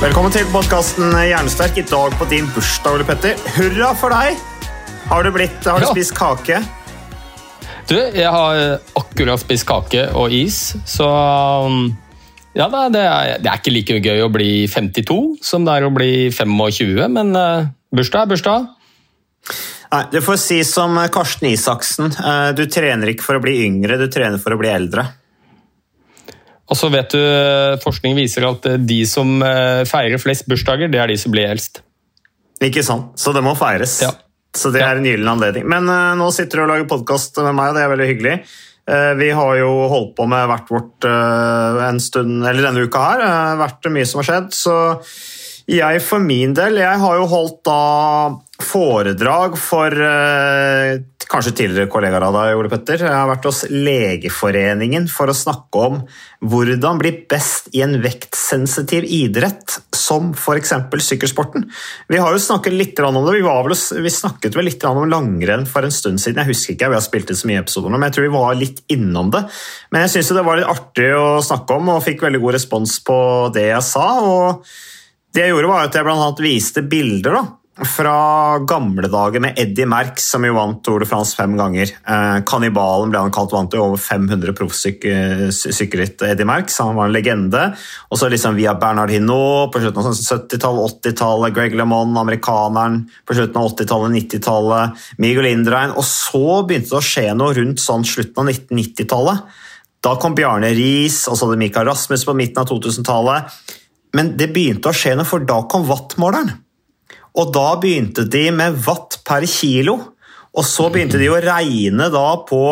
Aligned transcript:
Velkommen 0.00 0.32
til 0.32 0.46
podkasten 0.52 1.12
Jernsterk. 1.28 1.76
I 1.80 1.84
dag 1.88 2.14
på 2.18 2.26
din 2.30 2.46
bursdag, 2.54 2.96
Ole 2.96 3.06
Petter. 3.08 3.36
Hurra 3.56 3.90
for 3.98 4.12
deg! 4.14 4.38
Har 5.10 5.26
du, 5.26 5.30
blitt, 5.34 5.58
har 5.66 5.80
du 5.82 5.86
Ja. 5.88 5.92
spist 5.92 6.14
kake? 6.16 6.60
Du, 7.90 7.96
jeg 7.98 8.30
har 8.30 8.78
akkurat 8.96 9.40
spist 9.42 9.66
kake 9.66 10.06
og 10.14 10.30
is, 10.32 10.76
så 10.86 11.06
um, 11.66 11.88
ja, 12.54 12.68
da, 12.70 12.84
det, 12.88 13.02
er, 13.02 13.32
det 13.42 13.50
er 13.50 13.58
ikke 13.58 13.72
like 13.74 13.96
gøy 14.04 14.22
å 14.22 14.30
bli 14.30 14.50
52 14.70 15.16
som 15.42 15.64
det 15.66 15.74
er 15.80 15.88
å 15.88 15.90
bli 15.94 16.30
25, 16.30 17.08
men 17.10 17.34
uh, 17.34 17.66
bursdag 17.92 18.22
er 18.28 18.30
bursdag. 18.30 18.68
Nei, 19.90 20.04
Du 20.14 20.20
får 20.22 20.38
si 20.38 20.60
som 20.64 20.94
Karsten 21.10 21.48
Isaksen. 21.50 22.12
eh, 22.14 22.52
Du 22.54 22.62
trener 22.70 23.10
ikke 23.10 23.26
for 23.26 23.40
å 23.40 23.42
bli 23.42 23.64
yngre, 23.66 23.98
du 23.98 24.06
trener 24.06 24.38
for 24.38 24.54
å 24.54 24.60
bli 24.60 24.70
eldre. 24.70 25.08
Og 26.70 26.78
så 26.78 26.90
vet 26.92 27.10
du, 27.12 27.20
Forskning 27.82 28.16
viser 28.18 28.46
at 28.48 28.66
eh, 28.70 28.78
de 28.78 29.02
som 29.08 29.40
eh, 29.42 29.82
feirer 29.88 30.22
flest 30.22 30.46
bursdager, 30.50 30.90
det 30.92 31.02
er 31.02 31.10
de 31.10 31.18
som 31.20 31.34
blir 31.34 31.50
eldst. 31.50 31.82
Ikke 32.62 32.84
sant? 32.86 33.14
Så 33.18 33.34
det 33.34 33.42
må 33.44 33.56
feires. 33.58 33.98
Ja. 34.04 34.14
Så 34.56 34.72
det 34.74 34.82
er 34.82 34.98
en 34.98 35.06
gyllen 35.06 35.30
anledning. 35.30 35.66
Men 35.70 35.86
uh, 35.86 36.16
nå 36.18 36.26
sitter 36.34 36.58
du 36.58 36.64
og 36.64 36.72
lager 36.72 36.88
podkast 36.90 37.38
med 37.38 37.54
meg, 37.54 37.70
og 37.70 37.78
det 37.78 37.84
er 37.84 37.92
veldig 37.92 38.08
hyggelig. 38.08 38.32
Uh, 38.90 39.12
vi 39.16 39.28
har 39.30 39.52
jo 39.60 39.68
holdt 39.92 40.16
på 40.18 40.26
med 40.28 40.48
hvert 40.50 40.72
vårt 40.74 41.06
uh, 41.06 41.78
en 41.86 42.00
stund, 42.02 42.40
eller 42.42 42.66
denne 42.66 42.82
uka 42.82 43.04
her. 43.04 43.22
Vært 43.62 43.88
mye 43.94 44.08
som 44.10 44.20
har 44.20 44.28
skjedd. 44.28 44.50
Så 44.58 44.74
jeg 45.70 46.02
for 46.02 46.22
min 46.22 46.52
del, 46.58 46.80
jeg 46.82 47.02
har 47.04 47.20
jo 47.20 47.30
holdt 47.30 47.62
da 47.70 47.80
foredrag 48.66 49.54
for 49.60 49.94
kanskje 51.30 51.52
tidligere 51.54 51.90
kollegaer 51.90 52.24
av 52.26 52.34
deg, 52.34 52.56
Ole 52.58 52.70
Petter. 52.72 53.04
Jeg 53.04 53.14
har 53.14 53.28
vært 53.30 53.46
hos 53.46 53.62
Legeforeningen 53.70 55.06
for 55.10 55.30
å 55.30 55.36
snakke 55.36 55.82
om 55.86 56.00
hvordan 56.42 56.98
bli 56.98 57.12
best 57.30 57.68
i 57.76 57.84
en 57.84 57.94
vektsensitiv 58.02 59.06
idrett, 59.06 59.76
som 59.94 60.32
f.eks. 60.34 60.74
sykkelsporten. 61.06 61.68
Vi 62.10 62.18
har 62.18 62.34
jo 62.34 62.42
snakket 62.42 62.74
litt 62.74 63.02
om 63.06 63.20
det. 63.20 63.36
Vi, 63.38 63.44
vel, 63.46 63.76
vi 64.02 64.14
snakket 64.14 64.58
vel 64.58 64.70
litt 64.72 64.84
om 64.88 65.06
langrenn 65.10 65.68
for 65.70 65.86
en 65.86 65.94
stund 65.94 66.22
siden. 66.22 66.42
Jeg 66.42 66.54
husker 66.56 66.74
ikke, 66.74 66.90
vi 66.90 66.98
har 66.98 67.06
spilt 67.06 67.30
inn 67.30 67.38
så 67.38 67.50
mye 67.50 67.62
episoder 67.62 67.92
nå, 67.92 68.00
men 68.00 68.10
jeg 68.10 68.18
tror 68.18 68.26
vi 68.26 68.34
var 68.34 68.58
litt 68.58 68.84
innom 68.90 69.30
det. 69.34 69.44
Men 69.94 70.06
jeg 70.06 70.16
syns 70.16 70.34
det 70.34 70.46
var 70.50 70.58
litt 70.58 70.72
artig 70.72 71.12
å 71.14 71.38
snakke 71.46 71.78
om, 71.78 71.94
og 71.94 72.04
fikk 72.06 72.26
veldig 72.26 72.42
god 72.42 72.58
respons 72.58 72.98
på 73.06 73.18
det 73.54 73.70
jeg 73.70 73.86
sa. 73.86 74.08
og 74.18 74.70
det 75.30 75.44
jeg 75.44 75.52
gjorde 75.52 75.70
var 75.70 75.86
at 75.86 75.94
jeg 75.94 76.06
blant 76.06 76.24
annet 76.24 76.40
viste 76.42 76.82
bilder 76.90 77.36
da, 77.36 77.42
fra 77.86 78.58
gamle 78.68 79.08
dager 79.10 79.42
med 79.42 79.58
Eddie 79.58 79.86
Merck, 79.88 80.20
som 80.20 80.44
jo 80.44 80.54
vant 80.56 80.80
Tour 80.84 81.02
de 81.02 81.08
France 81.08 81.36
fem 81.38 81.56
ganger. 81.58 81.90
Eh, 81.90 82.38
kannibalen 82.48 83.12
ble 83.12 83.22
han 83.22 83.32
kalt, 83.34 83.54
vant 83.54 83.74
jo 83.74 83.82
over 83.86 84.00
500 84.00 84.54
proffsykkelritt. 84.58 86.24
Eddie 86.26 86.48
Merckx, 86.48 86.78
han 86.84 86.98
var 86.98 87.08
en 87.08 87.14
legende. 87.14 87.64
Og 88.10 88.20
så 88.20 88.30
liksom 88.32 88.58
via 88.58 88.76
Bernard 88.78 89.12
Hinault 89.14 89.72
på 89.74 89.82
slutten 89.82 90.02
av 90.02 90.14
70-tallet, 90.14 91.00
80-tallet, 91.00 91.56
Greg 91.56 91.76
LeMond, 91.78 92.18
amerikaneren 92.20 93.02
på 93.28 93.38
slutten 93.38 93.60
av 93.60 93.72
80-tallet, 93.72 94.16
90-tallet, 94.18 95.04
Miguel 95.22 95.50
Indrein. 95.50 95.96
Og 95.96 96.06
så 96.06 96.62
begynte 96.62 96.92
det 96.92 97.00
å 97.00 97.04
skje 97.10 97.26
noe 97.36 97.56
rundt 97.58 97.82
sånn 97.82 98.06
slutten 98.08 98.44
av 98.44 98.52
1990-tallet. 98.54 99.60
Da 100.00 100.16
kom 100.20 100.34
Bjarne 100.36 100.72
Riis, 100.76 101.22
og 101.28 101.36
så 101.36 101.46
hadde 101.46 101.60
Mikael 101.60 101.88
Rasmus 101.90 102.24
på 102.28 102.36
midten 102.36 102.62
av 102.62 102.70
2000-tallet. 102.70 103.60
Men 104.16 104.34
det 104.40 104.50
begynte 104.54 104.90
å 104.90 104.96
skje 104.96 105.14
noe, 105.16 105.28
for 105.28 105.44
da 105.44 105.62
kom 105.70 105.84
wattmåleren. 105.88 106.54
Og 107.38 107.52
da 107.54 107.68
begynte 107.80 108.24
de 108.30 108.48
med 108.54 108.78
watt 108.86 109.20
per 109.26 109.46
kilo. 109.48 109.98
Og 110.50 110.66
så 110.66 110.88
begynte 110.90 111.20
de 111.20 111.28
å 111.30 111.38
regne 111.42 112.08
på 112.48 112.62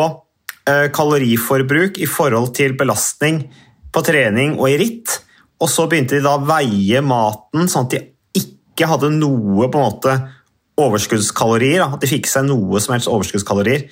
eh, 0.67 0.87
kaloriforbruk 0.91 1.99
i 2.01 2.07
forhold 2.09 2.51
til 2.57 2.75
belastning 2.79 3.45
på 3.93 4.03
trening 4.05 4.57
og 4.59 4.67
i 4.71 4.77
ritt. 4.81 5.15
Og 5.59 5.71
så 5.71 5.87
begynte 5.91 6.17
de 6.17 6.25
da 6.25 6.35
å 6.37 6.43
veie 6.47 7.01
maten 7.03 7.71
sånn 7.71 7.87
at 7.87 7.95
de 7.95 8.03
ikke 8.39 8.87
hadde 8.87 9.11
noe 9.15 9.67
på 9.71 9.79
en 9.79 9.87
måte 9.87 10.17
overskuddskalorier. 10.79 11.83
At 11.87 12.03
de 12.03 12.11
fikk 12.11 12.29
seg 12.31 12.47
noe 12.47 12.83
som 12.83 12.95
helst 12.95 13.11
overskuddskalorier. 13.11 13.87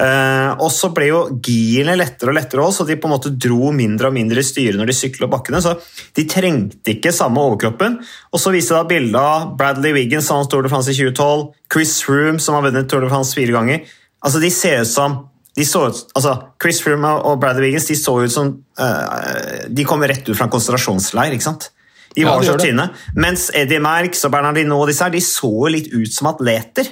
Eh, 0.00 0.50
og 0.56 0.70
så 0.72 0.88
ble 0.96 1.10
jo 1.10 1.18
girene 1.44 1.98
lettere 1.98 2.32
og 2.32 2.36
lettere 2.38 2.64
også, 2.64 2.82
så 2.82 2.88
de 2.88 2.96
på 3.00 3.10
en 3.10 3.12
måte 3.12 3.32
dro 3.36 3.72
mindre 3.76 4.08
og 4.08 4.16
mindre 4.16 4.40
i 4.40 4.46
styret 4.46 4.78
når 4.80 4.88
de 4.88 4.96
sykla 4.96 5.28
bakkene. 5.32 5.60
Så 5.64 5.74
de 6.16 6.24
trengte 6.30 6.94
ikke 6.94 7.12
samme 7.14 7.42
overkroppen. 7.42 7.98
Og 8.32 8.40
så 8.40 8.54
viste 8.54 8.78
da 8.78 8.86
bildet 8.88 9.18
av 9.20 9.50
Bradley 9.58 9.96
Wiggins, 9.96 10.30
som 10.30 10.40
vant 10.40 10.52
Tour 10.52 10.64
de 10.64 10.72
France 10.72 10.92
i 10.92 10.96
2012, 10.96 11.50
Chris 11.72 11.98
Froome, 12.06 12.40
som 12.40 12.56
har 12.56 12.64
vunnet 12.68 12.88
Tour 12.90 13.04
de 13.04 13.12
France 13.12 13.36
fire 13.36 13.54
ganger. 13.54 13.84
Altså, 14.22 14.40
de 14.42 14.50
ser 14.54 14.86
ut 14.86 14.92
som 14.92 15.20
de 15.52 15.66
så 15.68 15.82
ut, 15.90 15.98
altså, 16.16 16.30
Chris 16.62 16.78
Froome 16.80 17.10
og 17.28 17.36
Bradley 17.42 17.66
Wiggins 17.66 17.90
de 17.90 17.96
så 18.00 18.14
ut 18.22 18.32
som 18.32 18.54
uh, 18.80 19.66
De 19.68 19.84
kom 19.84 20.00
rett 20.00 20.24
ut 20.24 20.32
fra 20.32 20.46
en 20.46 20.54
konsentrasjonsleir. 20.54 21.34
ikke 21.36 21.44
sant? 21.44 21.68
De 22.14 22.24
Ja, 22.24 22.32
var 22.32 22.40
de 22.40 22.48
så 22.48 22.56
tynne. 22.60 22.88
Mens 23.16 23.50
Eddie 23.56 23.80
Merckx 23.80 24.24
og 24.28 24.32
Bernardino 24.32 24.80
og 24.80 24.88
disse 24.88 25.04
her, 25.04 25.12
de 25.12 25.20
så 25.24 25.52
litt 25.72 25.92
ut 25.92 26.12
som 26.12 26.30
atleter. 26.32 26.88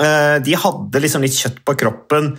Eh, 0.00 0.38
De 0.44 0.56
hadde 0.56 1.02
liksom 1.02 1.22
litt 1.24 1.36
kjøtt 1.36 1.60
på 1.66 1.74
kroppen, 1.76 2.32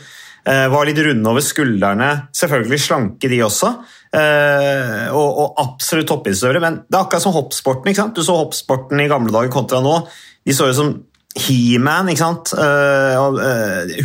eh, 0.45 0.67
var 0.73 0.85
litt 0.89 0.97
runde 0.97 1.29
over 1.29 1.43
skuldrene. 1.45 2.09
Selvfølgelig 2.33 2.79
slanke, 2.87 3.29
de 3.29 3.41
også. 3.45 3.71
eh, 4.13 5.07
Og, 5.13 5.29
og 5.43 5.61
absolutt 5.61 6.07
toppidrettsutøvere. 6.09 6.61
Men 6.61 6.81
det 6.89 6.97
er 6.97 7.03
akkurat 7.05 7.21
som 7.21 7.33
hoppsporten. 7.37 7.91
ikke 7.91 8.01
sant? 8.01 8.15
Du 8.15 8.23
så 8.25 8.35
hoppsporten 8.39 8.99
i 8.99 9.07
gamle 9.11 9.31
dager 9.31 9.51
kontra 9.53 9.81
nå. 9.81 10.07
De 10.45 10.53
så 10.57 10.67
jo 10.71 10.73
som 10.73 10.91
He-Man, 11.37 12.09
ikke 12.11 12.25
sant? 12.25 12.53
Og, 12.57 13.37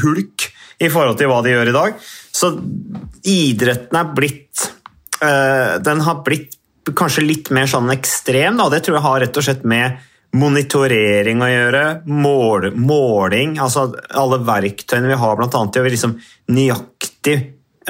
Hulk 0.03 0.45
i 0.79 0.91
forhold 0.93 1.17
til 1.19 1.27
hva 1.27 1.41
de 1.43 1.51
gjør 1.57 1.71
i 1.73 1.75
dag. 1.75 1.97
Så 2.31 2.53
idretten 3.27 3.99
er 3.99 4.13
blitt 4.15 4.67
Den 5.19 6.01
har 6.05 6.21
blitt 6.23 6.53
kanskje 6.95 7.25
litt 7.27 7.51
mer 7.51 7.67
sånn 7.67 7.91
ekstrem. 7.91 8.59
Da. 8.61 8.69
Det 8.71 8.85
tror 8.85 8.99
jeg 8.99 9.07
har 9.09 9.21
rett 9.25 9.41
og 9.41 9.47
slett 9.49 9.65
med 9.67 9.97
monitorering 10.37 11.43
å 11.43 11.51
gjøre, 11.51 11.85
mål, 12.07 12.71
måling 12.77 13.57
altså 13.63 13.89
Alle 14.17 14.41
verktøyene 14.45 15.11
vi 15.11 15.21
har 15.21 15.43
annet 15.43 15.73
til 15.75 15.85
å 15.85 15.93
liksom 15.93 16.17
nøyaktig 16.53 17.37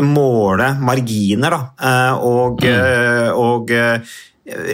måle 0.04 0.74
marginer. 0.84 1.56
Da, 1.56 1.60
eh, 1.88 2.24
og, 2.28 2.64
mm. 2.64 3.36
og 3.40 3.72
eh, 3.72 4.16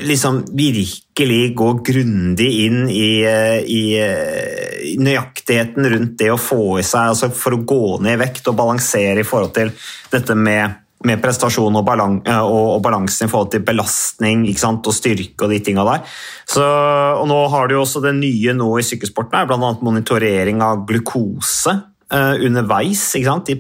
liksom 0.03 0.45
virkelig 0.53 1.55
gå 1.57 1.73
grundig 1.85 2.51
inn 2.67 2.89
i, 2.91 3.25
eh, 3.25 3.59
i, 3.65 3.99
eh, 4.01 4.93
i 4.93 4.97
nøyaktigheten 4.99 5.89
rundt 5.91 6.19
det 6.19 6.31
å 6.33 6.41
få 6.41 6.79
i 6.81 6.85
seg 6.85 7.15
altså 7.15 7.31
For 7.33 7.57
å 7.57 7.65
gå 7.65 7.99
ned 8.05 8.19
i 8.19 8.23
vekt 8.25 8.49
og 8.49 8.59
balansere 8.59 9.21
i 9.21 9.27
forhold 9.27 9.55
til 9.57 9.73
dette 10.13 10.37
med 10.37 10.82
med 11.09 11.23
prestasjon 11.23 11.79
og, 11.79 11.85
balan 11.87 12.19
eh, 12.29 12.43
og, 12.43 12.81
balansen 12.85 13.27
i 13.27 13.33
forhold 13.33 13.53
til 13.55 13.65
belastning 13.67 14.45
og 14.47 14.91
styrke 14.95 15.47
og 15.47 15.53
de 15.53 15.61
tinga 15.65 15.85
der. 15.89 16.03
Så, 16.49 16.63
og 16.63 17.27
nå 17.31 17.39
har 17.53 17.69
du 17.69 17.79
også 17.79 18.03
det 18.05 18.15
nye 18.19 18.55
nå 18.57 18.69
i 18.79 18.87
sykkelsporten, 18.87 19.39
er 19.39 19.49
bl.a. 19.51 19.73
monitorering 19.83 20.63
av 20.65 20.85
glukose 20.89 21.75
eh, 22.13 22.35
underveis? 22.47 23.05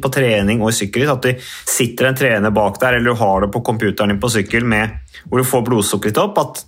På 0.02 0.12
trening 0.12 0.62
og 0.62 0.72
i 0.72 0.78
sykkelritt. 0.82 1.14
At 1.14 1.26
du 1.26 1.48
sitter 1.72 2.10
en 2.10 2.18
trener 2.18 2.54
bak 2.54 2.80
der, 2.82 2.98
eller 2.98 3.12
du 3.12 3.22
har 3.22 3.46
det 3.46 3.52
på 3.54 3.64
computeren 3.64 4.14
din 4.14 4.22
på 4.22 4.32
sykkel 4.32 4.68
med, 4.68 5.00
hvor 5.26 5.42
du 5.42 5.48
får 5.48 5.66
blodsukkeret 5.70 6.22
opp. 6.22 6.38
at 6.44 6.66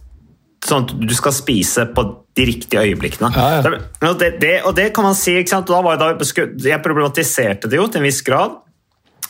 sånn 0.65 0.87
at 0.87 0.93
du 0.97 1.15
skal 1.17 1.35
spise 1.37 1.87
på 1.93 2.05
de 2.35 2.47
riktige 2.49 2.83
øyeblikkene. 2.83 3.31
Ja, 3.37 3.49
ja. 3.59 3.63
Det, 3.63 4.13
det, 4.21 4.31
det, 4.41 4.55
og 4.65 4.75
det 4.77 4.91
kan 4.97 5.07
man 5.07 5.17
si? 5.19 5.37
Da 5.45 5.81
var 5.85 5.99
jeg, 5.99 6.19
da, 6.19 6.69
jeg 6.71 6.83
problematiserte 6.85 7.71
det 7.71 7.79
jo 7.79 7.89
til 7.89 8.01
en 8.01 8.09
viss 8.09 8.23
grad. 8.27 8.64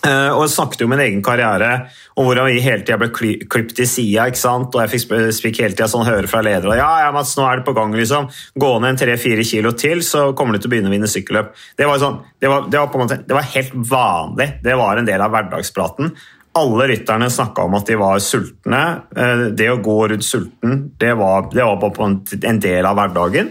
Eh, 0.06 0.30
og 0.34 0.42
jeg 0.44 0.52
snakket 0.54 0.82
jo 0.82 0.86
om 0.88 0.92
min 0.94 1.02
egen 1.04 1.22
karriere 1.24 1.70
om 2.14 2.28
hvordan 2.28 2.46
vi 2.50 2.60
hele 2.62 2.84
tida 2.84 2.98
ble 3.00 3.08
klippet 3.10 3.80
i 3.82 3.86
sida. 3.88 4.26
Og 4.28 4.78
jeg 4.84 4.92
fikk, 4.92 5.58
hele 5.62 5.74
tida 5.74 5.88
sånn 5.90 6.06
høre 6.06 6.30
fra 6.30 6.42
ledere 6.44 6.76
ja, 6.78 6.90
ja, 7.04 7.10
Mats, 7.14 7.34
nå 7.38 7.46
er 7.48 7.60
det 7.60 7.66
på 7.66 7.74
gang. 7.76 7.94
liksom. 7.96 8.28
Gå 8.60 8.70
ned 8.78 8.94
en 8.94 9.00
tre-fire 9.00 9.44
kilo 9.48 9.72
til, 9.72 10.04
så 10.06 10.28
kommer 10.36 10.54
du 10.54 10.62
til 10.62 10.70
å 10.70 10.74
begynne 10.76 10.92
å 10.92 10.94
vinne 10.94 11.10
sykkelløp. 11.10 11.50
Det 11.78 11.88
var, 11.90 11.98
sånn, 12.02 12.20
det, 12.38 12.52
var, 12.52 12.68
det, 12.70 12.78
var 12.80 12.92
på 12.92 13.00
en 13.00 13.06
måte, 13.06 13.20
det 13.26 13.36
var 13.36 13.52
helt 13.56 13.76
vanlig. 13.90 14.48
Det 14.64 14.78
var 14.78 15.00
en 15.00 15.08
del 15.08 15.24
av 15.26 15.34
hverdagspraten. 15.34 16.14
Alle 16.54 16.86
rytterne 16.92 17.30
snakka 17.34 17.64
om 17.66 17.74
at 17.80 17.88
de 17.90 17.96
var 17.98 18.20
sultne. 18.22 18.82
Eh, 19.16 19.46
Det 19.58 19.70
å 19.72 19.80
gå 19.82 19.96
rundt 20.12 20.26
sulten, 20.26 20.90
det 21.02 21.14
var, 21.18 21.48
det 21.50 21.64
var 21.66 22.04
en 22.04 22.60
del 22.62 22.86
av 22.86 22.94
hverdagen. 23.00 23.50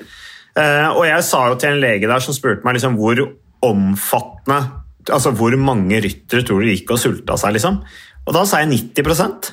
Eh, 0.55 0.87
Og 0.93 1.03
jeg 1.09 1.23
sa 1.27 1.47
jo 1.49 1.57
til 1.59 1.73
en 1.73 1.81
lege 1.83 2.07
der 2.07 2.23
som 2.23 2.35
spurte 2.35 2.63
meg 2.63 2.77
liksom, 2.77 2.95
hvor 2.95 3.19
omfattende 3.63 4.82
Altså 5.11 5.33
hvor 5.35 5.55
mange 5.59 5.99
ryttere 6.03 6.45
tror 6.47 6.63
du 6.63 6.69
gikk 6.71 6.93
og 6.95 7.01
sulta 7.01 7.37
seg, 7.39 7.57
liksom? 7.57 7.81
Og 8.23 8.35
da 8.35 8.45
sa 8.47 8.61
jeg 8.61 8.71
90% 8.95 9.51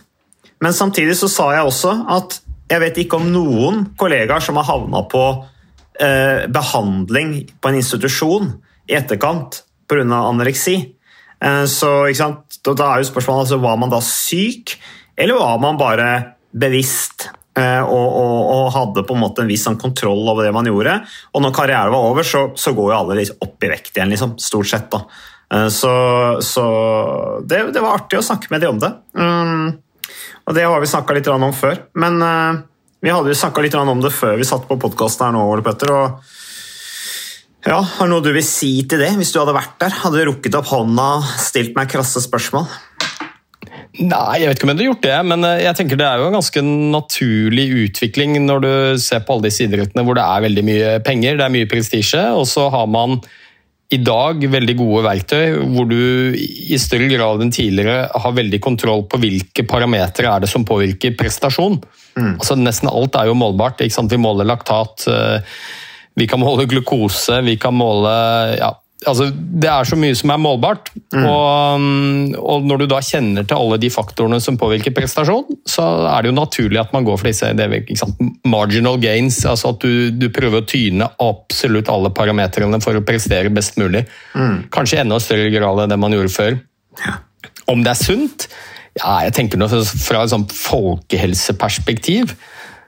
Men 0.63 0.77
samtidig 0.77 1.17
så 1.19 1.31
sa 1.33 1.49
jeg 1.57 1.67
også 1.67 1.95
at 2.19 2.41
jeg 2.71 2.83
vet 2.85 3.01
ikke 3.03 3.19
om 3.19 3.31
noen 3.33 3.83
kollegaer 3.99 4.45
som 4.45 4.61
har 4.61 4.69
havna 4.69 5.03
på 5.11 5.25
eh, 5.99 6.47
behandling 6.47 7.33
på 7.59 7.71
en 7.71 7.79
institusjon 7.81 8.53
i 8.87 8.95
etterkant 8.95 9.65
pga. 9.91 10.05
anoreksi. 10.07 10.77
Eh, 11.43 11.65
så? 11.67 11.91
Da 12.07 12.87
er 12.87 13.03
jo 13.03 13.09
spørsmålet 13.11 13.49
altså, 13.49 13.59
var 13.59 13.81
man 13.81 13.91
da 13.91 13.99
syk, 14.05 14.77
eller 15.19 15.41
var 15.41 15.59
man 15.59 15.81
bare 15.81 16.11
bevisst 16.53 17.27
eh, 17.59 17.83
og, 17.83 18.07
og, 18.21 18.39
og 18.55 18.73
hadde 18.77 19.07
på 19.07 19.17
en 19.17 19.23
måte 19.25 19.43
en 19.43 19.51
viss 19.51 19.67
sånn 19.67 19.81
kontroll 19.81 20.23
over 20.31 20.47
det 20.47 20.55
man 20.55 20.71
gjorde. 20.71 21.01
Og 21.35 21.45
når 21.45 21.57
karrieren 21.57 21.95
var 21.95 22.07
over, 22.13 22.27
så, 22.27 22.47
så 22.55 22.75
går 22.77 22.93
jo 22.93 22.99
alle 23.01 23.27
opp 23.41 23.67
i 23.67 23.73
vekt 23.73 23.97
igjen, 23.97 24.15
liksom, 24.15 24.39
stort 24.39 24.71
sett. 24.71 24.91
da. 24.93 25.05
Eh, 25.55 25.69
Så, 25.69 25.93
så 26.43 26.65
det, 27.45 27.63
det 27.75 27.83
var 27.83 27.99
artig 28.01 28.21
å 28.21 28.27
snakke 28.27 28.51
med 28.51 28.63
de 28.63 28.71
om 28.71 28.81
det. 28.83 28.93
Mm, 29.19 29.79
og 30.47 30.57
det 30.57 30.67
har 30.67 30.83
vi 30.83 30.91
snakka 30.91 31.17
litt 31.17 31.31
om 31.31 31.49
før. 31.55 31.87
Men 31.95 32.21
eh, 32.23 32.61
vi 33.01 33.15
hadde 33.15 33.33
jo 33.33 33.39
snakka 33.39 33.65
litt 33.65 33.79
om 33.79 34.03
det 34.03 34.13
før 34.13 34.37
vi 34.41 34.49
satt 34.49 34.69
på 34.69 34.79
podkasten 34.81 35.29
her 35.29 35.37
nå, 35.37 35.47
Ole 35.49 35.65
Petter. 35.67 35.93
og 35.95 36.21
ja, 37.67 37.81
Har 37.81 38.09
noe 38.09 38.25
du 38.25 38.31
vil 38.33 38.47
si 38.47 38.87
til 38.89 39.03
det, 39.03 39.11
hvis 39.19 39.33
du 39.35 39.41
hadde 39.43 39.57
vært 39.57 39.77
der? 39.83 39.99
Hadde 40.03 40.21
du 40.21 40.31
rukket 40.31 40.57
opp 40.57 40.71
hånda 40.73 41.11
stilt 41.41 41.75
meg 41.77 41.91
krasse 41.93 42.23
spørsmål? 42.25 42.69
Nei, 44.01 44.39
jeg 44.41 44.49
vet 44.49 44.57
ikke 44.57 44.65
om 44.65 44.71
jeg 44.71 44.77
hadde 44.77 44.87
gjort 44.87 45.03
det, 45.05 45.17
men 45.27 45.45
eh, 45.49 45.63
jeg 45.67 45.77
tenker 45.77 45.99
det 45.99 46.07
er 46.07 46.21
jo 46.23 46.29
en 46.29 46.37
ganske 46.39 46.63
naturlig 46.95 47.67
utvikling 47.89 48.39
når 48.47 48.63
du 48.65 48.73
ser 49.03 49.25
på 49.27 49.35
alle 49.35 49.49
disse 49.49 49.67
idrettene 49.67 50.05
hvor 50.07 50.17
det 50.17 50.25
er 50.25 50.45
veldig 50.47 50.65
mye 50.69 50.93
penger, 51.05 51.37
det 51.41 51.45
er 51.45 51.55
mye 51.57 51.69
prestisje, 51.69 52.23
og 52.37 52.47
så 52.49 52.69
har 52.73 52.87
man 52.89 53.19
i 53.91 53.99
dag 53.99 54.45
veldig 54.53 54.75
gode 54.79 55.03
verktøy 55.03 55.57
hvor 55.73 55.89
du 55.91 55.99
i 56.37 56.79
større 56.79 57.09
grad 57.11 57.43
enn 57.43 57.51
tidligere 57.55 58.07
har 58.23 58.37
veldig 58.37 58.61
kontroll 58.63 59.03
på 59.11 59.19
hvilke 59.23 59.65
parametere 59.67 60.31
er 60.31 60.45
det 60.45 60.51
som 60.53 60.67
påvirker 60.67 61.17
prestasjon. 61.19 61.81
Altså 62.37 62.55
Nesten 62.59 62.91
alt 62.91 63.19
er 63.19 63.31
jo 63.31 63.39
målbart. 63.39 63.83
ikke 63.83 63.97
sant? 63.97 64.13
Vi 64.13 64.21
måler 64.21 64.47
laktat, 64.47 65.09
eh, 65.11 65.43
vi 66.15 66.27
kan 66.31 66.43
måle 66.43 66.69
glukose, 66.71 67.41
vi 67.43 67.57
kan 67.59 67.75
måle 67.75 68.15
ja, 68.61 68.71
altså 69.09 69.31
Det 69.33 69.69
er 69.71 69.87
så 69.89 69.97
mye 69.97 70.17
som 70.19 70.33
er 70.33 70.41
målbart. 70.43 70.91
Og, 71.17 71.81
mm, 71.81 72.35
og 72.37 72.67
når 72.69 72.83
du 72.83 72.87
da 72.91 73.01
kjenner 73.05 73.47
til 73.49 73.57
alle 73.57 73.79
de 73.81 73.91
faktorene 73.93 74.41
som 74.43 74.59
påvirker 74.61 74.95
prestasjon, 74.97 75.47
så 75.69 75.87
er 76.11 76.23
det 76.23 76.33
jo 76.33 76.37
naturlig 76.37 76.81
at 76.83 76.93
man 76.95 77.07
går 77.07 77.21
for 77.21 77.31
disse 77.31 77.53
det, 77.57 77.69
marginal 78.45 79.01
gains. 79.03 79.41
altså 79.49 79.73
At 79.75 79.85
du, 79.85 80.11
du 80.13 80.29
prøver 80.35 80.61
å 80.61 80.69
tyne 80.69 81.09
absolutt 81.23 81.89
alle 81.93 82.13
parametrene 82.17 82.83
for 82.85 82.99
å 82.99 83.05
prestere 83.07 83.53
best 83.55 83.81
mulig. 83.81 84.05
Kanskje 84.75 85.01
i 85.01 85.05
enda 85.05 85.21
større 85.23 85.49
grad 85.55 85.85
enn 85.85 85.95
det 85.95 86.01
man 86.01 86.17
gjorde 86.17 86.35
før. 86.35 86.61
Om 87.71 87.85
det 87.87 87.95
er 87.95 88.01
sunt? 88.01 88.51
Ja, 88.99 89.21
jeg 89.23 89.37
tenker 89.37 89.61
noe 89.61 89.85
Fra 89.87 90.25
et 90.25 90.33
sånt 90.33 90.51
folkehelseperspektiv 90.51 92.35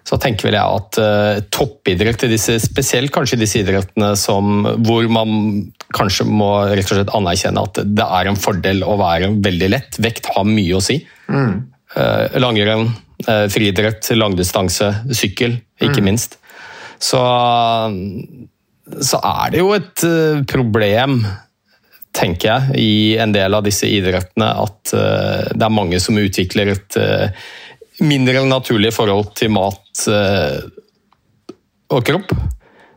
så 0.08 0.19
tenker 0.20 0.49
vel 0.49 0.56
jeg 0.58 0.78
at 0.78 0.99
uh, 0.99 1.43
toppidrett 1.54 2.25
i 2.26 2.32
disse, 2.32 2.56
spesielt 2.62 3.12
kanskje 3.14 3.38
disse 3.40 3.60
idrettene 3.62 4.12
som, 4.19 4.64
hvor 4.82 5.06
man 5.12 5.62
kanskje 5.94 6.26
må 6.26 6.50
rett 6.72 6.88
og 6.88 6.99
slett 6.99 7.14
anerkjenne 7.14 7.62
at 7.69 7.82
det 7.87 8.08
er 8.19 8.31
en 8.31 8.40
fordel 8.40 8.82
å 8.87 8.96
være 9.00 9.31
veldig 9.44 9.70
lett. 9.70 10.00
Vekt 10.02 10.32
har 10.34 10.49
mye 10.49 10.78
å 10.78 10.82
si. 10.82 10.99
Eh, 11.31 12.40
langrenn, 12.43 12.88
uh, 13.28 13.46
friidrett, 13.52 14.10
langdistanse, 14.19 14.90
sykkel, 15.14 15.60
ikke 15.82 16.04
minst. 16.04 16.38
Så, 17.02 17.22
så 19.02 19.19
er 19.26 19.54
det 19.54 19.62
jo 19.62 19.72
et 19.75 20.04
problem 20.50 21.20
tenker 22.12 22.49
jeg, 22.49 22.76
i 22.78 22.93
en 23.20 23.32
del 23.32 23.56
av 23.56 23.64
disse 23.64 23.88
idrettene 23.88 24.52
at 24.62 24.93
uh, 24.94 25.49
det 25.52 25.66
er 25.66 25.75
mange 25.75 26.00
som 26.02 26.19
utvikler 26.20 26.75
et 26.75 26.99
eh, 27.00 27.44
mindre 28.00 28.44
naturlig 28.49 28.94
forhold 28.97 29.35
til 29.39 29.53
mat 29.53 30.06
eh, 30.09 30.59
og 31.93 32.05
kropp. 32.09 32.33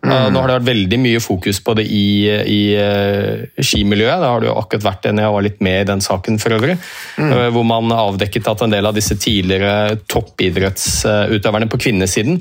Mm. 0.05 0.33
Nå 0.33 0.41
har 0.41 0.49
det 0.49 0.57
vært 0.59 0.67
veldig 0.69 0.97
mye 1.01 1.21
fokus 1.23 1.59
på 1.65 1.73
det 1.79 1.85
i, 1.89 2.27
i 2.29 2.59
eh, 2.77 3.45
skimiljøet. 3.57 4.21
Det 4.21 4.29
har 4.29 4.43
det 4.43 4.49
jo 4.51 4.57
akkurat 4.59 4.85
vært 4.85 5.07
en 5.09 5.21
jeg 5.23 5.33
var 5.33 5.45
litt 5.45 5.63
med 5.65 5.79
i 5.81 5.87
den 5.89 6.03
saken 6.05 6.37
for 6.41 6.57
øvrig. 6.57 6.75
eh, 7.17 7.47
Hvor 7.55 7.65
man 7.67 7.93
avdekket 7.95 8.51
at 8.51 8.61
en 8.65 8.75
del 8.75 8.85
av 8.85 8.97
disse 8.97 9.17
tidligere 9.17 9.97
toppidrettsutøverne 10.11 11.69
på 11.71 11.79
kvinnesiden 11.81 12.37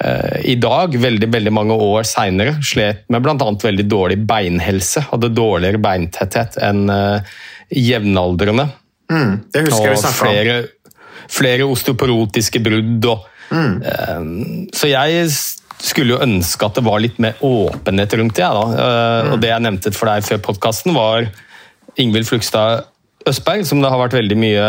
eh, 0.00 0.38
i 0.54 0.56
dag, 0.60 0.96
veldig, 1.00 1.28
veldig 1.34 1.52
mange 1.54 1.76
år 1.76 2.08
seinere, 2.08 2.56
slet 2.64 3.04
med 3.12 3.26
bl.a. 3.26 3.50
veldig 3.66 3.88
dårlig 3.90 4.18
beinhelse. 4.24 5.04
Hadde 5.10 5.34
dårligere 5.34 5.82
beintetthet 5.84 6.56
enn 6.64 6.86
jevnaldrende. 7.74 8.70
Mm. 9.12 9.36
Det 9.52 9.66
husker 9.66 9.90
jeg 9.90 9.92
vi 9.92 9.98
Og 9.98 10.04
snakka 10.06 10.32
om. 10.32 10.72
Flere, 11.28 11.66
osteoporotiske 11.68 12.62
brudd. 12.64 13.04
Og, 13.12 13.26
eh, 13.52 14.68
så 14.72 14.88
jeg 14.90 15.28
skulle 15.84 16.14
jo 16.14 16.22
ønske 16.24 16.64
at 16.64 16.74
det 16.78 16.84
var 16.86 17.00
litt 17.02 17.18
mer 17.20 17.34
åpenhet 17.44 18.14
rundt 18.18 18.34
det. 18.38 18.46
Da. 18.46 18.64
Eh, 18.84 19.32
Og 19.32 19.40
det 19.40 19.50
jeg 19.50 19.62
nevnte 19.62 19.92
for 19.92 20.06
deg 20.08 20.24
før 20.24 20.38
podkasten, 20.38 20.94
var 20.94 21.28
Ingvild 21.98 22.26
Flugstad 22.26 22.84
Østberg, 23.26 23.64
som 23.66 23.80
det 23.80 23.90
har 23.90 23.98
vært 23.98 24.18
veldig 24.18 24.36
mye 24.36 24.64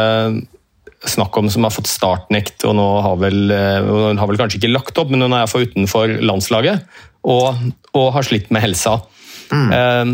snakk 1.06 1.38
om, 1.38 1.50
som 1.50 1.64
har 1.64 1.74
fått 1.74 1.90
startnekt, 1.92 2.64
og 2.66 2.76
nå 2.78 2.86
har 3.06 3.18
vel, 3.22 3.52
eh, 3.52 3.82
hun 3.86 4.18
har 4.18 4.28
vel 4.28 4.38
kanskje 4.38 4.58
ikke 4.62 4.74
lagt 4.74 4.98
opp, 4.98 5.10
men 5.12 5.22
hun 5.22 5.34
er 5.34 5.44
iallfall 5.44 5.68
utenfor 5.68 6.16
landslaget, 6.24 6.82
og, 7.24 7.56
og 7.94 8.14
har 8.14 8.24
slitt 8.26 8.50
med 8.52 8.64
helsa. 8.64 9.02
Eh, 9.52 10.06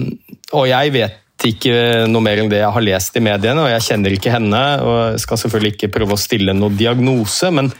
og 0.53 0.67
jeg 0.67 0.91
vet 0.91 1.17
ikke 1.49 2.07
noe 2.09 2.23
mer 2.23 2.41
enn 2.41 2.51
det 2.51 2.59
jeg 2.61 2.73
har 2.75 2.85
lest 2.85 3.17
i 3.17 3.23
mediene, 3.23 3.63
og 3.63 3.71
jeg 3.73 3.85
kjenner 3.87 4.15
ikke 4.15 4.33
henne, 4.33 4.61
og 4.85 5.21
skal 5.21 5.39
selvfølgelig 5.41 5.73
ikke 5.75 5.93
prøve 5.95 6.17
å 6.17 6.21
stille 6.21 6.53
noen 6.57 6.77
diagnose, 6.77 7.49
men 7.53 7.71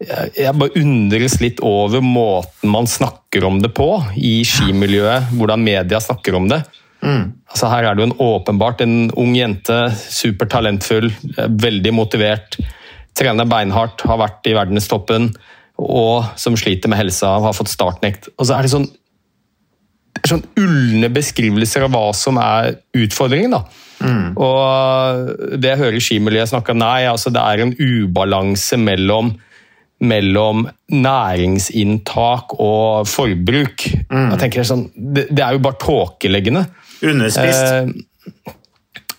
jeg 0.00 0.56
bare 0.56 0.80
undres 0.80 1.34
litt 1.42 1.58
over 1.66 2.00
måten 2.00 2.70
man 2.72 2.86
snakker 2.88 3.44
om 3.44 3.58
det 3.60 3.72
på 3.76 3.88
i 4.16 4.38
skimiljøet, 4.48 5.34
hvordan 5.36 5.60
media 5.60 6.00
snakker 6.00 6.38
om 6.38 6.48
det. 6.48 6.62
Altså 7.02 7.68
Her 7.68 7.88
er 7.88 7.96
det 7.96 8.04
jo 8.04 8.08
en 8.10 8.18
åpenbart 8.24 8.80
en 8.84 8.96
ung 9.18 9.34
jente, 9.36 9.76
supertalentfull, 10.08 11.10
veldig 11.36 11.92
motivert, 11.96 12.56
trener 13.16 13.48
beinhardt, 13.48 14.04
har 14.08 14.20
vært 14.20 14.48
i 14.48 14.56
verdenstoppen, 14.56 15.32
og 15.80 16.32
som 16.40 16.56
sliter 16.60 16.92
med 16.92 17.00
helsa, 17.00 17.38
har 17.40 17.56
fått 17.56 17.72
startnekt. 17.72 18.28
Og 18.36 18.48
så 18.48 18.56
er 18.56 18.64
det 18.64 18.72
sånn 18.72 18.88
sånn 20.28 20.42
ulne 20.60 21.08
beskrivelser 21.12 21.86
av 21.86 21.92
hva 21.94 22.10
som 22.16 22.36
er 22.42 22.76
utfordringen. 22.96 23.50
da. 23.56 23.62
Og 24.40 25.56
det 25.60 25.70
jeg 25.74 25.78
hører 25.82 26.00
skimiljøet 26.00 26.48
snakke 26.52 26.72
om, 26.72 26.78
nei, 26.82 27.04
altså 27.10 27.32
det 27.34 27.40
er 27.40 27.62
en 27.64 27.74
ubalanse 27.76 28.78
mellom, 28.80 29.32
mellom 30.00 30.66
næringsinntak 30.88 32.54
og 32.60 33.08
forbruk. 33.10 33.86
Jeg 33.90 34.40
tenker 34.40 34.64
sånn, 34.66 34.86
det, 34.94 35.26
det 35.30 35.44
er 35.44 35.56
jo 35.58 35.62
bare 35.64 35.80
tåkeleggende. 35.82 36.64
Underspist. 37.06 37.62
Eh, 37.66 38.48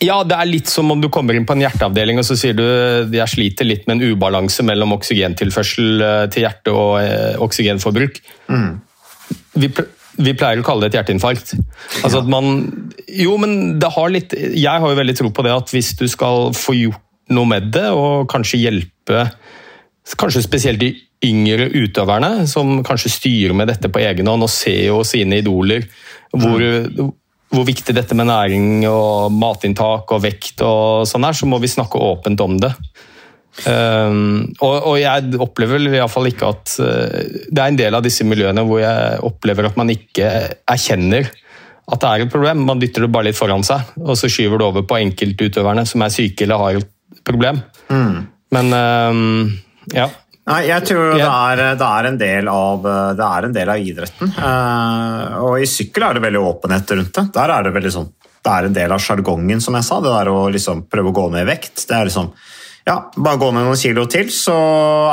ja, 0.01 0.23
det 0.25 0.33
er 0.33 0.49
litt 0.49 0.69
som 0.71 0.89
om 0.89 1.01
du 1.01 1.09
kommer 1.13 1.37
inn 1.37 1.45
på 1.45 1.53
en 1.53 1.61
hjerteavdeling 1.61 2.17
og 2.17 2.25
så 2.25 2.33
sier 2.39 2.55
du 2.57 2.63
jeg 3.13 3.29
sliter 3.29 3.67
litt 3.69 3.83
med 3.85 3.99
en 4.01 4.15
ubalanse 4.15 4.63
mellom 4.65 4.95
oksygentilførsel 4.97 6.01
eh, 6.01 6.23
til 6.33 6.47
hjerte 6.47 6.73
og 6.73 6.95
eh, 7.03 7.35
oksygenforbruk. 7.45 8.17
Vi, 9.61 9.69
pl- 9.69 9.85
vi 10.19 10.33
pleier 10.35 10.59
å 10.59 10.65
kalle 10.65 10.85
det 10.85 10.91
et 10.91 10.99
hjerteinfarkt. 10.99 11.53
Altså 12.01 12.21
at 12.21 12.29
man, 12.31 12.65
jo, 13.07 13.37
men 13.39 13.79
det 13.81 13.91
har 13.95 14.11
litt 14.11 14.33
Jeg 14.35 14.83
har 14.83 14.91
jo 14.91 14.97
veldig 14.97 15.15
tro 15.17 15.31
på 15.31 15.45
det 15.45 15.53
at 15.55 15.71
hvis 15.71 15.93
du 15.99 16.05
skal 16.11 16.51
få 16.57 16.75
gjort 16.77 17.07
noe 17.31 17.47
med 17.47 17.71
det, 17.71 17.87
og 17.95 18.27
kanskje 18.31 18.59
hjelpe 18.59 19.25
kanskje 20.17 20.43
spesielt 20.43 20.81
de 20.81 20.91
yngre 21.23 21.69
utøverne, 21.69 22.47
som 22.49 22.81
kanskje 22.83 23.13
styrer 23.13 23.55
med 23.55 23.69
dette 23.69 23.91
på 23.93 24.01
egen 24.01 24.27
hånd 24.27 24.43
og 24.43 24.51
ser 24.51 24.87
jo 24.89 25.01
sine 25.07 25.39
idoler, 25.39 25.85
hvor, 26.33 26.63
hvor 27.53 27.67
viktig 27.67 27.95
dette 27.95 28.17
med 28.17 28.27
næring 28.31 28.81
og 28.89 29.31
matinntak 29.35 30.11
og 30.11 30.23
vekt 30.25 30.63
og 30.65 31.05
sånn 31.07 31.27
er, 31.27 31.37
så 31.37 31.47
må 31.47 31.61
vi 31.61 31.71
snakke 31.71 32.01
åpent 32.01 32.43
om 32.43 32.57
det. 32.61 32.73
Um, 33.67 34.53
og, 34.63 34.75
og 34.87 34.95
jeg 35.01 35.35
opplever 35.43 35.75
vel 35.75 35.97
iallfall 35.97 36.29
ikke 36.29 36.51
at 36.53 36.71
uh, 36.79 37.17
Det 37.51 37.59
er 37.59 37.65
en 37.65 37.79
del 37.81 37.97
av 37.97 38.05
disse 38.05 38.23
miljøene 38.23 38.63
hvor 38.63 38.79
jeg 38.79 39.19
opplever 39.27 39.67
at 39.67 39.75
man 39.75 39.91
ikke 39.91 40.29
erkjenner 40.71 41.27
at 41.91 41.99
det 41.99 42.07
er 42.07 42.23
et 42.23 42.31
problem. 42.31 42.61
Man 42.63 42.79
dytter 42.79 43.03
det 43.03 43.11
bare 43.11 43.27
litt 43.27 43.35
foran 43.35 43.65
seg, 43.67 43.89
og 43.99 44.15
så 44.15 44.29
skyver 44.31 44.61
det 44.61 44.67
over 44.69 44.85
på 44.87 45.01
enkeltutøverne 45.01 45.83
som 45.89 46.05
er 46.05 46.13
syke 46.13 46.45
eller 46.45 46.61
har 46.61 46.79
et 46.79 47.23
problem. 47.27 47.59
Mm. 47.91 48.13
Men 48.55 48.71
um, 48.71 49.49
ja. 49.91 50.07
Nei, 50.47 50.61
jeg 50.69 50.87
tror 50.87 51.17
det 51.17 51.25
er, 51.27 51.63
det 51.81 51.89
er, 51.89 52.07
en, 52.07 52.21
del 52.21 52.47
av, 52.47 52.87
det 53.17 53.27
er 53.27 53.49
en 53.49 53.57
del 53.57 53.73
av 53.73 53.83
idretten. 53.91 54.31
Uh, 54.37 55.35
og 55.41 55.59
i 55.59 55.67
sykkel 55.69 56.07
er 56.07 56.15
det 56.15 56.23
veldig 56.29 56.45
åpenhet 56.53 56.95
rundt 56.95 57.13
det. 57.19 57.27
Der 57.35 57.55
er 57.57 57.67
det 57.67 57.75
veldig 57.75 57.93
sånn 57.97 58.09
det 58.41 58.49
er 58.49 58.67
en 58.67 58.73
del 58.75 58.93
av 58.93 59.01
sjargongen, 59.01 59.61
som 59.61 59.75
jeg 59.77 59.85
sa. 59.85 59.99
Det 60.01 60.13
der 60.13 60.31
å 60.31 60.47
liksom 60.53 60.85
prøve 60.89 61.11
å 61.11 61.15
gå 61.15 61.27
ned 61.33 61.45
i 61.45 61.49
vekt. 61.51 61.83
Det 61.89 61.97
er 61.97 62.07
liksom 62.09 62.31
ja, 62.87 63.11
bare 63.15 63.37
gå 63.37 63.51
ned 63.53 63.67
noen 63.67 63.77
kilo 63.77 64.07
til, 64.09 64.31
så 64.33 64.55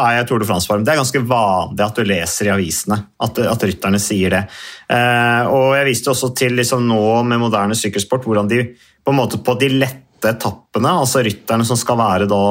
er 0.00 0.18
jeg 0.18 0.28
Tour 0.28 0.40
de 0.40 0.48
France-form. 0.48 0.84
Det 0.87 0.94
er 0.94 1.00
ganske 1.02 1.22
vanlig 1.28 1.84
at 1.84 1.98
du 1.98 2.08
leser 2.08 2.48
i 2.48 2.52
avisene 2.54 2.96
at, 3.25 3.40
at 3.44 3.66
rytterne 3.68 4.00
sier 4.00 4.32
det. 4.32 4.42
Eh, 4.88 5.44
og 5.52 5.76
Jeg 5.76 5.88
viste 5.90 6.12
også 6.14 6.32
til 6.38 6.56
liksom 6.56 6.87
nå 6.88 7.02
med 7.28 7.42
moderne 7.42 7.76
sykkelsport 7.76 8.25
hvordan 8.25 8.48
de 8.48 8.62
på 8.72 9.12
en 9.12 9.18
måte 9.18 9.40
på 9.44 9.56
de 9.60 9.70
lette 9.76 10.32
etappene, 10.32 10.96
altså 11.02 11.22
rytterne 11.25 11.66
som 11.68 11.78
skal 11.78 12.00
være 12.00 12.30
da 12.30 12.42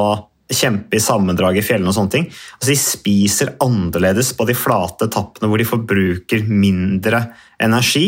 kjempe 0.47 0.95
i 0.95 1.03
sammendrag 1.03 1.57
i 1.59 1.65
fjellene 1.65 1.91
og 1.91 1.97
sånne 1.97 2.13
ting, 2.13 2.29
altså 2.29 2.69
de 2.71 2.77
spiser 2.79 3.51
annerledes 3.63 4.29
på 4.37 4.45
de 4.47 4.55
flate 4.55 5.09
etappene 5.09 5.49
hvor 5.51 5.59
de 5.59 5.67
forbruker 5.67 6.45
mindre 6.47 7.25
energi, 7.63 8.05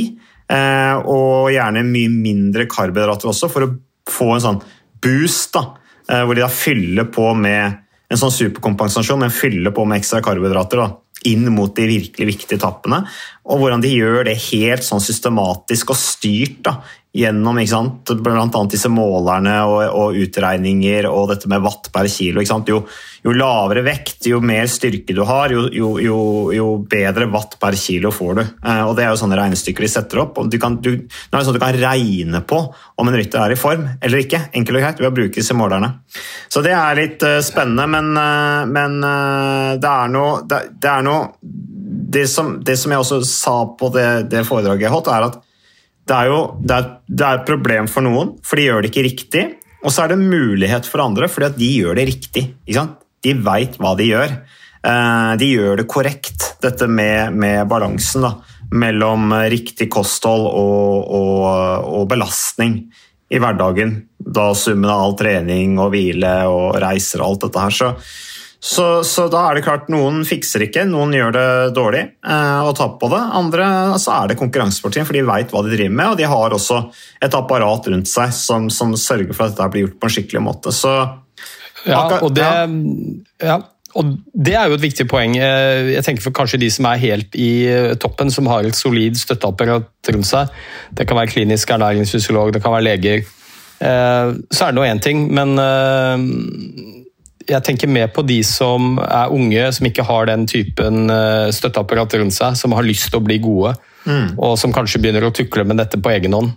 eh, 0.48 0.96
og 1.02 1.50
gjerne 1.52 1.84
mye 1.90 2.14
mindre 2.14 2.70
karbohydrater 2.70 3.34
også, 3.34 3.52
for 3.52 3.66
å 3.66 3.74
få 4.10 4.32
en 4.38 4.46
sånn 4.46 4.64
boost. 5.04 5.52
da, 5.58 5.66
hvor 6.10 6.34
de 6.34 6.42
da 6.42 6.50
fyller 6.50 7.06
på 7.14 7.28
med 7.38 7.78
en 8.10 8.18
sånn 8.18 8.34
superkompensasjon, 8.34 9.22
men 9.22 9.34
fyller 9.34 9.74
på 9.76 9.86
med 9.86 10.02
ekstra 10.02 10.24
karbohydrater 10.26 10.82
da, 10.82 10.88
inn 11.30 11.46
mot 11.54 11.76
de 11.76 11.86
virkelig 11.90 12.28
viktige 12.32 12.58
etappene. 12.58 13.04
Og 13.50 13.62
hvordan 13.62 13.84
de 13.84 13.92
gjør 13.94 14.24
det 14.26 14.38
helt 14.50 14.86
sånn 14.86 15.04
systematisk 15.04 15.94
og 15.94 16.00
styrt 16.00 16.64
da, 16.66 16.80
gjennom 17.14 17.58
blant 18.22 18.56
annet 18.56 18.74
disse 18.76 18.90
målerne 18.92 19.56
og, 19.66 19.80
og, 19.98 20.18
utregninger 20.22 21.08
og 21.10 21.32
dette 21.32 21.50
med 21.50 21.64
watt 21.66 21.90
per 21.94 22.06
kilo. 22.12 22.44
Jo, 22.46 22.84
jo, 23.26 23.34
lavere 23.34 23.82
vekt, 23.86 24.28
jo 24.30 24.38
mer 24.46 24.70
styrke 24.70 25.16
du 25.18 25.24
har, 25.26 25.50
jo, 25.50 25.66
jo, 25.74 26.20
jo, 26.54 26.68
bedre 26.90 27.26
watt 27.34 27.58
per 27.62 27.78
kilo 27.80 28.12
får 28.14 28.38
du. 28.38 28.44
Eh, 28.44 28.84
og 28.86 28.94
Det 28.98 29.08
er 29.08 29.10
jo 29.10 29.22
sånne 29.24 29.40
regnestykker 29.42 29.88
de 29.88 29.92
setter 29.92 30.22
opp. 30.22 30.38
Du 30.46 30.60
kan, 30.62 30.78
du, 30.78 30.92
det 31.02 31.34
er 31.34 31.48
sånn 31.48 31.58
du 31.58 31.62
kan 31.64 31.82
regne 31.82 32.44
på 32.46 32.62
om 32.70 33.10
en 33.10 33.18
rytter 33.18 33.42
er 33.42 33.58
i 33.58 33.60
form 33.60 33.88
eller 33.98 34.22
ikke, 34.22 34.46
enkelt 34.54 34.78
og 34.78 34.86
greit, 34.86 35.02
ved 35.02 35.10
å 35.10 35.16
bruke 35.18 35.42
disse 35.42 35.58
målerne. 35.58 35.92
Så 36.50 36.62
det 36.66 36.78
er 36.78 36.98
litt 37.00 37.26
uh, 37.26 37.40
spennende, 37.46 37.90
men, 37.90 38.14
uh, 38.14 38.70
men 38.70 39.02
det 39.82 39.90
er 39.90 40.14
noe 40.14 40.42
det, 40.50 40.62
det, 40.78 40.90
er 40.92 41.06
noe 41.06 41.30
det 41.42 42.28
som, 42.30 42.60
det 42.66 42.78
som, 42.78 42.94
jeg 42.94 43.02
også 43.02 43.22
sa 43.26 43.56
på 43.80 43.90
det, 43.94 44.10
det 44.30 44.46
foredraget 44.48 44.86
jeg 44.86 44.94
holdt, 44.94 45.10
er 45.14 45.32
at 45.32 45.46
det 46.10 46.18
er 46.18 46.30
jo 46.32 46.40
det 46.60 46.76
er, 46.76 46.88
det 47.06 47.26
er 47.26 47.40
et 47.40 47.50
problem 47.50 47.90
for 47.92 48.06
noen, 48.06 48.36
for 48.46 48.60
de 48.60 48.68
gjør 48.68 48.84
det 48.84 48.92
ikke 48.92 49.06
riktig. 49.06 49.44
Og 49.80 49.94
så 49.94 50.04
er 50.04 50.12
det 50.12 50.20
en 50.20 50.32
mulighet 50.32 50.88
for 50.90 51.04
andre, 51.04 51.30
fordi 51.32 51.48
at 51.48 51.60
de 51.60 51.70
gjør 51.80 52.00
det 52.00 52.08
riktig. 52.10 52.46
De 53.24 53.36
veit 53.46 53.78
hva 53.80 53.94
de 54.00 54.10
gjør. 54.10 54.34
Eh, 54.80 55.32
de 55.40 55.52
gjør 55.54 55.82
det 55.82 55.90
korrekt, 55.92 56.54
dette 56.64 56.88
med, 56.88 57.36
med 57.36 57.68
balansen 57.72 58.24
da, 58.26 58.34
mellom 58.72 59.34
riktig 59.52 59.90
kosthold 59.92 60.48
og, 60.48 61.14
og, 61.20 61.46
og, 61.84 62.04
belastning 62.12 62.82
i 63.30 63.40
hverdagen. 63.42 63.96
Da 64.20 64.50
summen 64.58 64.90
av 64.90 65.04
all 65.04 65.18
trening 65.20 65.78
og 65.80 65.94
hvile 65.94 66.34
og 66.50 66.80
reiser 66.82 67.24
og 67.24 67.34
alt 67.34 67.48
dette 67.48 67.66
her. 67.66 67.76
Så, 67.76 67.94
så, 68.60 69.04
så, 69.08 69.30
da 69.32 69.46
er 69.48 69.56
det 69.56 69.64
klart, 69.64 69.88
noen 69.92 70.26
fikser 70.28 70.66
ikke, 70.66 70.84
noen 70.90 71.14
gjør 71.16 71.32
det 71.32 71.48
dårlig 71.78 72.02
eh, 72.04 72.60
og 72.68 72.74
taper 72.76 73.00
på 73.00 73.10
det. 73.14 73.22
Andre 73.40 73.70
så 74.04 74.18
er 74.18 74.32
det 74.32 74.40
konkurransepartiet, 74.42 75.08
for 75.08 75.16
de 75.16 75.24
veit 75.30 75.54
hva 75.54 75.64
de 75.64 75.72
driver 75.72 75.96
med, 75.96 76.12
og 76.12 76.20
de 76.20 76.28
har 76.28 76.56
også 76.58 76.82
et 77.24 77.38
apparat 77.40 77.88
rundt 77.94 78.12
seg 78.12 78.36
som, 78.36 78.68
som 78.74 78.92
sørger 79.00 79.32
for 79.32 79.48
at 79.48 79.56
dette 79.56 79.70
blir 79.72 79.88
gjort 79.88 79.98
på 80.02 80.10
en 80.10 80.16
skikkelig 80.18 80.44
måte. 80.44 80.76
Så, 80.76 80.92
ja, 81.88 82.04
og 82.20 82.36
det, 82.36 82.50
ja. 83.48 83.58
og 83.96 84.14
det 84.36 84.58
er 84.60 84.68
jo 84.68 84.76
et 84.82 84.86
viktig 84.90 85.08
poeng. 85.08 85.40
Eh, 85.40 85.96
jeg 85.96 86.04
tenker 86.10 86.28
for 86.28 86.36
kanskje 86.44 86.60
de 86.60 86.72
som 86.76 86.92
er 86.92 87.04
helt 87.08 87.40
i 87.40 87.52
toppen, 88.04 88.28
som 88.28 88.52
har 88.52 88.68
et 88.68 88.76
solid 88.76 89.16
støtteapparat 89.24 90.12
rundt 90.12 90.34
seg. 90.36 90.52
Det 91.00 91.08
kan 91.08 91.22
være 91.22 91.32
klinisk 91.32 91.72
ernæringsfysiolog, 91.78 92.52
det 92.52 92.66
kan 92.66 92.76
være 92.76 92.90
leger. 92.92 93.28
Eh, 93.80 94.38
så 94.52 94.66
er 94.66 94.74
det 94.74 94.82
nå 94.82 94.84
én 94.84 95.00
ting, 95.00 95.30
men 95.32 95.56
eh, 95.64 96.99
jeg 97.50 97.66
tenker 97.66 97.90
mer 97.92 98.10
på 98.14 98.24
de 98.28 98.40
som 98.46 98.98
er 99.02 99.34
unge, 99.34 99.68
som 99.76 99.88
ikke 99.90 100.06
har 100.08 100.30
den 100.30 100.46
typen 100.50 101.10
eh, 101.14 101.50
støtteapparat 101.56 102.18
rundt 102.22 102.36
seg, 102.36 102.58
som 102.60 102.76
har 102.78 102.86
lyst 102.86 103.10
til 103.10 103.20
å 103.20 103.26
bli 103.26 103.40
gode, 103.44 103.76
mm. 104.06 104.36
og 104.38 104.58
som 104.62 104.74
kanskje 104.76 105.02
begynner 105.02 105.26
å 105.28 105.34
tukle 105.36 105.66
med 105.68 105.82
dette 105.82 106.00
på 106.02 106.12
egen 106.14 106.36
hånd. 106.38 106.54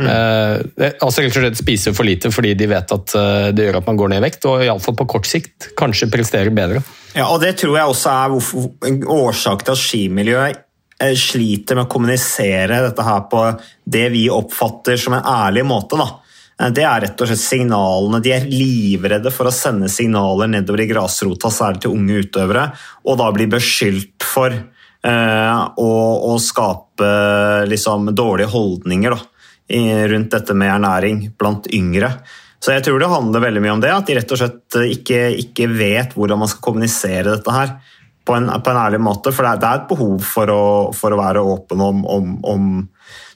Mm. 0.00 0.08
Eh, 0.08 0.94
altså 1.04 1.22
rett 1.22 1.36
og 1.36 1.44
slett 1.44 1.60
spiser 1.60 1.92
for 1.92 2.08
lite 2.08 2.30
fordi 2.32 2.54
de 2.56 2.66
vet 2.70 2.94
at 2.94 3.12
eh, 3.18 3.50
det 3.52 3.66
gjør 3.66 3.82
at 3.82 3.90
man 3.90 4.00
går 4.00 4.12
ned 4.12 4.22
i 4.22 4.26
vekt, 4.26 4.48
og 4.50 4.64
iallfall 4.64 4.98
på 4.98 5.08
kort 5.14 5.28
sikt 5.30 5.70
kanskje 5.78 6.10
presterer 6.12 6.54
bedre. 6.54 6.82
Ja, 7.12 7.28
og 7.28 7.42
Det 7.44 7.54
tror 7.60 7.78
jeg 7.78 7.94
også 7.94 8.16
er 8.16 8.90
en 8.90 9.00
årsak 9.18 9.66
til 9.66 9.76
at 9.76 9.82
skimiljøet 9.84 10.64
eh, 10.98 11.14
sliter 11.18 11.78
med 11.78 11.86
å 11.86 11.92
kommunisere 11.92 12.82
dette 12.88 13.06
her 13.06 13.24
på 13.30 13.46
det 13.84 14.08
vi 14.14 14.26
oppfatter 14.32 14.98
som 14.98 15.18
en 15.18 15.32
ærlig 15.44 15.66
måte. 15.68 16.00
da 16.00 16.10
Eh, 16.10 16.31
det 16.58 16.84
er 16.84 17.00
rett 17.06 17.22
og 17.24 17.30
slett 17.30 17.42
signalene. 17.42 18.20
De 18.22 18.34
er 18.34 18.50
livredde 18.50 19.32
for 19.34 19.48
å 19.48 19.54
sende 19.54 19.90
signaler 19.90 20.50
nedover 20.52 20.84
i 20.84 20.88
grasrota, 20.90 21.50
særlig 21.50 21.82
til 21.84 21.96
unge 21.96 22.20
utøvere, 22.26 22.68
og 23.08 23.18
da 23.18 23.30
bli 23.34 23.48
beskyldt 23.50 24.26
for 24.26 24.52
eh, 24.52 25.62
å, 25.76 25.90
å, 26.28 26.36
skape 26.42 27.10
liksom, 27.70 28.12
dårlige 28.14 28.52
holdninger 28.52 29.16
da, 29.16 29.20
rundt 30.12 30.36
dette 30.36 30.56
med 30.58 30.74
ernæring 30.76 31.24
blant 31.38 31.70
yngre. 31.72 32.12
Så 32.62 32.76
jeg 32.76 32.84
tror 32.86 33.00
det 33.02 33.10
handler 33.10 33.42
veldig 33.42 33.64
mye 33.64 33.74
om 33.74 33.82
det, 33.82 33.90
at 33.90 34.06
de 34.06 34.20
rett 34.20 34.36
og 34.36 34.38
slett 34.38 34.78
ikke, 34.92 35.24
ikke 35.42 35.66
vet 35.72 36.14
hvordan 36.14 36.44
man 36.44 36.50
skal 36.50 36.62
kommunisere 36.68 37.32
dette 37.32 37.56
her 37.56 37.74
på 38.22 38.36
en, 38.36 38.46
på 38.62 38.70
en 38.70 38.80
ærlig 38.84 39.00
måte. 39.02 39.32
For 39.34 39.42
det 39.42 39.56
er, 39.56 39.62
det 39.62 39.68
er 39.68 39.80
et 39.80 39.88
behov 39.90 40.22
for 40.26 40.52
å, 40.52 40.64
for 40.94 41.14
å 41.14 41.18
være 41.18 41.42
åpen 41.42 41.82
om, 41.82 42.04
om, 42.06 42.36
om 42.46 42.68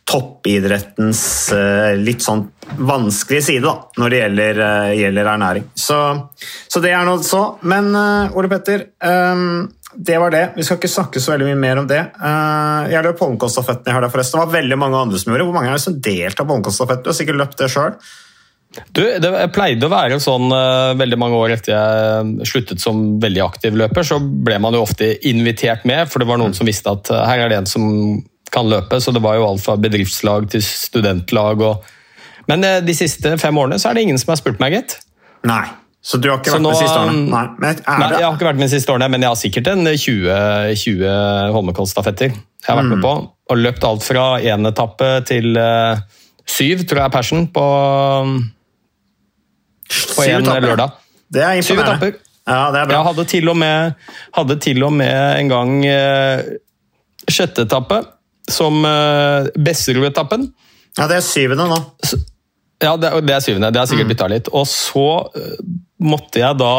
toppidrettens 0.06 1.52
eh, 1.52 1.96
litt 1.98 2.22
sånn 2.22 2.44
vanskelige 2.78 3.42
side 3.42 3.64
da, 3.64 3.74
når 3.98 4.12
det 4.12 4.20
gjelder, 4.20 4.60
eh, 4.66 4.90
gjelder 5.00 5.30
ernæring. 5.32 5.64
Så, 5.74 5.96
så, 6.68 6.82
det 6.84 6.92
er 6.94 7.08
noe 7.08 7.24
så. 7.26 7.40
Men 7.66 7.90
uh, 7.96 8.36
Ole 8.38 8.50
Petter, 8.52 8.84
um, 9.02 9.64
det 9.96 10.20
var 10.22 10.30
det. 10.34 10.44
Vi 10.54 10.66
skal 10.66 10.78
ikke 10.78 10.92
snakke 10.92 11.22
så 11.22 11.34
veldig 11.34 11.48
mye 11.48 11.58
mer 11.58 11.80
om 11.80 11.88
det. 11.88 12.02
Jeg 12.92 13.02
løp 13.06 13.22
Holmenkollstafetten 13.22 13.88
i 13.88 13.96
helga, 13.96 14.10
forresten. 14.12 14.36
Det 14.38 14.44
var 14.44 14.54
veldig 14.58 14.78
mange 14.78 15.00
andre 15.00 15.20
som 15.22 15.32
gjorde 15.32 15.46
Hvor 15.48 15.56
mange 15.56 15.70
er 15.70 15.78
det 15.78 15.84
som 15.86 15.96
deltar 16.04 16.44
på 16.44 16.52
Holmenkollstafetten? 16.52 17.06
Du 17.06 17.10
har 17.10 17.16
sikkert 17.16 17.40
løpt 17.40 17.62
det 17.62 17.70
sjøl? 17.72 17.96
Du, 18.92 19.00
det 19.22 19.30
pleide 19.56 19.88
å 19.88 19.94
være 19.94 20.20
sånn 20.20 20.52
veldig 21.00 21.18
mange 21.22 21.38
år 21.40 21.54
etter 21.54 21.72
jeg 21.72 22.50
sluttet 22.50 22.82
som 22.82 23.16
veldig 23.22 23.44
aktiv 23.46 23.78
løper, 23.78 24.04
så 24.04 24.20
ble 24.20 24.58
man 24.60 24.76
jo 24.76 24.84
ofte 24.84 25.14
invitert 25.30 25.86
med, 25.88 26.10
for 26.12 26.20
det 26.20 26.28
var 26.28 26.42
noen 26.42 26.52
som 26.58 26.68
visste 26.68 26.92
at 26.92 27.08
her 27.14 27.46
er 27.46 27.54
det 27.54 27.62
en 27.62 27.70
som 27.70 27.86
kan 28.52 28.68
løpe. 28.70 29.00
Så 29.02 29.14
det 29.14 29.22
var 29.24 29.38
jo 29.38 29.48
alt 29.48 29.64
fra 29.64 29.76
bedriftslag 29.80 30.50
til 30.52 30.62
studentlag. 30.64 31.62
Og... 31.62 31.84
Men 32.50 32.64
eh, 32.64 32.78
de 32.84 32.94
siste 32.96 33.36
fem 33.42 33.58
årene 33.58 33.80
så 33.82 33.90
er 33.90 33.98
det 33.98 34.06
ingen 34.06 34.20
som 34.20 34.34
har 34.34 34.40
spurt 34.40 34.62
meg, 34.62 34.78
gitt. 34.78 34.98
Nei. 35.46 35.64
Så 36.06 36.20
du 36.22 36.28
har 36.30 36.38
ikke 36.38 36.52
vært 36.54 36.62
nå, 36.62 36.70
med 36.70 36.78
siste 36.78 36.98
årene? 37.00 37.22
Nei, 37.32 37.46
men, 37.58 37.80
nei, 37.82 38.10
jeg 38.14 38.22
har 38.22 38.36
ikke 38.36 38.46
vært 38.46 38.60
med 38.60 38.68
de 38.68 38.74
siste 38.76 38.92
årene, 38.94 39.08
men 39.10 39.24
jeg 39.24 39.32
har 39.32 39.38
sikkert 39.40 39.70
en 39.72 39.88
20, 39.90 40.28
20 40.78 41.16
Holmenkollstafetter 41.56 42.30
jeg 42.30 42.68
har 42.68 42.78
vært 42.78 42.92
med 42.92 43.00
mm. 43.00 43.06
på. 43.06 43.14
Og 43.50 43.58
løpt 43.58 43.86
alt 43.86 44.06
fra 44.06 44.26
én 44.42 44.70
etappe 44.70 45.08
til 45.26 45.58
uh, 45.58 45.98
syv, 46.46 46.84
tror 46.86 47.04
jeg, 47.04 47.14
Passion, 47.14 47.48
på, 47.50 47.66
på 50.14 50.26
en 50.26 50.46
lørdag. 50.46 50.94
Det 51.26 51.42
er 51.42 51.58
imponerende. 51.58 51.66
Syv 51.66 51.82
etapper. 51.82 52.14
Ja, 52.46 52.60
det 52.70 52.80
er 52.80 52.86
bra. 52.86 52.94
Jeg 52.94 53.06
hadde 53.10 53.26
til 53.34 53.50
og 53.50 53.58
med, 53.58 54.08
hadde 54.38 54.58
til 54.62 54.86
og 54.86 54.94
med 54.94 55.40
en 55.42 55.50
gang 55.50 55.76
uh, 55.90 56.56
sjette 57.26 57.66
etappe 57.66 58.04
som 58.50 58.84
uh, 58.84 59.48
Besserud-etappen. 59.58 60.48
Ja, 60.96 61.08
det 61.10 61.20
er 61.20 61.26
syvende 61.26 61.68
nå. 61.70 61.80
Ja, 62.82 62.94
det, 63.00 63.12
det 63.26 63.36
er 63.36 63.44
syvende. 63.44 63.72
Det 63.74 63.82
har 63.82 63.90
sikkert 63.90 64.08
mm. 64.08 64.14
bytta 64.14 64.30
litt. 64.32 64.54
Og 64.54 64.66
så 64.70 65.08
uh, 65.34 65.60
måtte 66.04 66.42
jeg 66.44 66.62
da 66.62 66.72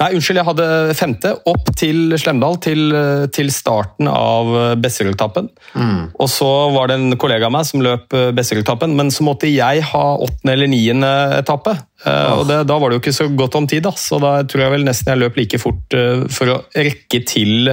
Nei, 0.00 0.14
unnskyld, 0.16 0.38
jeg 0.40 0.46
hadde 0.46 0.66
femte. 0.96 1.30
Opp 1.50 1.66
til 1.76 2.14
Slemdal, 2.16 2.54
til, 2.64 2.86
uh, 2.96 3.26
til 3.36 3.50
starten 3.52 4.08
av 4.08 4.48
Besserud-etappen. 4.80 5.50
Mm. 5.76 6.06
Og 6.16 6.30
så 6.32 6.48
var 6.72 6.88
det 6.88 6.96
en 6.96 7.18
kollega 7.20 7.50
av 7.50 7.52
meg 7.52 7.66
som 7.68 7.84
løp 7.84 8.16
Besserud-etappen, 8.32 8.94
men 8.96 9.12
så 9.12 9.26
måtte 9.28 9.50
jeg 9.52 9.84
ha 9.90 10.04
åttende 10.16 10.54
eller 10.56 10.72
niende 10.72 11.10
etappe. 11.36 11.74
Oh. 12.06 12.38
Og 12.38 12.46
det, 12.48 12.62
da 12.70 12.78
var 12.80 12.88
det 12.88 12.96
jo 12.96 13.02
ikke 13.02 13.18
så 13.18 13.28
godt 13.28 13.60
om 13.60 13.68
tid, 13.68 13.84
da. 13.84 13.92
så 13.92 14.16
da 14.24 14.38
tror 14.48 14.64
jeg 14.64 14.74
vel 14.78 14.88
nesten 14.88 15.12
jeg 15.12 15.20
løp 15.20 15.36
like 15.36 15.60
fort 15.60 15.98
for 16.32 16.54
å 16.54 16.56
rekke 16.72 17.20
til 17.28 17.68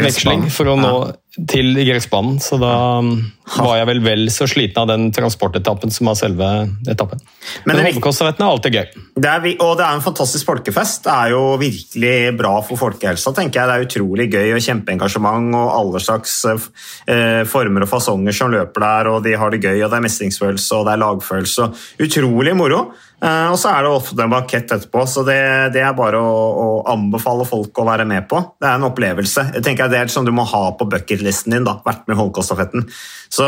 veksling 0.00 0.48
for 0.48 0.72
å 0.72 0.78
nå 0.80 0.94
til 1.34 1.74
gressbanen, 1.82 2.36
så 2.42 2.56
da 2.62 2.74
um, 3.02 3.16
var 3.58 3.80
jeg 3.80 3.88
vel 3.88 4.00
vel 4.04 4.28
så 4.30 4.46
sliten 4.48 4.78
av 4.84 4.86
den 4.88 5.08
transportetappen 5.14 5.90
som 5.90 6.08
av 6.12 6.18
selve 6.18 6.50
etappen. 6.86 7.22
Men, 7.64 7.74
Men 7.74 7.80
Holmenkollstafetten 7.88 8.44
er 8.44 8.52
alltid 8.52 8.78
gøy. 8.78 9.00
Det 9.18 9.30
er, 9.30 9.48
og 9.64 9.72
det 9.80 9.86
er 9.86 9.98
en 9.98 10.04
fantastisk 10.04 10.46
folkefest. 10.48 11.04
Det 11.08 11.14
er 11.14 11.32
jo 11.34 11.42
virkelig 11.60 12.14
bra 12.38 12.54
for 12.66 12.80
folkehelsa. 12.80 13.34
tenker 13.34 13.60
jeg. 13.60 13.70
Det 13.70 13.74
er 13.74 13.88
utrolig 13.88 14.28
gøy 14.30 14.54
og 14.54 14.62
kjempeengasjement 14.68 15.58
og 15.58 15.72
alle 15.80 16.04
slags 16.04 16.36
eh, 16.50 17.42
former 17.50 17.86
og 17.86 17.90
fasonger 17.90 18.36
som 18.36 18.54
løper 18.54 18.86
der, 18.86 19.10
og 19.10 19.26
de 19.26 19.34
har 19.40 19.50
det 19.50 19.64
gøy, 19.64 19.80
og 19.82 19.90
det 19.90 19.98
er 19.98 20.06
mestringsfølelse 20.06 20.78
og 20.78 20.86
det 20.86 20.94
er 20.94 21.02
lagfølelse. 21.02 21.68
Utrolig 22.06 22.54
moro. 22.58 22.84
Eh, 23.24 23.48
og 23.48 23.56
så 23.60 23.70
er 23.72 23.84
det 23.84 23.92
ofte 23.94 24.20
en 24.20 24.32
bakett 24.32 24.72
etterpå, 24.74 25.04
så 25.08 25.22
det, 25.26 25.38
det 25.74 25.82
er 25.84 25.94
bare 25.96 26.20
å, 26.20 26.32
å 26.64 26.66
anbefale 26.92 27.46
folk 27.48 27.78
å 27.80 27.86
være 27.86 28.06
med 28.08 28.26
på. 28.30 28.40
Det 28.60 28.68
er 28.68 28.78
en 28.78 28.88
opplevelse. 28.90 29.46
Jeg 29.56 29.64
tenker 29.64 29.92
Det 29.92 30.00
er 30.00 30.12
sånn 30.12 30.28
du 30.28 30.32
må 30.34 30.44
ha 30.48 30.64
på 30.76 30.88
bucketlisten 31.24 31.52
din. 31.52 31.64
da, 31.64 31.80
Vært 31.84 32.06
med 32.06 32.16
i 32.16 32.20
Holmenkollstafetten. 32.20 32.88
Så 33.30 33.44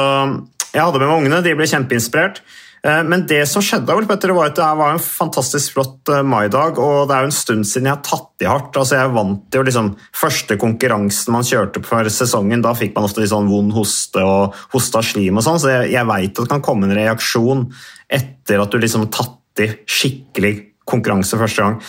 jeg 0.72 0.82
hadde 0.82 1.00
med 1.00 1.08
meg 1.08 1.18
ungene, 1.20 1.42
de 1.42 1.54
ble 1.54 1.66
kjempeinspirert. 1.66 2.40
Eh, 2.84 3.02
Men 3.02 3.26
det 3.26 3.46
som 3.48 3.62
skjedde, 3.62 4.06
Petter, 4.06 4.32
var 4.32 4.46
at 4.46 4.56
det 4.56 4.62
var 4.62 4.92
en 4.92 4.98
fantastisk 4.98 5.74
flott 5.74 6.08
eh, 6.08 6.22
maidag, 6.22 6.78
og 6.78 7.08
det 7.08 7.16
er 7.16 7.24
jo 7.24 7.30
en 7.30 7.32
stund 7.32 7.66
siden 7.66 7.86
jeg 7.86 7.96
har 7.96 8.02
tatt 8.02 8.42
i 8.42 8.46
hardt. 8.46 8.76
Altså, 8.76 8.96
jeg 8.96 9.14
vant 9.14 9.54
jo 9.54 9.62
liksom 9.62 9.96
første 10.14 10.56
konkurransen 10.56 11.32
man 11.32 11.46
kjørte 11.46 11.82
for 11.84 12.04
sesongen. 12.08 12.62
Da 12.62 12.74
fikk 12.74 12.94
man 12.94 13.04
ofte 13.04 13.20
litt 13.20 13.32
sånn 13.32 13.48
vond 13.50 13.72
hoste 13.72 14.22
og 14.22 14.54
hosta 14.74 15.02
slim 15.02 15.36
og 15.36 15.44
sånn, 15.44 15.60
så 15.60 15.72
jeg, 15.72 15.92
jeg 15.96 16.06
veit 16.06 16.32
at 16.36 16.44
det 16.44 16.52
kan 16.52 16.64
komme 16.64 16.86
en 16.86 16.96
reaksjon 16.96 17.66
etter 18.08 18.62
at 18.62 18.70
du 18.70 18.78
liksom 18.78 19.06
har 19.06 19.14
tatt 19.16 19.64
i 19.64 19.72
skikkelig 19.88 20.54
konkurranse 20.86 21.38
første 21.40 21.64
gang. 21.64 21.80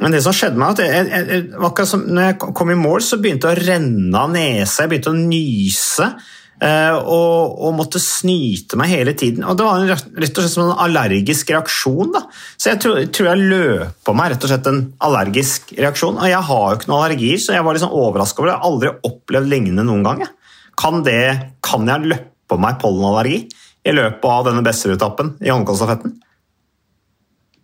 Men 0.00 0.14
det 0.14 0.22
som 0.24 0.32
skjedde 0.32 0.56
meg, 0.60 0.74
at 0.74 0.80
jeg, 0.80 1.08
jeg, 1.12 1.46
jeg, 1.52 1.86
som 1.88 2.04
når 2.08 2.28
jeg 2.30 2.36
kom 2.56 2.70
i 2.72 2.78
mål, 2.78 3.02
så 3.04 3.18
begynte 3.20 3.50
det 3.50 3.60
å 3.60 3.66
renne 3.68 4.22
av 4.22 4.30
nesa, 4.32 4.84
jeg 4.86 4.92
begynte 4.94 5.12
å 5.12 5.18
nyse. 5.18 6.06
eh, 6.60 6.96
Og, 6.96 7.58
og 7.66 7.74
måtte 7.76 8.00
snyte 8.00 8.78
meg 8.80 8.92
hele 8.94 9.12
tiden. 9.12 9.44
Og 9.44 9.58
Det 9.58 9.66
var 9.66 9.80
en, 9.80 9.90
rett 9.90 10.32
og 10.32 10.40
slett 10.40 10.54
som 10.54 10.66
en 10.70 10.80
allergisk 10.86 11.52
reaksjon. 11.52 12.12
da. 12.16 12.22
Så 12.56 12.72
jeg 12.72 12.80
tror, 12.80 13.02
tror 13.12 13.28
jeg 13.30 13.50
løp 13.52 14.00
på 14.04 14.16
meg 14.16 14.32
rett 14.32 14.44
og 14.44 14.52
slett 14.52 14.70
en 14.72 14.82
allergisk 15.08 15.74
reaksjon. 15.76 16.16
Og 16.20 16.28
jeg 16.32 16.42
har 16.48 16.66
jo 16.66 16.80
ikke 16.80 16.90
noen 16.92 17.04
allergier, 17.04 17.40
så 17.40 17.56
jeg 17.56 17.64
var 17.68 17.76
liksom 17.76 17.92
overraska 18.00 18.40
over 18.40 18.50
det. 18.50 18.56
Jeg 18.56 18.62
har 18.64 18.70
aldri 18.72 18.94
opplevd 19.12 19.52
lignende 19.52 19.86
noen 19.88 20.04
gang. 20.08 20.24
Kan, 20.80 21.02
det, 21.04 21.20
kan 21.64 21.84
jeg 21.88 22.08
løpe 22.14 22.28
på 22.48 22.56
meg 22.58 22.80
pollenallergi 22.80 23.44
i 23.84 23.92
løpet 23.94 24.24
av 24.32 24.48
denne 24.48 24.64
Besserud-etappen 24.64 25.36
i 25.44 25.52
Holmenkollstafetten? 25.52 26.16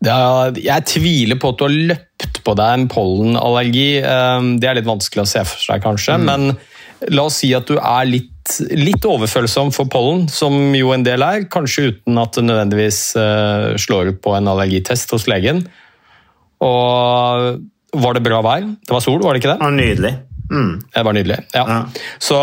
Ja, 0.05 0.51
jeg 0.53 0.85
tviler 0.87 1.39
på 1.41 1.51
at 1.51 1.59
du 1.59 1.65
har 1.65 1.73
løpt 1.73 2.06
på 2.47 2.55
deg 2.57 2.73
en 2.79 2.89
pollenallergi. 2.89 3.99
Eh, 4.03 4.41
Det 4.61 4.69
er 4.71 4.75
litt 4.81 4.89
vanskelig 4.89 5.25
å 5.25 5.29
se 5.29 5.45
for 5.45 5.59
seg, 5.61 5.83
kanskje. 5.85 6.19
Men 6.23 6.57
la 7.13 7.27
oss 7.29 7.41
si 7.43 7.53
at 7.55 7.67
du 7.69 7.77
er 7.77 8.07
litt, 8.09 8.33
litt 8.73 9.05
overfølsom 9.05 9.73
for 9.75 9.85
pollen, 9.93 10.29
som 10.33 10.75
jo 10.75 10.93
en 10.95 11.03
del 11.05 11.23
er. 11.23 11.45
Kanskje 11.53 11.91
uten 11.93 12.19
at 12.23 12.33
det 12.39 12.45
nødvendigvis 12.47 13.01
eh, 13.21 13.77
slår 13.77 14.15
ut 14.15 14.23
på 14.25 14.37
en 14.39 14.49
allergitest 14.49 15.11
hos 15.13 15.27
legen. 15.29 15.67
Og 16.65 17.61
var 17.97 18.17
det 18.17 18.25
bra 18.25 18.41
vær? 18.45 18.65
Det 18.87 18.93
var 18.95 19.05
sol, 19.05 19.21
var 19.23 19.35
det 19.37 19.43
ikke 19.43 19.55
det? 19.55 19.61
Var 19.63 19.77
nydelig. 19.77 20.15
Mm. 20.47 20.73
Det 20.95 21.03
var 21.05 21.13
nydelig. 21.17 21.39
ja. 21.57 21.65
Ja. 21.67 21.79
Så, 22.23 22.37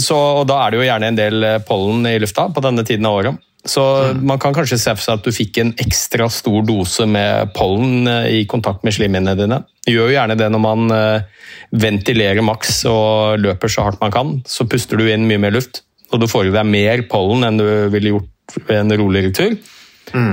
så, 0.00 0.16
og 0.40 0.46
da 0.48 0.62
er 0.64 0.70
det 0.72 0.78
jo 0.80 0.86
gjerne 0.88 1.10
en 1.12 1.18
del 1.18 1.44
eh, 1.44 1.58
pollen 1.68 2.06
i 2.08 2.16
lufta 2.22 2.48
på 2.54 2.62
denne 2.64 2.84
tiden 2.88 3.06
av 3.06 3.18
året. 3.20 3.42
Så 3.64 3.82
man 4.20 4.38
kan 4.38 4.52
kanskje 4.52 4.76
se 4.76 4.92
for 4.92 5.00
seg 5.00 5.18
at 5.18 5.24
du 5.24 5.32
fikk 5.32 5.58
en 5.62 5.70
ekstra 5.80 6.26
stor 6.32 6.64
dose 6.68 7.06
med 7.08 7.54
pollen 7.56 8.08
eh, 8.10 8.26
i 8.40 8.44
kontakt 8.48 8.84
med 8.84 8.92
slimhinnene 8.92 9.38
dine. 9.38 9.62
Gjør 9.88 10.10
jo 10.10 10.16
gjerne 10.18 10.36
det 10.36 10.50
når 10.52 10.60
man 10.60 10.92
eh, 10.92 11.44
ventilerer 11.72 12.44
maks 12.44 12.82
og 12.90 13.40
løper 13.40 13.72
så 13.72 13.86
hardt 13.86 14.02
man 14.04 14.12
kan. 14.12 14.34
Så 14.44 14.68
puster 14.68 15.00
du 15.00 15.08
inn 15.08 15.24
mye 15.28 15.40
mer 15.40 15.54
luft, 15.56 15.80
og 16.12 16.20
du 16.20 16.28
får 16.28 16.50
i 16.50 16.52
deg 16.54 16.68
mer 16.68 17.04
pollen 17.08 17.46
enn 17.48 17.60
du 17.60 17.68
ville 17.94 18.12
gjort 18.12 18.58
ved 18.68 18.82
en 18.82 18.96
roligere 19.00 19.32
tur. 19.32 19.54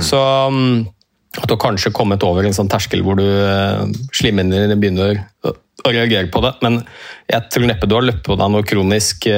Så 0.03 0.19
mm, 0.51 0.81
at 1.39 1.47
du 1.47 1.53
har 1.55 1.61
kanskje 1.63 1.93
kommet 1.95 2.25
over 2.27 2.43
en 2.43 2.53
sånn 2.53 2.69
terskel 2.69 3.05
hvor 3.05 3.15
du 3.15 3.23
eh, 3.23 3.85
slimhinnene 4.17 4.75
begynner 4.75 5.21
å 5.47 5.53
reagere 5.87 6.27
på 6.33 6.43
det. 6.43 6.51
Men 6.67 6.81
jeg 7.31 7.47
tror 7.47 7.69
neppe 7.69 7.87
du 7.87 7.95
har 7.95 8.03
løpt 8.09 8.25
på 8.27 8.35
deg 8.35 8.51
noe 8.51 8.67
kronisk 8.67 9.29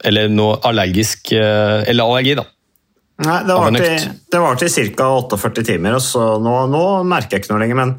eller 0.00 0.32
noe 0.32 0.56
allergisk 0.64 1.34
Eller 1.36 2.00
allergi, 2.00 2.32
da. 2.38 2.46
Nei, 3.20 3.40
det 3.44 3.52
var, 3.56 3.74
til, 3.76 4.08
det 4.32 4.40
var 4.40 4.56
til 4.56 4.70
ca. 4.96 5.10
48 5.18 5.64
timer, 5.68 5.98
og 5.98 6.04
så 6.04 6.22
nå, 6.40 6.54
nå 6.72 6.84
merker 7.08 7.36
jeg 7.36 7.44
ikke 7.44 7.52
noe 7.52 7.60
lenger. 7.60 7.76
Men, 7.76 7.92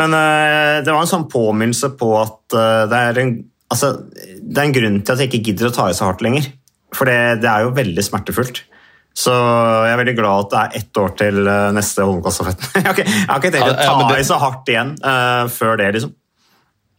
men 0.00 0.16
eh, 0.18 0.80
det 0.82 0.90
var 0.90 1.04
en 1.04 1.12
sånn 1.12 1.28
påminnelse 1.30 1.92
på 2.00 2.10
at 2.18 2.56
eh, 2.58 2.82
det, 2.90 3.02
er 3.12 3.22
en, 3.22 3.32
altså, 3.70 3.92
det 4.10 4.58
er 4.58 4.66
en 4.66 4.74
grunn 4.74 4.98
til 5.02 5.14
at 5.14 5.22
jeg 5.22 5.30
ikke 5.30 5.44
gidder 5.52 5.70
å 5.70 5.76
ta 5.76 5.86
i 5.90 5.96
så 5.96 6.08
hardt 6.08 6.24
lenger. 6.26 6.50
For 6.92 7.08
det, 7.08 7.44
det 7.44 7.50
er 7.52 7.68
jo 7.68 7.74
veldig 7.76 8.06
smertefullt. 8.08 8.64
Så 9.14 9.32
jeg 9.36 9.92
er 9.92 10.00
veldig 10.00 10.16
glad 10.18 10.46
at 10.46 10.52
det 10.52 10.60
er 10.62 10.76
ett 10.82 11.02
år 11.04 11.16
til 11.22 11.40
eh, 11.44 11.70
neste 11.78 12.02
Holmenkollstafett. 12.02 12.68
jeg 12.80 12.86
har 12.88 12.98
ikke, 12.98 13.08
jeg 13.12 13.30
har 13.30 13.42
ikke 13.44 13.54
tenkt 13.54 13.70
å 13.70 13.78
ta 13.78 13.88
ja, 13.92 13.96
det- 14.10 14.20
i 14.24 14.28
så 14.32 14.42
hardt 14.42 14.72
igjen 14.74 14.94
uh, 15.04 15.44
før 15.52 15.78
det, 15.78 15.92
liksom. 15.98 16.16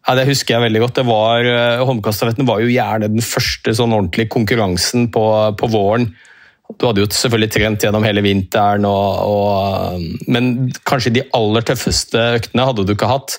Ja, 0.03 0.15
Det 0.19 0.29
husker 0.31 0.55
jeg 0.55 0.63
veldig 0.69 0.81
godt. 0.83 0.99
Det 0.99 1.03
var, 1.07 1.47
Holmenkollstafetten 1.87 2.47
var 2.47 2.59
jo 2.63 2.71
gjerne 2.71 3.07
den 3.11 3.23
første 3.23 3.71
sånn 3.75 3.95
ordentlige 3.95 4.31
konkurransen 4.31 5.09
på, 5.11 5.23
på 5.59 5.69
våren. 5.71 6.09
Du 6.79 6.87
hadde 6.87 7.03
jo 7.03 7.09
selvfølgelig 7.11 7.51
trent 7.53 7.83
gjennom 7.85 8.05
hele 8.07 8.23
vinteren, 8.25 8.85
og, 8.87 9.19
og, 9.29 10.05
men 10.31 10.71
kanskje 10.87 11.13
de 11.17 11.25
aller 11.35 11.65
tøffeste 11.67 12.21
øktene 12.39 12.65
hadde 12.69 12.85
du 12.87 12.95
ikke 12.95 13.11
hatt. 13.11 13.37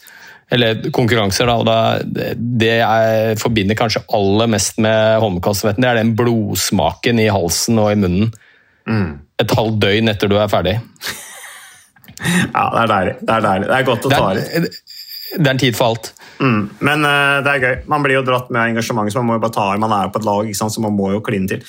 Eller 0.52 0.84
konkurranser, 0.94 1.48
da. 1.48 1.56
og 1.56 1.66
da, 1.66 2.34
Det 2.36 2.74
jeg 2.76 3.38
forbinder 3.40 3.78
kanskje 3.78 4.04
aller 4.14 4.50
mest 4.52 4.78
med 4.82 5.18
Holmenkollstafetten, 5.24 5.82
det 5.82 5.90
er 5.90 6.02
den 6.02 6.14
blodsmaken 6.18 7.22
i 7.24 7.30
halsen 7.32 7.80
og 7.80 7.90
i 7.94 7.98
munnen. 7.98 8.34
Et 9.40 9.56
halvt 9.56 9.80
døgn 9.82 10.12
etter 10.12 10.30
du 10.30 10.38
er 10.38 10.50
ferdig. 10.52 10.78
Ja, 12.24 12.68
det 12.70 12.80
er 12.80 12.88
deilig. 12.88 13.14
Det 13.20 13.32
er, 13.34 13.42
deilig. 13.42 13.66
Det 13.68 13.76
er 13.76 13.86
godt 13.88 14.04
å 14.06 14.10
ta 14.12 14.18
er, 14.30 14.68
det 15.34 15.48
er 15.48 15.50
en 15.50 15.60
tid 15.60 15.76
for 15.76 15.92
alt. 15.92 16.12
Mm. 16.38 16.60
Men 16.86 17.06
uh, 17.06 17.40
det 17.44 17.52
er 17.52 17.64
gøy. 17.64 17.74
Man 17.90 18.04
blir 18.04 18.18
jo 18.18 18.24
dratt 18.26 18.52
med 18.54 18.70
engasjementet, 18.70 19.14
så 19.14 19.20
man 19.20 19.32
må 19.32 19.38
jo 19.38 19.42
bare 19.44 19.56
ta 19.56 19.66
i. 19.74 19.80
Man 19.82 19.92
er 19.94 20.06
jo 20.06 20.12
på 20.14 20.22
et 20.22 20.28
lag, 20.28 20.50
så 20.56 20.84
man 20.84 20.96
må 20.96 21.10
jo 21.14 21.22
kline 21.26 21.50
til. 21.50 21.64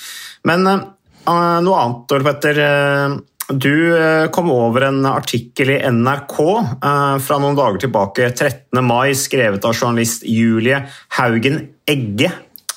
Men 0.46 0.70
eh, 0.70 0.84
noe 1.26 1.80
annet, 1.80 2.12
Ole 2.16 2.26
Petter. 2.26 2.60
Eh, 2.62 3.16
du 3.46 3.94
eh, 3.94 4.26
kom 4.34 4.50
over 4.50 4.88
en 4.88 5.04
artikkel 5.06 5.70
i 5.76 5.78
NRK 5.78 6.38
eh, 6.42 7.16
fra 7.22 7.38
noen 7.38 7.58
dager 7.58 7.84
tilbake, 7.84 8.32
13. 8.32 8.82
mai, 8.82 9.14
skrevet 9.14 9.64
av 9.68 9.76
journalist 9.76 10.26
Julie 10.26 10.80
Haugen 11.18 11.60
Egge, 11.86 12.32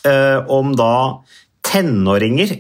eh, 0.06 0.38
om 0.46 0.76
da 0.78 0.94
tenåringer 1.66 2.54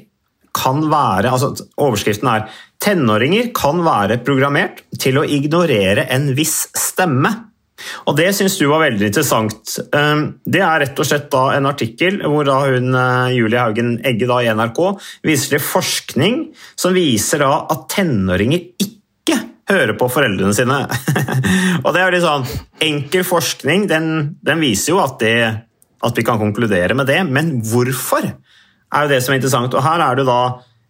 kan 0.60 0.82
være 0.90 1.30
altså 1.30 1.54
Overskriften 1.78 2.28
er 2.32 2.50
'Tenåringer 2.80 3.52
kan 3.54 3.84
være 3.84 4.18
programmert 4.24 4.82
til 4.98 5.20
å 5.20 5.28
ignorere 5.28 6.08
en 6.10 6.34
viss 6.34 6.70
stemme'. 6.74 7.49
Og 8.08 8.18
Det 8.18 8.30
syns 8.36 8.58
du 8.60 8.68
var 8.70 8.84
veldig 8.86 9.10
interessant. 9.10 9.76
Um, 9.94 10.40
Det 10.46 10.62
er 10.66 10.84
rett 10.84 11.00
og 11.00 11.08
slett 11.08 11.34
en 11.40 11.70
artikkel 11.70 12.20
hvor 12.26 12.50
hun, 12.50 12.94
eh, 12.96 13.36
Julie 13.38 13.60
Haugen 13.60 14.00
Egge 14.06 14.28
i 14.30 14.50
NRK 14.52 14.80
viser 15.24 15.56
til 15.56 15.64
forskning 15.64 16.40
som 16.76 16.94
viser 16.94 17.44
at 17.46 17.88
tenåringer 17.92 18.66
ikke 18.80 19.40
hører 19.70 19.96
på 19.98 20.10
foreldrene 20.12 20.54
sine. 20.56 20.82
og 21.86 21.90
det 21.94 22.02
er 22.02 22.14
litt 22.16 22.26
sånn 22.26 22.48
Enkel 22.82 23.26
forskning 23.28 23.88
den, 23.90 24.38
den 24.42 24.64
viser 24.64 24.96
jo 24.96 25.02
at, 25.04 25.20
det, 25.22 25.36
at 26.02 26.18
vi 26.18 26.26
kan 26.26 26.40
konkludere 26.42 26.98
med 26.98 27.08
det, 27.10 27.22
men 27.28 27.60
hvorfor 27.62 28.26
er 28.30 29.06
jo 29.06 29.12
det 29.12 29.22
som 29.24 29.34
er 29.34 29.40
interessant. 29.40 29.76
Og 29.76 29.86
her 29.86 30.04
er 30.04 30.20
det 30.20 30.28
da 30.30 30.42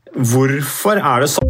Hvorfor 0.10 0.97
er 0.97 1.21
det 1.21 1.28
sånn? 1.30 1.49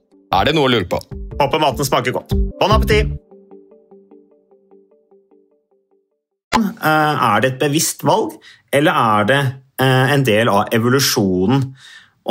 Er 0.31 0.47
det 0.47 0.53
noe 0.55 0.69
å 0.69 0.71
lure 0.71 0.87
på? 0.87 0.99
Håper 1.41 1.59
maten 1.59 1.87
smaker 1.87 2.15
godt. 2.15 2.35
Bon 2.61 2.71
appétit! 2.71 3.11
Er 6.81 7.41
det 7.43 7.53
et 7.53 7.59
bevisst 7.61 8.05
valg, 8.07 8.37
eller 8.73 8.95
er 8.95 9.27
det 9.27 9.41
en 9.81 10.23
del 10.25 10.49
av 10.51 10.71
evolusjonen? 10.75 11.65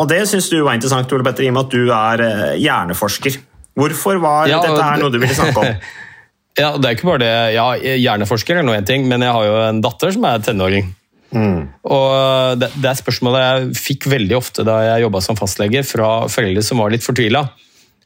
Og 0.01 0.09
Det 0.09 0.21
syns 0.31 0.49
du 0.53 0.61
var 0.63 0.79
interessant, 0.79 1.13
Ole 1.13 1.27
Petter, 1.27 1.45
i 1.45 1.51
og 1.51 1.57
med 1.57 1.67
at 1.67 1.75
du 1.75 1.93
er 1.93 2.25
hjerneforsker. 2.63 3.41
Hvorfor 3.79 4.21
var 4.23 4.49
ja, 4.49 4.61
dette 4.65 4.81
her 4.81 5.03
noe 5.03 5.13
du 5.13 5.19
ville 5.21 5.37
snakke 5.37 5.61
om? 5.61 5.89
ja, 6.63 6.73
det 6.77 6.89
er 6.89 6.97
ikke 6.97 7.11
bare 7.11 7.23
det. 7.23 7.35
Ja, 7.57 7.67
Hjerneforsker 7.77 8.61
er 8.61 8.67
nå 8.67 8.75
én 8.77 8.87
ting, 8.87 9.07
men 9.11 9.25
jeg 9.25 9.35
har 9.35 9.49
jo 9.49 9.57
en 9.67 9.81
datter 9.85 10.15
som 10.15 10.27
er 10.31 10.45
tenåring. 10.47 10.93
Mm. 11.31 11.69
Og 11.87 12.59
det, 12.59 12.73
det, 12.75 12.87
er 12.91 12.99
spørsmålet 12.99 13.45
jeg 13.45 13.75
fikk 13.79 14.09
veldig 14.11 14.39
ofte 14.39 14.65
da 14.67 14.81
jeg 14.89 15.05
jobba 15.05 15.21
som 15.25 15.39
fastlege, 15.39 15.85
fra 15.87 16.13
foreldre 16.33 16.65
som 16.67 16.81
var 16.83 16.95
litt 16.95 17.07
fortvila. 17.07 17.45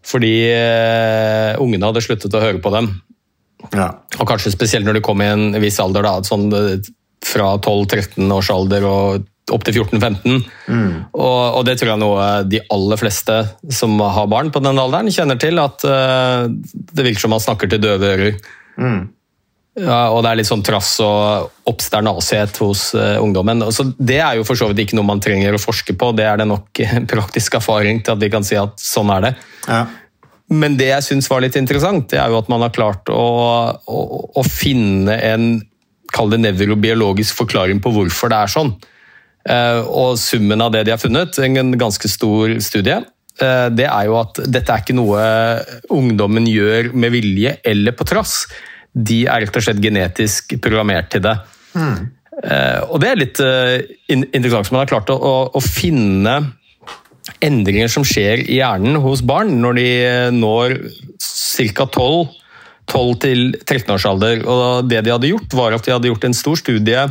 Fordi 0.04 0.34
uh, 0.52 1.54
ungene 1.62 1.88
hadde 1.88 2.04
sluttet 2.04 2.34
å 2.36 2.42
høre 2.42 2.60
på 2.62 2.72
dem. 2.74 2.90
Ja. 3.72 3.88
Og 4.18 4.28
kanskje 4.28 4.52
spesielt 4.52 4.84
når 4.84 4.98
de 4.98 5.04
kom 5.04 5.22
i 5.24 5.30
en 5.30 5.54
viss 5.62 5.80
alder, 5.80 6.04
da, 6.04 6.18
sånn 6.26 6.50
fra 7.24 7.54
12-13 7.56 8.28
års 8.34 8.50
alder 8.52 8.84
og 8.84 9.24
opp 9.52 9.64
til 9.66 9.76
14-15. 9.82 10.44
Mm. 10.68 10.92
Og, 11.12 11.40
og, 11.58 11.62
det 11.68 11.76
tror 11.80 11.94
jeg 11.94 12.00
noe 12.00 12.28
de 12.48 12.60
aller 12.72 13.00
fleste 13.00 13.40
som 13.72 13.96
har 14.00 14.28
barn 14.32 14.52
på 14.52 14.62
den 14.64 14.80
alderen, 14.80 15.12
kjenner 15.12 15.40
til. 15.40 15.60
At 15.60 15.84
uh, 15.88 16.48
det 16.48 17.08
virker 17.08 17.24
som 17.26 17.34
man 17.34 17.44
snakker 17.44 17.70
til 17.72 17.82
døve 17.84 18.14
ører. 18.14 18.38
Mm. 18.80 19.02
Ja, 19.74 20.12
og 20.14 20.20
det 20.22 20.30
er 20.30 20.38
litt 20.38 20.46
sånn 20.46 20.62
trass 20.62 20.92
og 21.02 21.50
obsternasighet 21.66 22.60
hos 22.62 22.92
uh, 22.94 23.18
ungdommen. 23.18 23.64
Så 23.74 23.88
det 23.98 24.20
er 24.22 24.38
jo 24.38 24.46
for 24.46 24.58
så 24.58 24.68
vidt 24.70 24.84
ikke 24.84 24.98
noe 24.98 25.08
man 25.08 25.22
trenger 25.22 25.56
å 25.56 25.62
forske 25.62 25.96
på, 25.98 26.12
det 26.14 26.28
er 26.30 26.38
det 26.38 26.46
nok 26.46 26.82
praktisk 27.10 27.56
erfaring 27.58 27.98
til 28.04 28.14
at 28.14 28.22
vi 28.22 28.30
kan 28.30 28.46
si 28.46 28.58
at 28.60 28.78
sånn 28.78 29.10
er 29.16 29.24
det. 29.26 29.32
Ja. 29.66 29.82
Men 30.54 30.76
det 30.78 30.92
jeg 30.92 31.06
syns 31.08 31.26
var 31.30 31.42
litt 31.42 31.56
interessant, 31.58 32.06
det 32.12 32.20
er 32.22 32.30
jo 32.30 32.38
at 32.38 32.50
man 32.52 32.62
har 32.62 32.74
klart 32.74 33.10
å, 33.10 33.24
å, 33.74 34.02
å 34.38 34.44
finne 34.46 35.16
en 35.26 35.56
kall 36.14 36.30
det 36.30 36.38
nevrobiologisk 36.44 37.40
forklaring 37.40 37.80
på 37.82 37.90
hvorfor 37.96 38.30
det 38.30 38.38
er 38.44 38.52
sånn. 38.52 38.70
Uh, 39.44 39.80
og 39.90 40.20
summen 40.22 40.62
av 40.62 40.70
det 40.72 40.84
de 40.86 40.94
har 40.94 41.02
funnet, 41.02 41.34
en 41.42 41.74
ganske 41.80 42.08
stor 42.12 42.54
studie, 42.62 43.00
uh, 43.42 43.66
det 43.74 43.88
er 43.88 44.06
jo 44.06 44.20
at 44.20 44.38
dette 44.46 44.70
er 44.70 44.86
ikke 44.86 44.96
noe 44.96 45.26
ungdommen 45.90 46.46
gjør 46.46 46.92
med 46.94 47.16
vilje 47.16 47.56
eller 47.66 47.98
på 47.98 48.06
trass 48.06 48.44
de 48.94 49.24
er 49.26 49.42
rett 49.44 49.56
og 49.58 49.64
slett 49.66 49.82
genetisk 49.82 50.56
programmert 50.62 51.10
til 51.14 51.24
det. 51.24 51.34
Mm. 51.74 52.04
og 52.90 53.00
det 53.02 53.08
er 53.08 53.18
litt 53.18 53.40
uh, 53.42 53.78
interessant. 54.10 54.70
Man 54.70 54.84
har 54.84 54.90
klart 54.92 55.10
å, 55.10 55.16
å, 55.50 55.60
finne 55.62 56.36
endringer 57.42 57.90
som 57.90 58.06
skjer 58.06 58.44
i 58.46 58.60
hjernen 58.60 59.00
hos 59.02 59.24
barn 59.26 59.56
når 59.62 59.78
de 59.80 59.90
når 60.36 60.78
ca. 61.74 61.88
12 61.88 62.40
12-13 62.84 63.94
års 63.94 64.04
alder. 64.04 64.42
Og 64.44 64.88
det 64.90 64.98
de 65.06 65.12
hadde 65.14 65.30
gjort, 65.30 65.54
var 65.56 65.72
at 65.72 65.86
de 65.86 65.94
hadde 65.94 66.10
gjort 66.10 66.26
en 66.28 66.36
stor 66.36 66.58
studie 66.60 67.06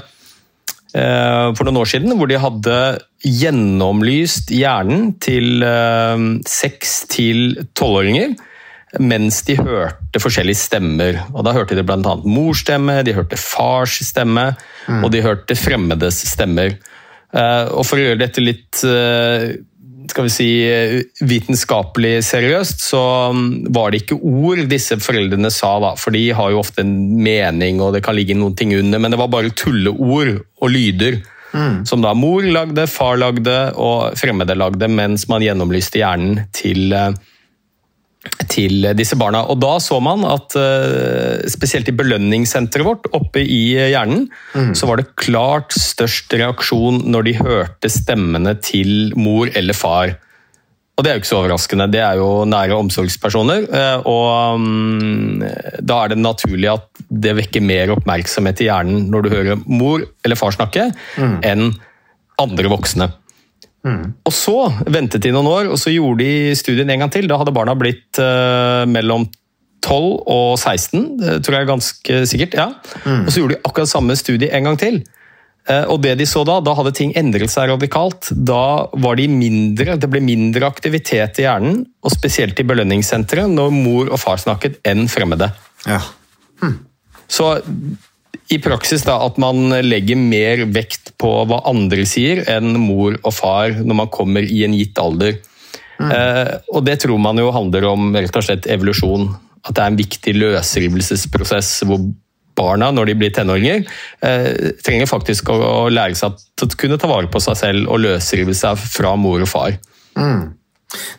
for 0.93 1.65
noen 1.65 1.79
år 1.81 1.89
siden 1.89 2.13
hvor 2.19 2.29
de 2.29 2.37
hadde 2.37 2.75
gjennomlyst 3.25 4.51
hjernen 4.53 5.15
til 5.17 5.65
6 5.65 6.91
til 7.09 7.39
12-åringer 7.73 8.35
mens 9.01 9.41
de 9.47 9.55
hørte 9.57 10.21
forskjellige 10.21 10.61
stemmer. 10.61 11.23
Og 11.33 11.45
Da 11.45 11.53
hørte 11.55 11.77
de 11.77 11.85
bl.a. 11.85 12.15
morsstemme, 12.25 13.01
de 13.05 13.15
hørte 13.17 13.39
fars 13.39 13.99
stemme, 14.05 14.51
mm. 14.87 15.03
og 15.03 15.11
de 15.13 15.23
hørte 15.25 15.57
fremmedes 15.57 16.23
stemmer. 16.29 16.77
Eh, 17.33 17.65
og 17.73 17.85
For 17.87 17.97
å 17.97 18.07
gjøre 18.07 18.21
dette 18.21 18.43
litt 18.43 18.83
eh, 18.85 19.55
skal 20.11 20.27
vi 20.27 20.33
si, 20.33 20.47
vitenskapelig 21.23 22.17
seriøst, 22.27 22.83
så 22.83 23.03
mm, 23.33 23.73
var 23.73 23.91
det 23.91 24.03
ikke 24.03 24.19
ord 24.19 24.65
disse 24.69 24.97
foreldrene 25.01 25.51
sa, 25.53 25.77
da, 25.81 25.93
for 25.99 26.15
de 26.15 26.25
har 26.35 26.51
jo 26.51 26.59
ofte 26.61 26.83
en 26.83 26.93
mening 27.23 27.81
og 27.81 27.95
det 27.95 28.03
kan 28.05 28.17
ligge 28.17 28.35
noen 28.37 28.57
ting 28.59 28.75
under, 28.75 28.99
men 28.99 29.13
det 29.13 29.21
var 29.21 29.31
bare 29.33 29.53
tulleord 29.55 30.35
og 30.61 30.73
lyder. 30.73 31.21
Mm. 31.53 31.83
Som 31.85 32.01
da 32.01 32.15
mor 32.17 32.45
lagde, 32.45 32.87
far 32.89 33.19
lagde 33.21 33.55
og 33.77 34.17
fremmede 34.17 34.57
lagde, 34.57 34.89
mens 34.89 35.27
man 35.29 35.43
gjennomlyste 35.45 36.01
hjernen 36.01 36.47
til 36.55 36.89
uh, 36.97 37.13
til 38.51 38.87
disse 38.97 39.17
barna. 39.19 39.43
Og 39.51 39.59
Da 39.61 39.75
så 39.83 39.99
man 40.03 40.23
at 40.27 40.55
eh, 40.59 41.43
spesielt 41.51 41.89
i 41.91 41.95
belønningssenteret 41.95 42.87
vårt 42.87 43.07
oppe 43.15 43.43
i 43.43 43.75
hjernen, 43.75 44.27
mm. 44.55 44.73
så 44.77 44.89
var 44.89 45.01
det 45.01 45.13
klart 45.19 45.75
størst 45.75 46.33
reaksjon 46.39 47.03
når 47.11 47.27
de 47.27 47.37
hørte 47.41 47.91
stemmene 47.91 48.55
til 48.63 49.13
mor 49.19 49.51
eller 49.53 49.77
far. 49.77 50.15
Og 50.93 51.01
det 51.01 51.09
er 51.09 51.15
jo 51.17 51.23
ikke 51.23 51.31
så 51.31 51.39
overraskende. 51.39 51.87
Det 51.89 52.03
er 52.05 52.19
jo 52.21 52.27
nære 52.45 52.77
omsorgspersoner. 52.77 53.65
eh, 53.65 54.05
Og 54.09 54.59
mm, 54.61 55.41
da 55.81 56.03
er 56.03 56.13
det 56.13 56.21
naturlig 56.21 56.69
at 56.73 57.03
det 57.09 57.35
vekker 57.41 57.65
mer 57.65 57.95
oppmerksomhet 57.97 58.61
i 58.61 58.69
hjernen 58.69 59.09
når 59.11 59.25
du 59.25 59.33
hører 59.33 59.65
mor 59.65 60.05
eller 60.23 60.39
far 60.39 60.55
snakke, 60.55 60.91
enn 61.17 61.73
andre 62.41 62.71
voksne. 62.71 63.09
Og 63.83 64.31
så 64.31 64.57
ventet 64.87 65.25
de 65.25 65.31
noen 65.35 65.49
år, 65.51 65.71
og 65.73 65.79
så 65.81 65.91
gjorde 65.91 66.23
de 66.23 66.53
studien 66.55 66.89
en 66.89 67.03
gang 67.03 67.11
til. 67.11 67.27
Da 67.27 67.39
hadde 67.41 67.51
barna 67.55 67.75
blitt 67.75 68.19
uh, 68.21 68.85
mellom 68.87 69.25
12 69.83 70.23
og 70.31 70.53
16, 70.55 71.17
det 71.19 71.33
tror 71.43 71.57
jeg 71.57 71.65
er 71.65 71.67
ganske 71.73 72.21
sikkert. 72.31 72.53
ja. 72.55 72.69
Og 73.25 73.27
så 73.33 73.41
gjorde 73.41 73.57
de 73.57 73.65
akkurat 73.67 73.91
samme 73.91 74.15
studie 74.15 74.47
en 74.55 74.69
gang 74.69 74.79
til. 74.79 75.01
Uh, 75.67 75.83
Og 75.91 76.01
det 76.03 76.17
de 76.19 76.25
så 76.27 76.45
da, 76.47 76.61
da 76.63 76.73
hadde 76.79 76.95
ting 76.95 77.11
endret 77.19 77.51
seg 77.51 77.67
radikalt. 77.71 78.31
Da 78.31 78.87
var 79.03 79.19
de 79.19 79.27
mindre, 79.27 79.97
det 79.99 80.09
ble 80.11 80.23
mindre 80.23 80.67
aktivitet 80.71 81.39
i 81.39 81.45
hjernen, 81.47 81.83
og 82.03 82.15
spesielt 82.15 82.59
i 82.59 82.67
belønningssenteret, 82.67 83.51
når 83.51 83.75
mor 83.75 84.07
og 84.11 84.19
far 84.23 84.39
snakket, 84.39 84.79
enn 84.87 85.09
fremmede. 85.11 85.51
Ja. 85.87 85.99
Så 87.27 87.57
i 88.51 88.59
praksis 88.61 89.05
da, 89.07 89.19
at 89.25 89.37
man 89.41 89.69
legger 89.85 90.19
mer 90.19 90.65
vekt 90.73 91.13
på 91.21 91.31
hva 91.47 91.61
andre 91.69 92.05
sier, 92.09 92.43
enn 92.51 92.75
mor 92.79 93.15
og 93.21 93.33
far 93.33 93.77
når 93.79 93.99
man 94.03 94.11
kommer 94.13 94.43
i 94.43 94.63
en 94.67 94.75
gitt 94.77 94.99
alder. 94.99 95.39
Eh, 96.03 96.51
og 96.73 96.83
det 96.85 96.99
tror 97.03 97.21
man 97.21 97.39
jo 97.39 97.51
handler 97.55 97.87
om 97.91 98.11
rett 98.15 98.35
og 98.35 98.45
slett 98.45 98.67
evolusjon. 98.71 99.29
At 99.63 99.77
det 99.77 99.83
er 99.83 99.93
en 99.93 99.99
viktig 99.99 100.33
løsrivelsesprosess 100.35 101.71
hvor 101.87 102.01
barna, 102.57 102.91
når 102.93 103.09
de 103.09 103.15
blir 103.17 103.31
tenåringer, 103.33 103.85
eh, 104.21 104.73
trenger 104.85 105.09
faktisk 105.09 105.49
å, 105.53 105.55
å 105.85 105.85
lære 105.93 106.17
seg 106.19 106.35
å 106.35 106.67
kunne 106.77 106.99
ta 107.01 107.09
vare 107.09 107.31
på 107.31 107.41
seg 107.41 107.57
selv 107.57 107.89
og 107.89 108.03
løsrive 108.03 108.53
seg 108.57 108.77
fra 108.77 109.15
mor 109.17 109.41
og 109.45 109.49
far. 109.49 109.79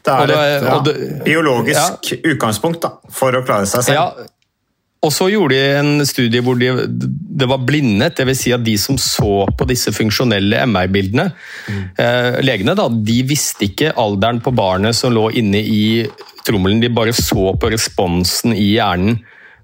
Er 0.06 0.28
det 0.28 0.36
er- 0.36 0.52
et 0.54 0.68
ja, 0.68 1.22
biologisk 1.24 2.12
ja, 2.12 2.18
utgangspunkt 2.30 2.80
da, 2.84 2.92
for 3.10 3.34
å 3.34 3.42
klare 3.46 3.66
seg 3.66 3.82
selv. 3.82 3.96
Ja, 3.96 4.28
og 5.04 5.12
så 5.12 5.28
gjorde 5.28 5.56
de 5.56 5.78
en 5.78 6.06
studie 6.08 6.42
hvor 6.44 6.56
de, 6.58 6.70
det 6.88 7.48
var 7.50 7.62
blindet, 7.66 8.16
dvs. 8.18 8.40
Si 8.40 8.54
at 8.56 8.64
de 8.64 8.76
som 8.80 8.98
så 9.00 9.44
på 9.58 9.66
disse 9.68 9.92
funksjonelle 9.94 10.62
MR-bildene, 10.70 11.28
eh, 12.00 12.40
legene, 12.44 12.76
da, 12.78 12.88
de 12.88 13.18
visste 13.28 13.68
ikke 13.68 13.92
alderen 14.00 14.40
på 14.44 14.54
barnet 14.56 14.96
som 14.96 15.12
lå 15.14 15.28
inne 15.40 15.60
i 15.60 15.84
trommelen, 16.44 16.82
de 16.82 16.92
bare 16.92 17.14
så 17.16 17.52
på 17.60 17.72
responsen 17.72 18.56
i 18.56 18.74
hjernen 18.74 19.20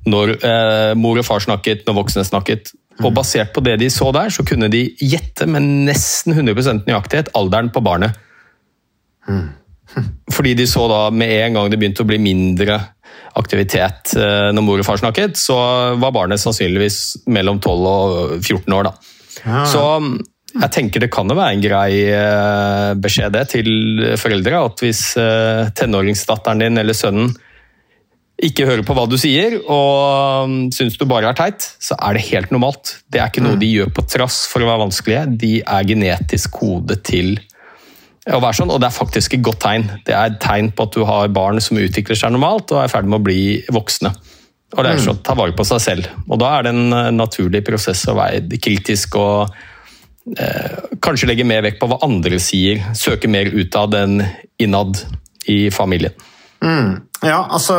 når 0.08 0.36
eh, 0.38 0.92
mor 0.96 1.18
og 1.20 1.26
far 1.26 1.42
snakket, 1.44 1.84
når 1.86 1.98
voksne 1.98 2.24
snakket. 2.24 2.72
Og 3.00 3.14
basert 3.16 3.52
på 3.54 3.62
det 3.64 3.78
de 3.80 3.88
så 3.92 4.10
der, 4.12 4.32
så 4.32 4.44
kunne 4.44 4.68
de 4.72 4.86
gjette 5.00 5.46
med 5.48 5.64
nesten 5.88 6.36
100 6.36 6.84
nøyaktighet 6.88 7.32
alderen 7.36 7.72
på 7.72 7.82
barnet. 7.84 8.16
Fordi 10.34 10.54
de 10.58 10.66
så 10.70 10.86
da 10.90 11.02
med 11.14 11.32
en 11.40 11.58
gang 11.58 11.70
det 11.70 11.78
begynte 11.80 12.04
å 12.04 12.08
bli 12.08 12.20
mindre 12.22 12.78
aktivitet 13.38 14.14
eh, 14.18 14.50
når 14.54 14.66
mor 14.66 14.82
og 14.82 14.86
far 14.86 15.00
snakket, 15.00 15.38
så 15.38 15.56
var 16.00 16.14
barnet 16.14 16.42
sannsynligvis 16.42 17.26
mellom 17.30 17.60
12 17.62 17.88
og 17.90 18.36
14 18.40 18.76
år. 18.76 18.90
da. 18.90 19.64
Så 19.70 19.82
mm, 20.02 20.16
jeg 20.50 20.74
tenker 20.74 21.04
det 21.04 21.12
kan 21.14 21.30
jo 21.30 21.36
være 21.38 21.56
en 21.56 21.62
grei 21.62 21.92
eh, 22.10 22.88
beskjed 22.98 23.36
det 23.36 23.44
til 23.52 23.70
foreldre, 24.20 24.64
at 24.66 24.82
hvis 24.82 25.04
eh, 25.20 25.70
tenåringsdatteren 25.78 26.64
din 26.64 26.82
eller 26.82 26.96
sønnen 26.96 27.30
ikke 28.40 28.64
hører 28.64 28.84
på 28.88 28.94
hva 28.96 29.04
du 29.04 29.18
sier 29.20 29.58
og 29.60 30.48
mm, 30.48 30.70
syns 30.72 30.96
du 30.96 31.04
bare 31.08 31.28
er 31.28 31.36
teit, 31.36 31.66
så 31.82 31.96
er 32.00 32.16
det 32.16 32.26
helt 32.30 32.52
normalt. 32.54 32.96
Det 33.12 33.20
er 33.20 33.28
ikke 33.28 33.44
noe 33.44 33.60
de 33.60 33.68
gjør 33.68 33.92
på 33.94 34.06
trass 34.08 34.42
for 34.50 34.64
å 34.64 34.70
være 34.70 34.86
vanskelige, 34.86 35.26
de 35.40 35.52
er 35.60 35.88
genetisk 35.88 36.56
kodet 36.56 37.02
til 37.06 37.34
å 38.28 38.40
være 38.42 38.58
sånn, 38.58 38.72
og 38.72 38.82
det 38.82 38.90
er 38.90 38.96
faktisk 38.96 39.34
et 39.36 39.44
godt 39.44 39.62
tegn. 39.64 39.86
Det 40.04 40.12
er 40.12 40.32
et 40.32 40.40
tegn 40.42 40.70
på 40.76 40.84
at 40.86 40.96
du 40.96 41.04
har 41.08 41.32
barn 41.32 41.60
som 41.64 41.80
utvikler 41.80 42.18
seg 42.18 42.34
normalt 42.34 42.72
og 42.74 42.82
er 42.82 42.90
i 42.90 42.92
ferd 42.92 43.08
med 43.08 43.20
å 43.20 43.26
bli 43.30 43.40
voksne. 43.72 44.12
Og 44.76 44.84
det 44.84 44.92
er 44.92 45.02
sånn 45.02 45.16
å 45.16 45.24
ta 45.26 45.34
vare 45.38 45.56
på 45.56 45.66
seg 45.66 45.82
selv. 45.82 46.10
Og 46.28 46.38
da 46.38 46.52
er 46.54 46.66
det 46.66 46.74
en 46.76 46.94
eh, 46.94 47.10
naturlig 47.16 47.64
prosess 47.66 48.04
å 48.10 48.14
være 48.18 48.60
kritisk 48.62 49.16
og 49.18 49.56
eh, 50.36 50.76
kanskje 51.02 51.30
legge 51.32 51.48
mer 51.48 51.64
vekt 51.66 51.80
på 51.80 51.88
hva 51.90 51.98
andre 52.06 52.38
sier. 52.42 52.84
Søke 52.94 53.30
mer 53.32 53.50
utad 53.50 53.96
enn 53.98 54.20
innad 54.62 55.00
i 55.50 55.64
familien. 55.74 56.14
Ja, 57.24 57.40
altså 57.48 57.76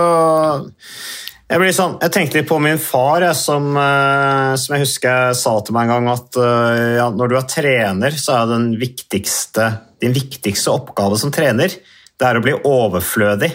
jeg, 1.52 1.60
blir 1.60 1.74
sånn, 1.76 1.98
jeg 2.00 2.14
tenkte 2.16 2.40
litt 2.40 2.50
på 2.50 2.58
min 2.64 2.80
far, 2.82 3.24
jeg, 3.26 3.36
som, 3.36 3.72
eh, 3.76 4.54
som 4.60 4.76
jeg 4.76 4.86
husker 4.86 5.34
sa 5.38 5.56
til 5.60 5.76
meg 5.76 5.90
en 5.90 5.94
gang 5.94 6.12
at 6.14 6.38
eh, 6.40 6.92
ja, 6.98 7.08
når 7.12 7.32
du 7.32 7.38
er 7.40 7.48
trener, 7.52 8.16
så 8.16 8.38
er 8.38 8.52
den 8.54 8.70
viktigste, 8.80 9.68
din 10.02 10.16
viktigste 10.16 10.74
oppgave 10.74 11.18
som 11.22 11.34
trener 11.34 11.74
det 12.22 12.30
er 12.30 12.38
å 12.38 12.44
bli 12.46 12.54
overflødig. 12.70 13.50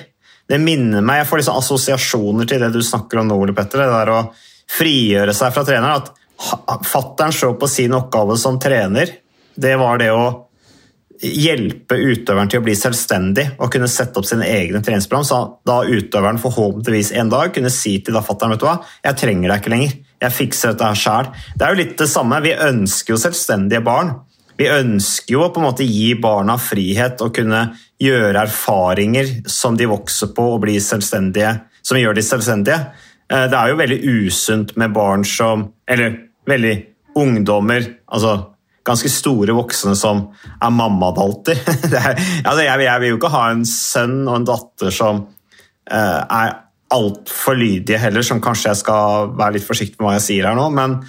Det 0.46 0.58
minner 0.62 1.02
meg, 1.02 1.22
Jeg 1.22 1.28
får 1.30 1.40
liksom 1.42 1.60
assosiasjoner 1.60 2.48
til 2.50 2.62
det 2.62 2.72
du 2.74 2.82
snakker 2.82 3.20
om 3.20 3.28
nå, 3.30 3.36
Ole 3.38 3.54
Petter. 3.54 3.82
Det 3.82 3.92
der 3.92 4.10
å 4.10 4.20
frigjøre 4.78 5.34
seg 5.34 5.54
fra 5.54 5.62
treneren. 5.66 6.10
At 6.66 6.86
fattern 6.86 7.32
så 7.32 7.52
på 7.54 7.68
sin 7.70 7.94
oppgave 7.96 8.36
som 8.38 8.58
trener, 8.60 9.14
det 9.54 9.76
var 9.78 10.02
det 10.02 10.10
å 10.12 10.26
hjelpe 11.16 11.96
utøveren 11.96 12.50
til 12.52 12.60
å 12.60 12.64
bli 12.66 12.74
selvstendig 12.76 13.46
og 13.56 13.70
kunne 13.72 13.88
sette 13.88 14.20
opp 14.20 14.26
sine 14.28 14.44
egne 14.52 14.82
treningsprogram, 14.84 15.24
så 15.24 15.38
da 15.64 15.78
utøveren 15.86 16.40
forhåpentligvis 16.42 17.14
en 17.16 17.30
dag 17.32 17.54
kunne 17.54 17.72
si 17.72 17.94
til 18.04 18.18
da 18.18 18.20
fatteren 18.26 18.52
vet 18.52 18.60
du 18.60 18.66
hva, 18.68 18.74
jeg 19.06 19.16
trenger 19.22 19.48
deg 19.48 19.62
ikke 19.62 19.72
lenger, 19.72 19.94
jeg 20.26 20.36
fikser 20.36 20.74
dette 20.74 20.90
her 20.90 21.00
sjæl. 21.00 21.30
Det 21.56 21.64
er 21.64 21.72
jo 21.72 21.80
litt 21.80 21.96
det 22.02 22.10
samme, 22.12 22.42
vi 22.44 22.52
ønsker 22.52 23.14
jo 23.14 23.22
selvstendige 23.22 23.80
barn. 23.86 24.12
Vi 24.56 24.68
ønsker 24.72 25.34
jo 25.34 25.42
å 25.44 25.50
på 25.52 25.60
en 25.60 25.66
måte 25.68 25.84
gi 25.84 26.14
barna 26.20 26.56
frihet 26.60 27.20
og 27.24 27.34
kunne 27.36 27.62
gjøre 28.00 28.46
erfaringer 28.46 29.28
som 29.50 29.76
de 29.76 29.88
vokser 29.90 30.32
på 30.36 30.46
og 30.54 30.62
blir 30.64 30.80
selvstendige, 30.80 31.52
som 31.84 31.98
gjør 32.00 32.16
de 32.16 32.24
selvstendige. 32.24 32.78
Eh, 33.28 33.46
Det 33.50 33.58
er 33.58 33.68
jo 33.68 33.80
veldig 33.80 34.00
usunt 34.26 34.76
med 34.76 34.92
barn 34.92 35.24
som 35.24 35.72
Eller 35.88 36.16
veldig 36.46 36.86
ungdommer, 37.16 37.84
altså 38.08 38.52
ganske 38.86 39.08
store 39.10 39.54
voksne 39.56 39.96
som 39.96 40.28
er 40.62 40.70
mammadalter. 40.70 41.58
Er- 41.92 42.18
altså 42.44 42.62
jeg, 42.62 43.00
vil 43.00 43.08
jo 43.08 43.16
ikke 43.16 43.32
ha 43.34 43.50
en 43.50 43.64
sønn 43.64 44.28
og 44.28 44.36
en 44.36 44.44
datter 44.46 44.90
som 44.90 45.26
eh, 45.90 46.22
er 46.22 46.54
altfor 46.94 47.56
lydige 47.58 47.98
heller, 47.98 48.22
som 48.22 48.40
kanskje 48.40 48.70
jeg 48.70 48.82
skal 48.84 49.32
være 49.34 49.56
litt 49.56 49.66
forsiktig 49.66 49.98
med 49.98 50.06
hva 50.06 50.12
jeg 50.20 50.26
sier 50.28 50.46
her 50.46 50.54
nå, 50.58 50.68
men, 50.70 51.00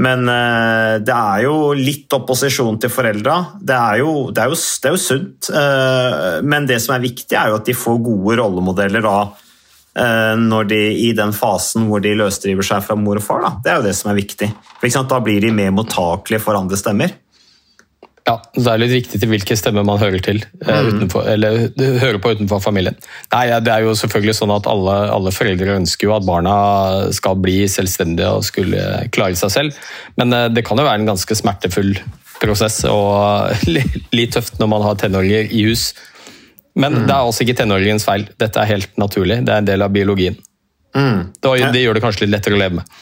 men 0.00 0.24
eh, 0.28 0.98
det 1.04 1.12
er 1.12 1.42
jo 1.44 1.72
litt 1.76 2.12
opposisjon 2.16 2.78
til 2.80 2.92
foreldra. 2.92 3.36
Det 3.60 3.76
det 4.32 4.46
det 4.80 4.88
er 4.88 4.94
jo 4.94 5.00
sunt, 5.00 5.50
eh, 5.52 6.40
men 6.42 6.66
det 6.68 6.80
som 6.80 6.96
er 6.96 7.04
viktig, 7.04 7.36
er 7.36 7.52
jo 7.52 7.58
at 7.60 7.68
de 7.68 7.76
får 7.76 8.00
gode 8.00 8.38
rollemodeller 8.40 9.04
da, 9.04 9.16
eh, 10.00 10.32
når 10.40 10.70
de, 10.72 10.80
i 11.08 11.12
den 11.16 11.36
fasen 11.36 11.90
hvor 11.90 12.00
de 12.00 12.14
løsdriver 12.16 12.64
seg 12.64 12.84
fra 12.86 12.96
mor 12.96 13.20
og 13.20 13.26
far. 13.26 13.44
Da. 13.44 13.52
Det 13.64 13.72
er 13.72 13.80
jo 13.80 13.88
det 13.90 13.96
som 13.98 14.12
er 14.12 14.20
viktig. 14.22 14.48
Da 15.12 15.20
blir 15.20 15.44
de 15.44 15.52
mer 15.52 15.74
mottakelige 15.76 16.40
for 16.40 16.56
andre 16.56 16.80
stemmer. 16.80 17.12
Ja, 18.22 18.36
så 18.54 18.62
det 18.62 18.70
er 18.70 18.80
litt 18.84 18.92
viktig 18.92 19.18
til 19.18 19.30
hvilke 19.32 19.56
stemmer 19.58 19.82
man 19.86 19.98
hører 19.98 20.22
til, 20.22 20.38
mm. 20.62 20.90
utenfor, 20.92 21.26
eller 21.26 21.64
hører 21.98 22.20
på 22.22 22.30
utenfor 22.36 22.60
familien. 22.62 22.94
Nei, 23.34 23.48
Det 23.58 23.72
er 23.72 23.82
jo 23.82 23.96
selvfølgelig 23.98 24.36
sånn 24.38 24.52
at 24.54 24.68
alle, 24.70 24.94
alle 25.10 25.32
foreldre 25.34 25.74
ønsker 25.80 26.06
jo 26.06 26.14
at 26.14 26.28
barna 26.28 26.54
skal 27.16 27.40
bli 27.42 27.64
selvstendige 27.66 28.30
og 28.30 28.46
skulle 28.46 28.84
klare 29.14 29.38
seg 29.40 29.54
selv, 29.56 29.80
men 30.20 30.36
eh, 30.38 30.46
det 30.54 30.62
kan 30.68 30.78
jo 30.78 30.86
være 30.86 31.02
en 31.02 31.10
ganske 31.10 31.38
smertefull 31.38 31.96
prosess 32.42 32.84
og 32.90 33.66
litt 34.16 34.34
tøft 34.34 34.62
når 34.62 34.70
man 34.70 34.86
har 34.86 35.02
tenåringer 35.02 35.50
i 35.50 35.66
hus. 35.66 35.90
Men 36.78 37.02
det 37.02 37.12
er 37.12 37.26
altså 37.26 37.44
ikke 37.44 37.58
tenåringens 37.58 38.06
feil. 38.08 38.24
Dette 38.40 38.62
er 38.62 38.70
helt 38.70 38.94
naturlig. 39.00 39.42
Det 39.44 39.52
er 39.52 39.60
en 39.60 39.68
del 39.68 39.84
av 39.84 39.92
biologien. 39.92 40.38
Det, 41.40 41.72
det 41.72 41.82
gjør 41.82 41.96
det 41.96 42.04
kanskje 42.04 42.26
litt 42.26 42.34
lettere 42.36 42.58
å 42.58 42.60
leve 42.60 42.80
med. 42.80 43.00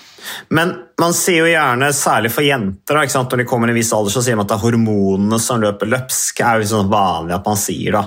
Men 0.55 0.73
man 1.01 1.15
sier 1.17 1.45
jo 1.45 1.51
gjerne, 1.51 1.91
særlig 1.97 2.31
for 2.35 2.47
jenter, 2.47 2.99
da, 2.99 3.23
når 3.25 3.43
de 3.43 3.47
kommer 3.49 3.71
i 3.71 3.75
en 3.75 3.79
viss 3.81 3.93
alder, 3.97 4.15
så 4.15 4.23
sier 4.25 4.39
man 4.39 4.47
at 4.47 4.53
det 4.53 4.59
er 4.59 4.67
hormonene 4.67 5.41
som 5.43 5.63
løper 5.63 5.91
løpsk. 5.91 6.41
Det 6.41 6.47
er 6.47 6.61
jo 6.63 6.71
sånn 6.75 6.91
vanlig 6.93 7.37
at 7.39 7.49
man 7.49 7.61
sier 7.61 7.97
da. 7.97 8.03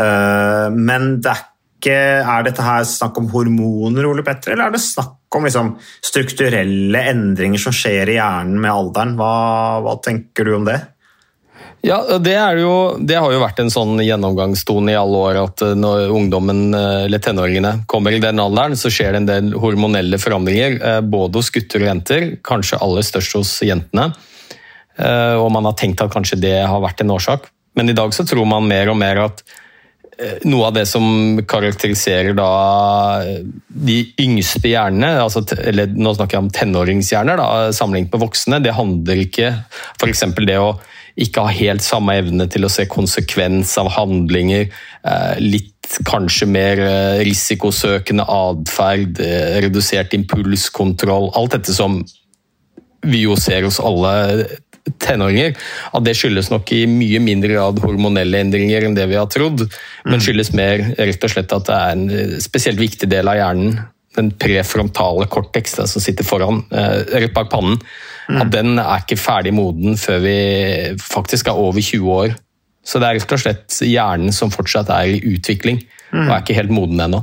Eh, 0.00 0.66
Men 0.70 1.16
det 1.18 1.32
er 1.32 1.46
ikke 1.80 1.96
Er 2.28 2.44
dette 2.44 2.60
her 2.60 2.84
snakk 2.84 3.16
om 3.16 3.30
hormoner, 3.32 4.04
Ole 4.04 4.22
Petter, 4.22 4.52
eller 4.52 4.68
er 4.68 4.74
det 4.74 4.82
snakk 4.84 5.16
om 5.32 5.46
liksom, 5.48 5.70
strukturelle 6.04 7.00
endringer 7.08 7.62
som 7.62 7.72
skjer 7.72 8.12
i 8.12 8.18
hjernen 8.18 8.60
med 8.60 8.70
alderen? 8.70 9.14
Hva, 9.16 9.30
hva 9.80 9.94
tenker 10.04 10.44
du 10.44 10.58
om 10.58 10.68
det? 10.68 10.76
Ja, 11.80 12.18
det, 12.18 12.34
jo, 12.60 12.72
det 13.00 13.16
har 13.16 13.32
jo 13.32 13.40
vært 13.40 13.60
en 13.62 13.70
sånn 13.72 14.02
gjennomgangstone 14.04 14.92
i 14.92 14.98
alle 15.00 15.20
år 15.30 15.38
at 15.40 15.62
eh, 15.64 15.76
når 15.78 16.12
ungdommen 16.12 16.74
eh, 16.76 17.06
eller 17.06 17.22
tenåringene 17.24 17.72
kommer 17.88 18.12
i 18.12 18.20
den 18.20 18.42
alderen, 18.42 18.76
så 18.76 18.92
skjer 18.92 19.14
det 19.14 19.22
en 19.22 19.30
del 19.30 19.48
hormonelle 19.62 20.20
forandringer, 20.20 20.76
eh, 20.76 21.00
både 21.00 21.40
hos 21.40 21.48
gutter 21.54 21.80
og 21.80 21.88
jenter, 21.88 22.26
kanskje 22.44 22.82
aller 22.84 23.06
størst 23.06 23.38
hos 23.38 23.54
jentene. 23.64 24.10
Og 25.00 25.46
man 25.54 25.64
har 25.64 25.72
tenkt 25.80 26.02
at 26.04 26.12
kanskje 26.12 26.36
det 26.42 26.58
har 26.68 26.80
vært 26.82 26.98
en 27.00 27.12
årsak. 27.14 27.46
Men 27.78 27.88
i 27.88 27.94
dag 27.96 28.10
så 28.12 28.26
tror 28.28 28.44
man 28.44 28.66
mer 28.68 28.90
og 28.92 28.98
mer 29.00 29.20
at 29.22 29.38
noe 30.44 30.66
av 30.66 30.74
det 30.76 30.82
som 30.90 31.38
karakteriserer 31.48 32.34
da 32.36 32.48
de 33.72 33.96
yngste 34.20 34.60
hjernene, 34.68 35.14
altså, 35.22 35.40
eller 35.56 35.88
nå 35.88 36.12
snakker 36.18 36.36
jeg 36.36 36.44
om 36.44 36.52
tenåringshjerner 36.52 37.40
da, 37.40 37.48
sammenlignet 37.72 38.12
med 38.12 38.24
voksne, 38.26 38.60
det 38.60 38.76
handler 38.76 39.24
ikke 39.24 39.54
f.eks. 39.94 40.26
det 40.44 40.58
å 40.60 40.74
ikke 41.18 41.44
har 41.46 41.56
helt 41.56 41.84
samme 41.84 42.14
evne 42.20 42.46
til 42.50 42.66
å 42.66 42.72
se 42.72 42.86
konsekvens 42.90 43.72
av 43.80 43.90
handlinger. 43.96 44.70
Eh, 45.04 45.36
litt 45.42 45.98
kanskje 46.06 46.46
mer 46.50 46.80
eh, 46.84 47.20
risikosøkende 47.26 48.26
atferd, 48.30 49.20
eh, 49.24 49.60
redusert 49.66 50.14
impulskontroll. 50.16 51.30
Alt 51.38 51.58
dette 51.58 51.76
som 51.76 52.00
vi 53.06 53.24
jo 53.24 53.36
ser 53.40 53.64
hos 53.66 53.80
alle 53.82 54.46
tenåringer, 55.00 55.54
at 55.94 56.04
det 56.04 56.16
skyldes 56.16 56.50
nok 56.50 56.70
i 56.74 56.84
mye 56.88 57.20
mindre 57.22 57.52
grad 57.52 57.80
hormonelle 57.84 58.40
endringer 58.42 58.86
enn 58.86 58.96
det 58.96 59.06
vi 59.10 59.18
har 59.18 59.28
trodd, 59.30 59.66
men 60.08 60.22
skyldes 60.24 60.52
mer 60.56 60.82
rett 60.98 61.24
og 61.26 61.32
slett 61.32 61.52
at 61.54 61.68
det 61.68 61.76
er 61.76 61.96
en 61.96 62.40
spesielt 62.42 62.80
viktig 62.80 63.08
del 63.12 63.28
av 63.30 63.38
hjernen, 63.38 63.76
den 64.16 64.32
prefrontale 64.34 65.28
cortex 65.30 65.76
den 65.78 65.90
som 65.90 66.02
sitter 66.02 66.26
foran, 66.26 66.64
rett 66.70 67.34
bak 67.34 67.50
pannen, 67.52 67.76
at 68.30 68.50
den 68.50 68.78
er 68.78 69.04
ikke 69.04 69.18
ferdig 69.20 69.52
moden 69.54 69.94
før 69.98 70.18
vi 70.24 70.36
faktisk 71.02 71.50
er 71.50 71.60
over 71.60 71.78
20 71.78 72.10
år. 72.16 72.34
Så 72.82 72.98
det 72.98 73.06
er 73.06 73.20
rett 73.20 73.34
og 73.36 73.42
slett 73.42 73.78
hjernen 73.86 74.34
som 74.34 74.50
fortsatt 74.50 74.90
er 74.94 75.12
i 75.12 75.20
utvikling, 75.34 75.78
og 76.10 76.26
er 76.26 76.42
ikke 76.42 76.58
helt 76.58 76.74
moden 76.74 77.02
ennå. 77.06 77.22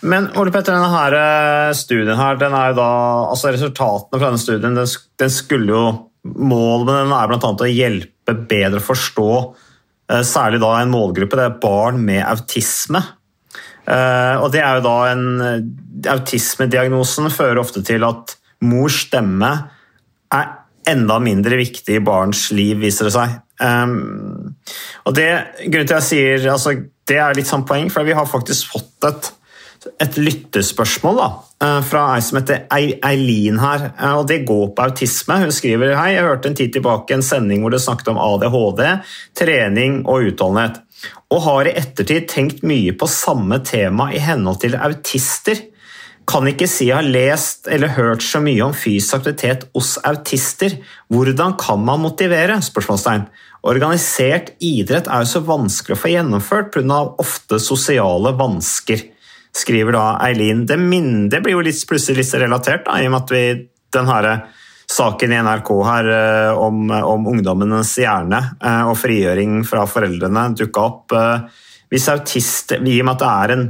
Men 0.00 0.30
Ole 0.40 0.52
Petter, 0.52 0.76
denne 0.76 0.92
her 0.92 1.16
eh, 1.16 1.72
studien 1.76 2.16
her, 2.16 2.38
den 2.40 2.54
er 2.56 2.72
jo 2.72 2.78
da, 2.78 2.92
altså 3.32 3.52
resultatene 3.52 4.20
fra 4.20 4.30
denne 4.30 4.40
studien, 4.40 4.76
den, 4.76 4.94
den 5.20 5.34
skulle 5.34 5.74
jo 5.74 5.82
Målet 6.20 6.84
med 6.84 6.98
den 6.98 7.12
er 7.16 7.30
bl.a. 7.30 7.48
å 7.48 7.66
hjelpe 7.72 8.32
bedre 8.44 8.76
å 8.76 8.84
forstå 8.84 9.28
eh, 10.12 10.20
særlig 10.28 10.58
da 10.60 10.74
en 10.76 10.90
målgruppe, 10.92 11.38
det 11.38 11.46
er 11.46 11.54
barn 11.62 12.02
med 12.04 12.20
autisme. 12.28 13.00
Eh, 13.86 14.36
og 14.40 14.50
det 14.54 14.62
er 14.64 14.78
jo 14.78 14.86
da 14.86 14.96
en 15.10 15.26
Autismediagnosen 16.10 17.30
fører 17.32 17.60
ofte 17.60 17.82
til 17.86 18.04
at 18.06 18.36
mors 18.64 19.04
stemme 19.06 19.50
er 20.30 20.56
enda 20.90 21.18
mindre 21.22 21.58
viktig 21.60 21.98
i 21.98 22.04
barns 22.04 22.48
liv, 22.56 22.78
viser 22.80 23.08
det 23.08 23.14
seg. 23.14 23.36
Um, 23.60 24.54
og 25.04 25.16
det, 25.16 25.28
grunnen 25.66 25.88
til 25.88 25.98
jeg 25.98 26.06
sier, 26.06 26.46
altså, 26.52 26.72
det 27.08 27.18
er 27.20 27.36
litt 27.36 27.50
sånn 27.50 27.66
poeng, 27.68 27.90
for 27.92 28.06
vi 28.06 28.16
har 28.16 28.28
faktisk 28.28 28.72
fått 28.72 29.06
et, 29.08 29.30
et 30.00 30.16
lyttespørsmål 30.20 31.20
da, 31.20 31.28
fra 31.84 32.06
ei 32.14 32.24
som 32.24 32.38
heter 32.40 32.64
Eileen 32.72 33.60
her, 33.60 33.90
og 34.16 34.26
det 34.30 34.42
går 34.48 34.70
på 34.76 34.86
autisme. 34.86 35.40
Hun 35.44 35.52
skriver 35.52 35.96
hei, 35.98 36.14
jeg 36.14 36.26
hørte 36.28 36.50
en 36.50 36.56
tid 36.56 36.72
tilbake 36.76 37.16
en 37.16 37.24
sending 37.24 37.64
hvor 37.64 37.74
det 37.74 37.82
snakket 37.84 38.12
om 38.14 38.20
ADHD, 38.20 38.84
trening 39.36 40.00
og 40.06 40.30
utholdenhet, 40.30 40.80
og 41.30 41.44
har 41.46 41.68
i 41.68 41.74
ettertid 41.78 42.26
tenkt 42.30 42.64
mye 42.66 42.94
på 42.98 43.08
samme 43.10 43.60
tema 43.66 44.08
i 44.14 44.22
henhold 44.22 44.62
til 44.64 44.74
autister. 44.74 45.60
Kan 46.30 46.46
ikke 46.50 46.68
si 46.70 46.88
jeg 46.88 46.98
har 46.98 47.06
lest 47.06 47.70
eller 47.70 47.94
hørt 47.96 48.22
så 48.22 48.42
mye 48.42 48.64
om 48.66 48.74
fysisk 48.76 49.20
aktivitet 49.20 49.68
hos 49.74 49.96
autister. 50.06 50.76
Hvordan 51.10 51.56
kan 51.58 51.82
man 51.86 52.02
motivere? 52.02 52.58
Spørsmålstegn. 52.62 53.28
Organisert 53.70 54.54
idrett 54.64 55.10
er 55.10 55.24
jo 55.24 55.32
så 55.34 55.42
vanskelig 55.46 55.96
å 55.96 56.02
få 56.02 56.12
gjennomført 56.14 56.72
pga. 56.74 57.00
ofte 57.20 57.58
sosiale 57.60 58.32
vansker, 58.38 59.02
skriver 59.52 59.98
da 59.98 60.04
Eileen. 60.24 60.64
Det, 60.66 60.78
det 61.30 61.42
blir 61.44 61.58
jo 61.58 61.66
litt, 61.66 61.82
plutselig 61.86 62.24
litt 62.24 62.40
relatert, 62.40 62.86
da, 62.86 62.98
i 62.98 63.06
og 63.06 63.14
med 63.14 63.22
at 63.22 63.34
vi 63.34 63.44
den 63.92 64.08
her 64.08 64.30
saken 64.90 65.32
i 65.32 65.40
NRK 65.44 65.70
her 65.86 66.08
om, 66.58 66.88
om 66.90 67.28
ungdommenes 67.30 67.92
hjerne 68.02 68.40
og 68.90 68.96
frigjøring 68.98 69.60
fra 69.68 69.84
foreldrene 69.86 70.48
dukka 70.58 70.82
opp. 70.82 71.14
Hvis 71.90 72.08
autist, 72.10 72.74
I 72.74 72.96
og 72.98 73.06
med 73.06 73.14
at 73.14 73.22
det 73.22 73.30
er 73.30 73.54
en 73.54 73.64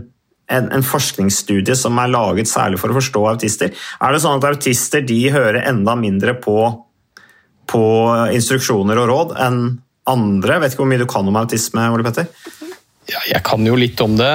en, 0.50 0.70
en, 0.72 0.84
forskningsstudie 0.84 1.76
som 1.78 1.98
er 2.02 2.10
laget 2.10 2.50
særlig 2.50 2.80
for 2.82 2.92
å 2.92 2.98
forstå 2.98 3.24
autister. 3.32 3.74
Er 4.02 4.14
det 4.14 4.22
sånn 4.22 4.40
at 4.40 4.48
autister 4.50 5.04
de 5.06 5.20
hører 5.32 5.62
enda 5.70 5.94
mindre 5.98 6.34
på, 6.42 6.56
på 7.70 7.84
instruksjoner 8.34 8.98
og 9.02 9.10
råd 9.12 9.36
enn 9.46 9.60
andre? 10.10 10.56
Jeg 10.56 10.64
vet 10.64 10.74
ikke 10.74 10.84
hvor 10.84 10.90
mye 10.92 11.02
du 11.04 11.08
kan 11.10 11.30
om 11.30 11.38
autisme, 11.40 11.86
Ole 11.94 12.06
Petter? 12.06 12.26
Ja, 13.10 13.22
jeg 13.26 13.42
kan 13.46 13.64
jo 13.66 13.78
litt 13.78 13.98
om 14.04 14.14
det, 14.18 14.34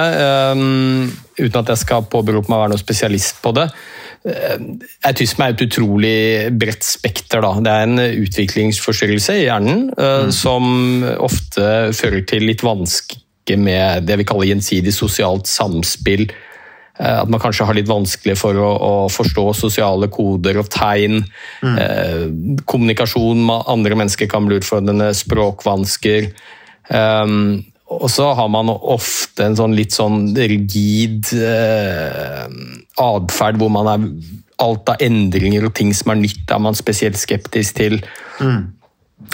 um, 0.52 1.06
uten 1.38 1.60
at 1.62 1.70
jeg 1.72 1.80
skal 1.80 2.08
påberope 2.12 2.50
meg 2.50 2.58
å 2.58 2.64
være 2.64 2.74
noen 2.74 2.82
spesialist 2.82 3.40
på 3.44 3.54
det. 3.56 3.70
Autisme 5.06 5.46
er 5.46 5.54
et 5.54 5.64
utrolig 5.66 6.16
bredt 6.58 6.86
spekter. 6.86 7.44
Da. 7.44 7.52
Det 7.62 7.74
er 7.74 7.86
en 7.86 8.24
utviklingsforstyrrelse 8.24 9.36
i 9.38 9.44
hjernen 9.44 9.86
uh, 9.94 10.26
mm. 10.26 10.34
som 10.34 10.66
ofte 11.22 11.92
fører 11.96 12.24
til 12.26 12.48
litt 12.48 12.64
vanskelig 12.66 13.60
med 13.60 14.08
det 14.08 14.16
vi 14.18 14.26
kaller 14.26 14.50
gjensidig 14.50 14.94
sosialt 14.96 15.46
samspill. 15.46 16.26
Eh, 16.98 17.18
at 17.22 17.28
man 17.28 17.40
kanskje 17.42 17.66
har 17.68 17.76
litt 17.76 17.90
vanskelig 17.90 18.36
for 18.40 18.56
å, 18.56 18.68
å 18.72 18.92
forstå 19.12 19.46
sosiale 19.58 20.08
koder 20.12 20.60
og 20.62 20.70
tegn. 20.72 21.22
Mm. 21.62 21.78
Eh, 21.82 22.26
kommunikasjon 22.68 23.42
med 23.46 23.70
andre 23.72 23.98
mennesker 24.00 24.30
kan 24.32 24.48
bli 24.48 24.60
utfordrende, 24.62 25.12
språkvansker. 25.16 26.30
Um, 26.88 27.66
og 27.86 28.08
så 28.10 28.32
har 28.34 28.48
man 28.50 28.70
ofte 28.72 29.44
en 29.46 29.56
sånn 29.58 29.76
litt 29.78 29.94
sånn 29.94 30.32
rigid 30.34 31.28
eh, 31.38 32.46
atferd 32.98 33.60
hvor 33.60 33.70
man 33.70 33.90
er 33.92 34.06
alt 34.64 34.90
av 34.90 35.04
endringer 35.04 35.68
og 35.68 35.74
ting 35.76 35.92
som 35.94 36.10
er 36.10 36.18
nytt, 36.18 36.48
er 36.50 36.62
man 36.64 36.74
spesielt 36.78 37.18
skeptisk 37.20 37.76
til. 37.78 38.00
Mm. 38.40 38.72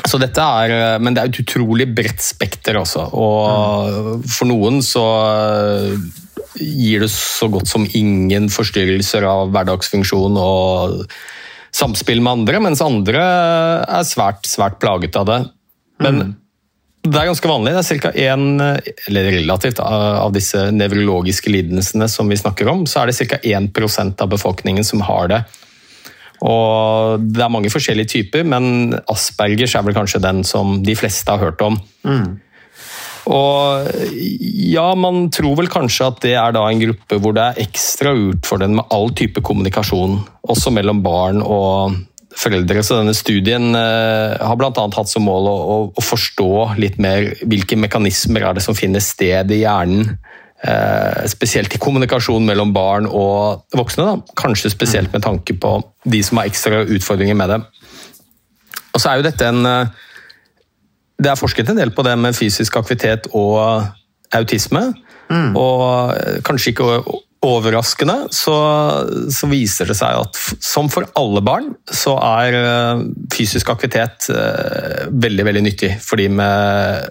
Så 0.07 0.21
dette 0.21 0.43
er, 0.43 0.75
eh, 0.77 0.99
Men 0.99 1.15
det 1.15 1.23
er 1.23 1.31
et 1.31 1.41
utrolig 1.43 1.89
bredt 1.95 2.21
spekter, 2.21 2.77
altså. 2.77 3.07
Og 3.13 4.27
for 4.29 4.51
noen 4.51 4.83
så 4.85 5.07
eh, 5.33 5.97
gir 6.61 7.07
det 7.07 7.11
så 7.15 7.49
godt 7.49 7.71
som 7.73 7.89
ingen 7.97 8.51
forstyrrelser 8.53 9.25
av 9.25 9.55
hverdagsfunksjon 9.55 10.37
og 10.37 11.07
samspill 11.73 12.21
med 12.21 12.43
andre, 12.43 12.61
mens 12.61 12.85
andre 12.85 13.25
er 13.89 14.05
svært, 14.05 14.45
svært 14.45 14.77
plaget 14.83 15.17
av 15.17 15.29
det. 15.31 15.41
Men 16.05 16.21
mm. 16.21 16.33
Det 17.03 17.19
er 17.19 17.27
ganske 17.27 17.51
vanlig. 17.51 17.73
Det 17.75 17.83
er 17.83 18.01
ca. 18.03 18.13
én, 18.15 18.45
eller 19.09 19.31
relativt, 19.35 19.81
av 19.83 20.31
disse 20.35 20.69
nevrologiske 20.71 21.51
lidelsene 21.51 22.07
som 22.09 22.31
vi 22.31 22.39
snakker 22.39 22.71
om, 22.71 22.85
så 22.87 23.03
er 23.03 23.11
det 23.11 23.27
ca. 23.27 23.41
1% 23.43 24.23
av 24.23 24.31
befolkningen 24.31 24.87
som 24.87 25.03
har 25.09 25.33
det. 25.33 25.43
Og 26.43 27.21
Det 27.23 27.43
er 27.43 27.51
mange 27.51 27.71
forskjellige 27.71 28.15
typer, 28.17 28.47
men 28.47 28.95
Aspergers 29.11 29.75
er 29.75 29.83
vel 29.87 29.99
kanskje 29.99 30.23
den 30.23 30.43
som 30.47 30.81
de 30.83 30.95
fleste 30.99 31.31
har 31.31 31.43
hørt 31.43 31.63
om. 31.63 31.81
Mm. 32.07 32.41
Og 33.31 33.91
ja, 34.73 34.95
Man 34.95 35.29
tror 35.31 35.57
vel 35.59 35.71
kanskje 35.71 36.07
at 36.07 36.23
det 36.23 36.35
er 36.39 36.55
da 36.55 36.65
en 36.69 36.83
gruppe 36.83 37.19
hvor 37.23 37.35
det 37.35 37.43
er 37.43 37.67
ekstra 37.67 38.15
utfordrende 38.15 38.81
med 38.81 38.95
all 38.95 39.11
type 39.15 39.43
kommunikasjon, 39.43 40.21
også 40.43 40.75
mellom 40.75 41.03
barn 41.03 41.43
og 41.43 41.99
foreldre. 42.39 42.83
Så 42.85 42.99
denne 43.01 43.15
studien 43.17 43.75
eh, 43.77 44.37
har 44.41 44.59
bl.a. 44.59 44.73
hatt 44.73 45.11
som 45.11 45.27
mål 45.29 45.49
å, 45.51 45.57
å, 45.57 45.79
å, 45.93 46.05
forstå 46.05 46.53
litt 46.81 47.01
mer 47.03 47.33
hvilke 47.43 47.79
mekanismer 47.79 48.49
er 48.49 48.59
det 48.59 48.65
som 48.65 48.79
finner 48.79 49.05
sted 49.05 49.53
i 49.53 49.63
hjernen 49.65 50.15
Eh, 50.63 51.25
spesielt 51.27 51.75
i 51.75 51.79
kommunikasjon 51.83 52.45
mellom 52.47 52.71
barn 52.71 53.09
og 53.11 53.65
voksne. 53.75 54.05
Da. 54.07 54.35
Kanskje 54.39 54.71
spesielt 54.71 55.11
med 55.11 55.25
tanke 55.25 55.57
på 55.59 55.73
de 56.07 56.21
som 56.23 56.39
har 56.39 56.47
ekstra 56.47 56.85
utfordringer 56.85 57.35
med 57.35 57.51
det. 57.51 57.59
Og 58.95 59.03
så 59.03 59.11
er 59.11 59.19
jo 59.19 59.27
dette 59.27 59.49
en 59.49 59.67
eh, 59.67 59.91
Det 61.23 61.31
er 61.31 61.39
forsket 61.39 61.69
en 61.71 61.79
del 61.79 61.91
på 61.95 62.03
det 62.03 62.15
med 62.19 62.35
fysisk 62.35 62.77
aktivitet 62.77 63.27
og 63.33 63.85
autisme. 64.35 64.93
Mm. 65.31 65.57
Og 65.57 66.15
kanskje 66.47 66.73
ikke 66.73 67.03
overraskende 67.43 68.29
så, 68.31 68.55
så, 69.33 69.49
viser 69.51 69.89
det 69.91 69.97
seg 69.99 70.21
at 70.21 70.39
som 70.63 70.87
for 70.93 71.09
alle 71.19 71.43
barn, 71.43 71.73
så 71.91 72.15
er 72.23 73.03
fysisk 73.35 73.73
aktivitet 73.73 74.29
veldig, 75.11 75.47
veldig 75.49 75.65
nyttig 75.67 75.91
for 76.05 76.23
de 76.23 76.29
med 76.31 77.11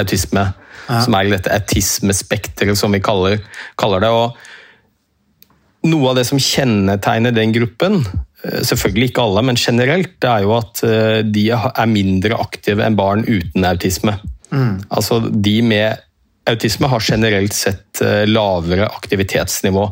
autisme 0.00 0.46
ja. 0.90 1.02
som 1.04 1.16
er 1.16 1.30
dette 1.30 1.52
autismespekteret, 1.54 2.78
som 2.78 2.94
vi 2.94 3.02
kaller, 3.04 3.38
kaller, 3.80 4.04
det. 4.04 4.10
Og 4.10 5.90
noe 5.90 6.10
av 6.10 6.18
det 6.20 6.26
som 6.28 6.40
kjennetegner 6.42 7.34
den 7.36 7.54
gruppen, 7.56 8.00
eh, 8.44 8.60
selvfølgelig 8.66 9.10
ikke 9.10 9.24
alle, 9.24 9.46
men 9.46 9.60
generelt, 9.60 10.16
det 10.22 10.30
er 10.32 10.46
jo 10.46 10.54
at 10.58 10.84
eh, 10.86 11.20
de 11.26 11.48
er 11.54 11.90
mindre 11.90 12.40
aktive 12.40 12.86
enn 12.86 12.98
barn 12.98 13.26
uten 13.28 13.66
autisme. 13.68 14.18
Mm. 14.50 14.80
Altså, 14.90 15.22
de 15.30 15.60
med 15.62 16.06
autisme 16.54 16.90
har 16.90 17.04
generelt 17.04 17.56
sett 17.56 18.02
eh, 18.04 18.24
lavere 18.28 18.88
aktivitetsnivå. 18.88 19.84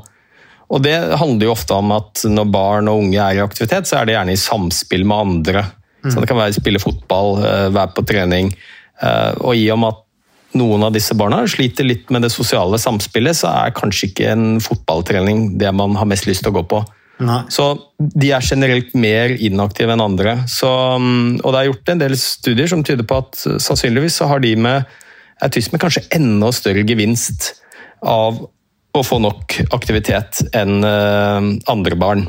Og 0.68 0.83
Det 0.85 0.97
handler 1.16 1.49
jo 1.49 1.55
ofte 1.55 1.77
om 1.79 1.94
at 1.97 2.27
når 2.29 2.51
barn 2.53 2.90
og 2.92 3.05
unge 3.05 3.23
er 3.23 3.38
i 3.38 3.44
aktivitet, 3.44 3.88
så 3.88 4.01
er 4.01 4.09
det 4.09 4.18
gjerne 4.18 4.35
i 4.35 4.40
samspill 4.40 5.07
med 5.09 5.23
andre. 5.25 5.62
Mm. 6.05 6.11
Så 6.12 6.21
Det 6.21 6.29
kan 6.29 6.40
være 6.42 6.59
spille 6.59 6.83
fotball, 6.83 7.40
være 7.73 7.94
på 7.97 8.05
trening. 8.05 8.51
Og 9.40 9.57
i 9.57 9.64
og 9.73 9.81
med 9.81 9.94
at 9.94 10.05
noen 10.61 10.85
av 10.85 10.92
disse 10.92 11.16
barna 11.16 11.40
sliter 11.49 11.87
litt 11.88 12.12
med 12.12 12.25
det 12.25 12.31
sosiale 12.33 12.79
samspillet, 12.81 13.37
så 13.37 13.51
er 13.64 13.75
kanskje 13.77 14.11
ikke 14.11 14.31
en 14.33 14.47
fotballtrening 14.64 15.59
det 15.61 15.73
man 15.77 15.97
har 15.99 16.09
mest 16.09 16.29
lyst 16.29 16.44
til 16.44 16.53
å 16.53 16.59
gå 16.61 16.64
på. 16.68 16.85
Nei. 17.18 17.40
Så 17.51 17.73
de 17.99 18.31
er 18.31 18.44
generelt 18.47 18.92
mer 18.94 19.35
inaktive 19.35 19.92
enn 19.94 20.05
andre. 20.05 20.37
Så, 20.51 20.71
mm, 21.03 21.40
og 21.42 21.53
det 21.53 21.61
er 21.61 21.68
gjort 21.73 21.92
en 21.92 22.03
del 22.05 22.16
studier 22.21 22.71
som 22.71 22.85
tyder 22.87 23.07
på 23.09 23.18
at 23.25 23.41
sannsynligvis 23.59 24.20
så 24.20 24.28
har 24.30 24.43
de 24.45 24.55
med 24.68 24.99
autisme 25.45 25.80
kanskje 25.80 26.07
enda 26.16 26.51
større 26.55 26.84
gevinst 26.89 27.53
av 28.03 28.41
å 28.95 29.05
få 29.05 29.18
nok 29.22 29.59
aktivitet 29.76 30.43
enn 30.57 30.82
uh, 30.82 31.41
andre 31.70 31.99
barn. 31.99 32.26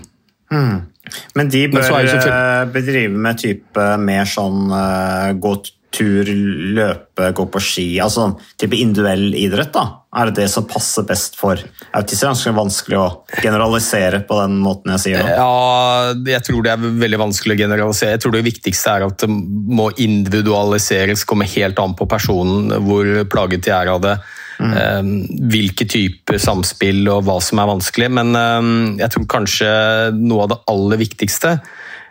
Mm. 0.54 0.90
Men 1.38 1.50
de 1.50 1.68
bør 1.72 1.82
selvfølgelig- 1.82 2.34
eh, 2.34 2.66
bedrive 2.74 3.18
med 3.18 3.38
type 3.42 3.86
mer 3.98 4.26
sånn 4.30 4.70
eh, 4.72 5.34
gå 5.34 5.54
tur, 5.94 6.28
løpe, 6.76 7.32
gå 7.36 7.46
på 7.50 7.62
ski, 7.64 7.88
altså 8.04 8.32
type 8.60 8.78
individuell 8.78 9.34
idrett, 9.38 9.72
da. 9.74 9.86
Er 10.10 10.30
det 10.30 10.42
det 10.42 10.48
som 10.50 10.66
passer 10.70 11.06
best 11.06 11.36
for 11.38 11.60
autister? 11.94 12.32
Det 12.34 12.50
er 12.50 12.58
vanskelig 12.58 12.98
å 12.98 13.08
generalisere 13.44 14.24
på 14.26 14.40
den 14.42 14.58
måten 14.64 14.96
jeg 14.96 15.04
sier 15.04 15.22
det. 15.22 15.36
Ja, 15.38 16.14
jeg 16.34 16.46
tror 16.48 16.66
det 16.66 16.74
er 16.74 16.98
veldig 17.04 17.22
vanskelig 17.22 17.58
å 17.58 17.62
generalisere. 17.62 18.16
Jeg 18.16 18.24
tror 18.24 18.34
det 18.34 18.46
viktigste 18.48 18.96
er 18.96 19.06
at 19.06 19.22
det 19.22 19.30
må 19.30 19.90
individualiseres, 20.02 21.26
komme 21.30 21.50
helt 21.50 21.82
an 21.82 21.94
på 21.98 22.10
personen, 22.10 22.74
hvor 22.86 23.12
plaget 23.30 23.68
de 23.68 23.76
er 23.76 23.94
av 23.94 24.02
det. 24.06 24.16
Mm. 24.60 25.20
Hvilke 25.54 25.86
typer 25.88 26.40
samspill 26.42 27.06
og 27.08 27.24
hva 27.30 27.38
som 27.44 27.62
er 27.62 27.70
vanskelig. 27.70 28.10
Men 28.18 28.34
eh, 28.36 28.72
jeg 29.06 29.14
tror 29.14 29.30
kanskje 29.38 29.70
noe 30.18 30.48
av 30.48 30.56
det 30.56 30.64
aller 30.74 31.06
viktigste 31.06 31.60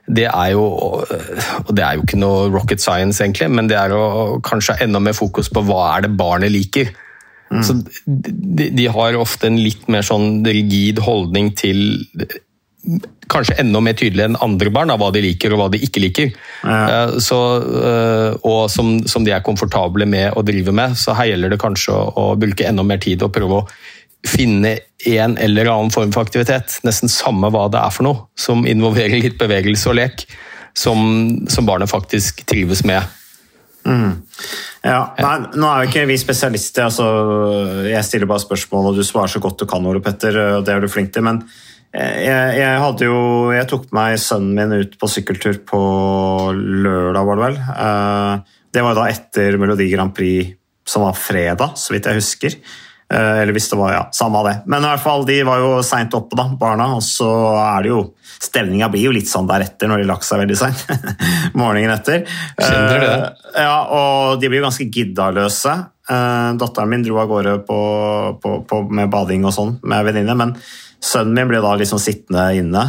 det 0.09 0.25
er 0.29 0.53
jo 0.55 0.65
Og 0.69 1.73
det 1.77 1.85
er 1.85 1.99
jo 1.99 2.07
ikke 2.07 2.21
noe 2.21 2.49
rocket 2.53 2.81
science, 2.83 3.21
egentlig, 3.23 3.51
men 3.53 3.69
det 3.71 3.77
er 3.79 3.95
å 3.95 4.39
kanskje 4.45 4.79
enda 4.85 5.03
mer 5.03 5.17
fokus 5.17 5.51
på 5.53 5.65
hva 5.69 5.83
er 5.97 6.07
det 6.07 6.17
barnet 6.19 6.55
liker. 6.55 6.93
Så 7.65 7.79
de, 8.05 8.69
de 8.77 8.85
har 8.93 9.17
ofte 9.17 9.49
en 9.49 9.57
litt 9.61 9.87
mer 9.89 10.05
sånn 10.05 10.45
rigid 10.47 11.01
holdning 11.05 11.55
til 11.57 12.05
Kanskje 13.29 13.59
enda 13.61 13.81
mer 13.85 13.97
tydelig 13.99 14.23
enn 14.25 14.37
andre 14.41 14.71
barn 14.73 14.89
av 14.95 15.03
hva 15.03 15.09
de 15.13 15.21
liker 15.21 15.53
og 15.53 15.59
hva 15.61 15.67
de 15.75 15.81
ikke 15.85 16.01
liker. 16.01 16.31
Ja. 16.63 17.19
Så, 17.21 17.37
eh, 17.77 18.37
og 18.49 18.71
som, 18.73 18.95
som 19.11 19.27
de 19.27 19.35
er 19.35 19.43
komfortable 19.45 20.07
med 20.09 20.39
å 20.39 20.45
drive 20.47 20.73
med. 20.73 20.95
Så 20.97 21.13
her 21.19 21.29
gjelder 21.35 21.53
det 21.53 21.59
kanskje 21.61 21.93
å, 21.93 22.07
å 22.17 22.39
bruke 22.41 22.65
enda 22.65 22.87
mer 22.87 23.03
tid 23.05 23.27
og 23.27 23.35
prøve 23.35 23.59
å 23.59 23.67
finne 24.25 24.73
en 25.07 25.37
eller 25.39 25.69
annen 25.71 25.93
form 25.95 26.11
for 26.13 26.27
aktivitet, 26.27 26.81
nesten 26.87 27.09
samme 27.13 27.51
hva 27.55 27.69
det 27.71 27.79
er 27.79 27.93
for 27.95 28.07
noe, 28.09 28.25
som 28.39 28.65
involverer 28.67 29.21
litt 29.23 29.39
bevegelse 29.39 29.91
og 29.93 29.99
lek, 30.01 30.25
som, 30.79 30.99
som 31.51 31.67
barnet 31.69 31.91
faktisk 31.91 32.43
trives 32.51 32.83
med. 32.87 33.03
Ja, 33.89 34.99
nei, 35.17 35.37
Nå 35.57 35.69
er 35.69 35.85
jo 35.85 35.89
ikke 35.89 36.05
vi 36.11 36.19
spesialister. 36.21 36.89
altså 36.91 37.87
Jeg 37.89 38.05
stiller 38.05 38.29
bare 38.29 38.43
spørsmål, 38.43 38.91
og 38.91 38.99
du 38.99 39.05
svarer 39.07 39.31
så 39.33 39.41
godt 39.41 39.63
du 39.63 39.67
kan, 39.71 39.87
Ole 39.89 40.03
Petter. 40.05 40.37
og 40.59 40.67
Det 40.67 40.75
er 40.75 40.83
du 40.85 40.91
flink 40.93 41.13
til. 41.15 41.25
Men 41.25 41.41
eh, 41.95 42.19
jeg, 42.27 42.59
jeg 42.61 42.83
hadde 42.85 43.09
jo 43.09 43.23
Jeg 43.55 43.69
tok 43.71 43.87
meg 43.97 44.19
sønnen 44.21 44.55
min 44.59 44.85
ut 44.85 44.99
på 45.01 45.09
sykkeltur 45.09 45.63
på 45.69 45.81
lørdag, 46.53 47.25
var 47.31 47.41
det 47.41 47.47
vel. 47.47 47.59
Eh, 47.79 48.55
Det 48.77 48.85
var 48.85 48.99
da 48.99 49.09
etter 49.09 49.57
Melodi 49.57 49.89
Grand 49.95 50.13
Prix, 50.15 50.53
som 50.89 51.07
var 51.07 51.17
fredag, 51.17 51.73
så 51.81 51.95
vidt 51.95 52.07
jeg 52.11 52.21
husker. 52.21 52.59
Eh, 53.13 53.41
Eller 53.43 53.55
hvis 53.57 53.71
det 53.71 53.79
var, 53.81 53.93
ja, 53.95 54.05
samme 54.13 54.39
av 54.43 54.47
det. 54.51 54.57
Men 54.67 54.85
i 54.85 54.89
hvert 54.91 55.03
fall, 55.05 55.25
de 55.29 55.39
var 55.49 55.63
jo 55.63 55.71
seint 55.87 56.13
oppe, 56.17 56.37
da, 56.37 56.49
barna. 56.61 56.91
Og 56.99 57.03
så 57.05 57.29
er 57.65 57.87
det 57.87 57.95
jo 57.95 58.07
Stemninga 58.39 58.87
blir 58.93 59.09
jo 59.09 59.11
litt 59.11 59.27
sånn 59.27 59.49
deretter 59.49 59.89
når 59.91 59.99
de 59.99 60.05
lagt 60.07 60.23
seg 60.23 60.39
veldig 60.39 60.57
seint. 60.61 60.85
Morgenen 61.59 61.91
etter. 61.97 62.21
Kjenner 62.55 63.01
det. 63.03 63.15
Eh, 63.57 63.63
Ja, 63.65 63.79
og 63.91 64.39
de 64.39 64.47
blir 64.47 64.61
jo 64.61 64.67
ganske 64.69 64.87
giddaløse. 64.95 65.73
Eh, 66.07 66.51
datteren 66.61 66.93
min 66.93 67.03
dro 67.03 67.19
av 67.19 67.27
gårde 67.33 67.57
på, 67.67 67.79
på, 68.39 68.53
på, 68.69 68.79
med 68.95 69.11
bading 69.11 69.43
og 69.49 69.57
sånn 69.57 69.75
med 69.83 70.07
venninne, 70.07 70.37
men 70.39 70.55
sønnen 71.03 71.35
min 71.35 71.51
ble 71.51 71.59
da 71.65 71.73
liksom 71.81 71.99
sittende 72.03 72.47
inne 72.59 72.85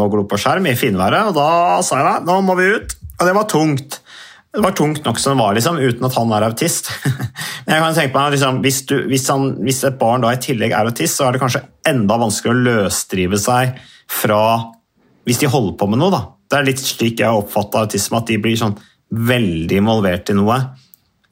og 0.00 0.08
glo 0.12 0.24
på 0.28 0.40
skjerm 0.40 0.66
i 0.70 0.74
finværet, 0.76 1.28
og 1.28 1.36
da 1.36 1.82
sa 1.84 2.00
jeg 2.00 2.08
da, 2.08 2.16
nå 2.24 2.40
må 2.44 2.56
vi 2.58 2.66
ut. 2.78 2.96
Og 3.18 3.28
det 3.28 3.36
var 3.36 3.46
tungt. 3.52 4.00
Det 4.56 4.62
var 4.64 4.72
tungt 4.72 5.04
nok 5.04 5.18
som 5.20 5.34
det 5.34 5.42
var, 5.42 5.52
liksom, 5.56 5.76
uten 5.76 6.06
at 6.08 6.14
han 6.16 6.30
er 6.32 6.46
autist. 6.46 6.88
Men 7.66 7.74
jeg 7.74 7.82
kan 7.82 7.96
tenke 7.98 8.16
meg, 8.16 8.32
liksom, 8.32 8.60
hvis, 8.64 8.78
du, 8.88 8.94
hvis, 9.10 9.26
han, 9.28 9.50
hvis 9.66 9.82
et 9.84 9.98
barn 10.00 10.24
da 10.24 10.30
i 10.32 10.40
tillegg 10.40 10.72
er 10.72 10.88
autist, 10.88 11.18
så 11.18 11.26
er 11.26 11.36
det 11.36 11.42
kanskje 11.42 11.60
enda 11.90 12.16
vanskeligere 12.22 12.56
å 12.56 12.86
løsdrive 12.86 13.40
seg 13.42 13.76
fra 14.08 14.40
Hvis 15.26 15.40
de 15.42 15.48
holder 15.50 15.74
på 15.76 15.88
med 15.90 15.98
noe, 15.98 16.12
da. 16.14 16.20
Det 16.46 16.56
er 16.56 16.66
litt 16.68 16.80
slik 16.80 17.18
jeg 17.18 17.34
oppfatter 17.34 17.82
autisme, 17.82 18.20
at 18.20 18.28
de 18.30 18.36
blir 18.38 18.56
sånn 18.56 18.76
veldig 19.10 19.80
involvert 19.80 20.30
i 20.30 20.36
noe. 20.38 20.56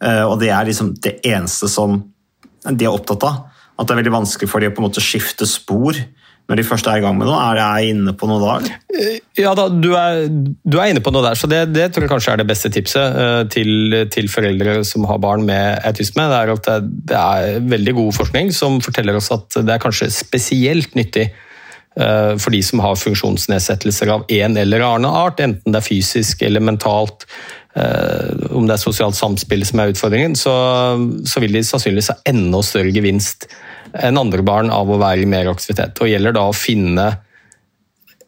eh, 0.02 0.24
Og 0.26 0.40
det 0.40 0.50
er 0.50 0.66
liksom 0.66 0.92
det 0.98 1.20
eneste 1.30 1.70
som 1.70 2.00
de 2.66 2.84
er 2.84 2.90
opptatt 2.90 3.22
av. 3.28 3.44
At 3.78 3.86
det 3.86 3.94
er 3.94 4.00
veldig 4.02 4.16
vanskelig 4.18 4.50
for 4.50 4.60
dem 4.60 4.72
å 4.72 4.74
på 4.74 4.82
en 4.82 4.88
måte 4.88 5.04
skifte 5.04 5.46
spor 5.46 5.94
når 6.44 6.60
de 6.60 6.64
først 6.66 6.88
er 6.90 7.00
i 7.00 7.04
gang 7.04 7.16
med 7.16 7.28
noe. 7.28 7.38
Er 7.40 7.60
jeg 7.60 7.94
inne 7.94 8.12
på 8.18 8.28
noe 8.28 8.40
da? 8.42 8.74
Ja, 9.40 9.54
da, 9.56 9.68
du, 9.72 9.90
er, 9.96 10.26
du 10.28 10.76
er 10.76 10.92
inne 10.92 11.02
på 11.04 11.12
noe 11.14 11.24
der, 11.24 11.38
så 11.40 11.48
det, 11.50 11.62
det 11.72 11.88
tror 11.92 12.04
jeg 12.04 12.12
kanskje 12.12 12.34
er 12.34 12.42
det 12.42 12.48
beste 12.50 12.70
tipset 12.74 13.16
uh, 13.16 13.40
til, 13.52 13.96
til 14.12 14.28
foreldre 14.32 14.82
som 14.86 15.08
har 15.08 15.22
barn 15.24 15.46
med 15.48 15.80
autisme. 15.88 16.28
Det 16.28 16.42
er 16.42 16.52
at 16.52 16.68
det, 16.68 16.76
det 17.14 17.22
er 17.22 17.64
veldig 17.72 17.96
god 17.96 18.12
forskning 18.20 18.52
som 18.56 18.78
forteller 18.84 19.16
oss 19.16 19.32
at 19.34 19.60
det 19.62 19.72
er 19.72 19.82
kanskje 19.82 20.12
spesielt 20.12 20.92
nyttig 20.98 21.30
uh, 21.32 22.36
for 22.36 22.52
de 22.52 22.60
som 22.66 22.84
har 22.84 23.00
funksjonsnedsettelser 23.00 24.12
av 24.12 24.28
en 24.28 24.60
eller 24.60 24.84
annen 24.84 25.10
art, 25.10 25.40
enten 25.40 25.72
det 25.72 25.80
er 25.80 25.88
fysisk 25.88 26.44
eller 26.44 26.64
mentalt, 26.64 27.24
eh, 27.24 27.63
om 28.54 28.66
det 28.68 28.76
er 28.76 28.82
sosialt 28.82 29.16
samspill 29.18 29.64
som 29.66 29.80
er 29.82 29.90
utfordringen, 29.94 30.36
så, 30.38 30.52
så 31.26 31.40
vil 31.42 31.56
de 31.56 31.62
sannsynligvis 31.66 32.12
ha 32.12 32.18
enda 32.30 32.60
større 32.62 32.92
gevinst 32.94 33.48
enn 33.94 34.18
andre 34.18 34.42
barn 34.46 34.70
av 34.74 34.90
å 34.90 34.98
være 34.98 35.22
i 35.24 35.30
mer 35.30 35.50
aktivitet. 35.50 35.98
Og 36.02 36.10
gjelder 36.10 36.34
da 36.36 36.44
å 36.50 36.54
finne 36.54 37.08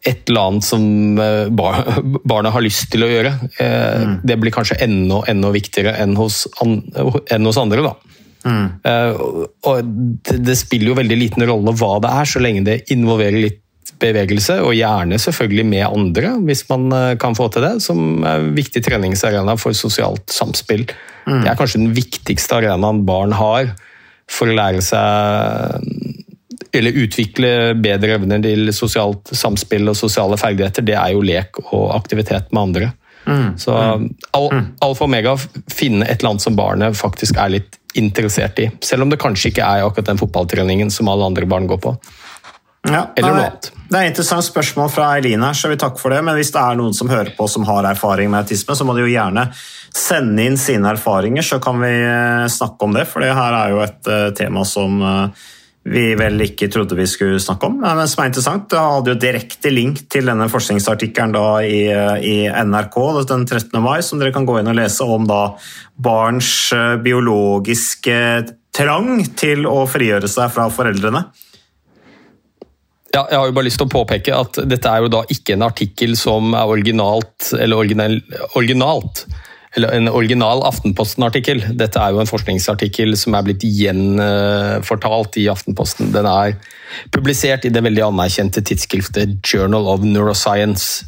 et 0.07 0.29
eller 0.29 0.49
annet 0.51 0.63
som 0.67 0.83
eh, 1.19 1.47
bar- 1.51 1.83
barna 2.31 2.51
har 2.55 2.63
lyst 2.63 2.89
til 2.93 3.03
å 3.03 3.09
gjøre. 3.11 3.33
Eh, 3.59 4.03
Det 4.27 4.37
blir 4.39 4.53
kanskje 4.55 4.77
enda, 4.85 5.23
enda 5.31 5.51
viktigere 5.55 5.95
enn 6.03 6.13
hos, 6.19 6.43
enn 6.63 7.49
hos 7.49 7.59
andre. 7.63 7.83
da. 7.87 7.95
Mm. 8.47 8.67
og 9.67 9.87
det, 10.23 10.35
det 10.45 10.53
spiller 10.55 10.91
jo 10.93 10.95
veldig 10.95 11.15
liten 11.19 11.43
rolle 11.49 11.73
hva 11.75 11.97
det 11.99 12.11
er, 12.21 12.27
så 12.29 12.39
lenge 12.39 12.61
det 12.63 12.75
involverer 12.93 13.41
litt 13.43 13.57
bevegelse, 14.01 14.59
og 14.63 14.75
gjerne 14.77 15.19
selvfølgelig 15.21 15.65
med 15.67 15.85
andre, 15.87 16.35
hvis 16.47 16.63
man 16.69 16.87
eh, 16.95 17.15
kan 17.21 17.37
få 17.37 17.49
til 17.53 17.65
det, 17.65 17.75
som 17.85 18.23
er 18.23 18.43
en 18.43 18.53
viktig 18.57 18.83
treningsarena 18.85 19.57
for 19.59 19.77
sosialt 19.77 20.29
samspill. 20.33 20.87
Det 21.27 21.49
er 21.49 21.57
kanskje 21.59 21.81
den 21.81 21.91
viktigste 21.91 22.55
arenaen 22.61 23.01
barn 23.07 23.33
har 23.35 23.73
for 24.31 24.47
å 24.47 24.55
lære 24.55 24.83
seg 24.83 25.83
eller 26.77 26.99
utvikle 27.03 27.49
bedre 27.79 28.15
evner 28.17 28.41
til 28.43 28.71
sosialt 28.75 29.31
samspill 29.35 29.91
og 29.91 29.97
sosiale 29.97 30.37
ferdigheter, 30.39 30.85
det 30.85 30.95
er 30.99 31.15
jo 31.15 31.25
lek 31.25 31.59
og 31.65 31.89
aktivitet 31.95 32.51
med 32.53 32.61
andre. 32.69 32.89
Så 33.59 33.73
al 33.75 34.45
alfa 34.83 35.03
og 35.03 35.09
omega, 35.09 35.33
finne 35.73 36.07
et 36.07 36.21
eller 36.21 36.35
annet 36.35 36.45
som 36.45 36.55
barnet 36.55 36.95
faktisk 36.97 37.39
er 37.41 37.57
litt 37.57 37.75
interessert 37.97 38.59
i. 38.61 38.69
Selv 38.83 39.03
om 39.03 39.11
det 39.11 39.19
kanskje 39.19 39.51
ikke 39.51 39.65
er 39.65 39.83
akkurat 39.83 40.11
den 40.11 40.21
fotballtreningen 40.21 40.91
som 40.93 41.09
alle 41.11 41.27
andre 41.27 41.47
barn 41.49 41.67
går 41.67 41.81
på. 41.83 41.95
Ja, 42.87 43.07
Eller 43.15 43.33
noe 43.33 43.47
annet. 43.47 43.71
Det 43.87 43.95
er 43.95 44.03
et 44.03 44.11
interessant 44.11 44.43
spørsmål 44.43 44.89
fra 44.91 45.09
Eileen 45.15 45.43
her, 45.45 45.55
så 45.55 45.69
vi 45.71 45.77
takker 45.79 46.01
for 46.01 46.11
det. 46.11 46.19
Men 46.25 46.35
hvis 46.35 46.51
det 46.55 46.59
er 46.59 46.79
noen 46.79 46.95
som 46.95 47.11
hører 47.11 47.31
på 47.37 47.47
som 47.51 47.67
har 47.67 47.87
erfaring 47.87 48.31
med 48.31 48.43
autisme, 48.43 48.75
så 48.75 48.87
må 48.87 48.95
de 48.97 49.05
jo 49.05 49.11
gjerne 49.13 49.47
sende 49.95 50.43
inn 50.43 50.57
sine 50.59 50.91
erfaringer, 50.91 51.45
så 51.45 51.61
kan 51.63 51.79
vi 51.81 51.93
eh, 52.03 52.47
snakke 52.51 52.87
om 52.87 52.97
det. 52.97 53.07
For 53.09 53.23
det 53.23 53.35
her 53.37 53.55
er 53.55 53.71
jo 53.73 53.79
et 53.85 54.11
eh, 54.11 54.25
tema 54.37 54.65
som 54.67 54.99
eh, 55.01 55.45
vi 55.87 56.03
vel 56.19 56.43
ikke 56.43 56.67
trodde 56.71 56.97
vi 56.99 57.07
skulle 57.07 57.39
snakke 57.39 57.69
om, 57.69 57.79
men 57.79 58.03
som 58.11 58.25
er 58.25 58.29
interessant. 58.29 58.67
Det 58.73 58.83
hadde 58.83 59.13
jo 59.13 59.21
direkte 59.23 59.71
link 59.71 60.03
til 60.11 60.27
denne 60.27 60.49
forskningsartikkelen 60.51 61.35
da 61.37 61.45
i, 61.63 61.79
i 62.27 62.35
NRK 62.51 62.97
den 63.29 63.47
13. 63.47 63.71
mai, 63.79 64.01
som 64.03 64.19
dere 64.19 64.35
kan 64.35 64.47
gå 64.47 64.59
inn 64.59 64.67
og 64.67 64.75
lese 64.75 65.07
om 65.07 65.23
da 65.29 65.45
barns 65.95 66.51
biologiske 67.05 68.17
trang 68.75 69.23
til 69.39 69.63
å 69.63 69.85
frigjøre 69.87 70.27
seg 70.27 70.51
fra 70.51 70.67
foreldrene. 70.75 71.23
Ja, 73.15 73.23
jeg 73.31 73.39
har 73.39 73.45
jo 73.47 73.53
bare 73.55 73.65
lyst 73.69 73.79
til 73.79 73.87
å 73.87 73.93
påpeke 73.93 74.33
at 74.35 74.57
dette 74.67 74.89
er 74.91 75.05
jo 75.05 75.07
da 75.13 75.21
ikke 75.31 75.55
en 75.55 75.63
artikkel 75.65 76.15
som 76.19 76.51
er 76.57 76.67
originalt, 76.69 77.53
eller 77.55 77.79
original, 77.79 78.17
originalt, 78.59 79.23
eller 79.77 79.93
en 79.95 80.09
original 80.09 80.61
Aftenposten-artikkel. 80.67 81.61
Dette 81.79 82.01
er 82.01 82.11
jo 82.15 82.19
en 82.21 82.29
forskningsartikkel 82.29 83.15
som 83.19 83.35
er 83.37 83.45
blitt 83.47 83.63
gjenfortalt 83.67 85.37
i 85.41 85.47
Aftenposten. 85.51 86.11
Den 86.15 86.27
er 86.29 86.55
publisert 87.13 87.65
i 87.67 87.71
det 87.73 87.83
veldig 87.85 88.03
anerkjente 88.09 88.63
tidsskriftet 88.65 89.37
Journal 89.45 89.87
of 89.91 90.03
Neuroscience. 90.05 91.05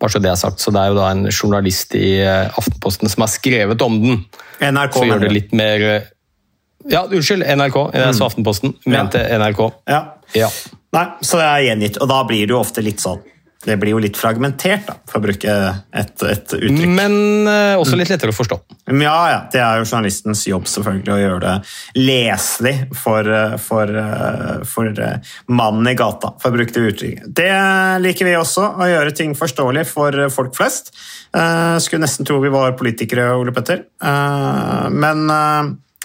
Bare 0.00 0.14
så 0.14 0.20
det 0.22 0.30
er 0.32 0.38
sagt, 0.40 0.62
så 0.62 0.72
det 0.74 0.80
er 0.80 0.92
jo 0.92 0.98
da 1.00 1.10
en 1.12 1.26
journalist 1.32 1.94
i 1.98 2.16
Aftenposten 2.24 3.10
som 3.12 3.24
har 3.26 3.32
skrevet 3.32 3.82
om 3.84 3.98
den. 4.02 4.24
NRK, 4.62 4.94
Så 5.00 5.04
gjør 5.04 5.10
mener 5.16 5.26
det 5.26 5.32
du? 5.32 5.38
litt 5.40 5.52
mer 5.56 5.86
Ja, 6.90 7.04
unnskyld, 7.08 7.42
NRK. 7.56 7.78
Jeg 7.96 8.14
sa 8.18 8.26
Aftenposten. 8.28 8.74
Mente 8.86 9.22
NRK. 9.38 9.62
Ja. 9.88 10.02
Ja. 10.36 10.50
Nei, 10.94 11.06
så 11.26 11.38
det 11.40 11.46
er 11.46 11.68
gjengitt, 11.68 12.02
og 12.02 12.10
da 12.10 12.24
blir 12.26 12.44
det 12.46 12.54
jo 12.54 12.60
ofte 12.62 12.84
litt 12.84 13.02
sånn 13.02 13.22
Det 13.64 13.78
blir 13.80 13.94
jo 13.94 14.00
litt 14.02 14.18
fragmentert, 14.20 14.84
da, 14.84 14.94
for 15.08 15.18
å 15.18 15.24
bruke 15.24 15.48
et, 15.48 16.24
et 16.28 16.52
uttrykk. 16.52 16.82
Men 16.92 17.14
uh, 17.48 17.80
også 17.80 17.96
litt 17.96 18.10
lettere 18.12 18.34
å 18.34 18.36
forstå. 18.36 18.58
Men 18.92 19.06
Ja, 19.06 19.14
ja, 19.32 19.38
det 19.50 19.62
er 19.64 19.80
jo 19.80 19.86
journalistens 19.88 20.42
jobb 20.46 20.68
selvfølgelig 20.68 21.14
å 21.14 21.20
gjøre 21.22 21.38
det 21.46 21.54
leselig 21.96 22.74
for, 23.00 23.24
eh, 23.24 23.54
for, 23.64 23.88
eh, 23.88 24.66
for 24.68 25.00
mannen 25.48 25.88
i 25.88 25.96
gata, 25.96 26.34
for 26.42 26.52
å 26.52 26.58
bruke 26.58 26.76
det 26.76 26.84
uttrykket. 26.90 27.30
Det 27.40 27.48
liker 28.04 28.28
vi 28.28 28.36
også, 28.36 28.66
å 28.76 28.90
gjøre 28.90 29.16
ting 29.16 29.32
forståelig 29.38 29.86
for 29.88 30.20
folk 30.36 30.52
flest. 30.60 30.92
Uh, 31.32 31.80
Skulle 31.80 32.04
nesten 32.04 32.28
tro 32.28 32.36
vi 32.44 32.52
var 32.52 32.76
politikere, 32.76 33.32
Ole 33.40 33.56
Petter. 33.56 33.86
Uh, 34.04 34.92
Men 34.92 35.24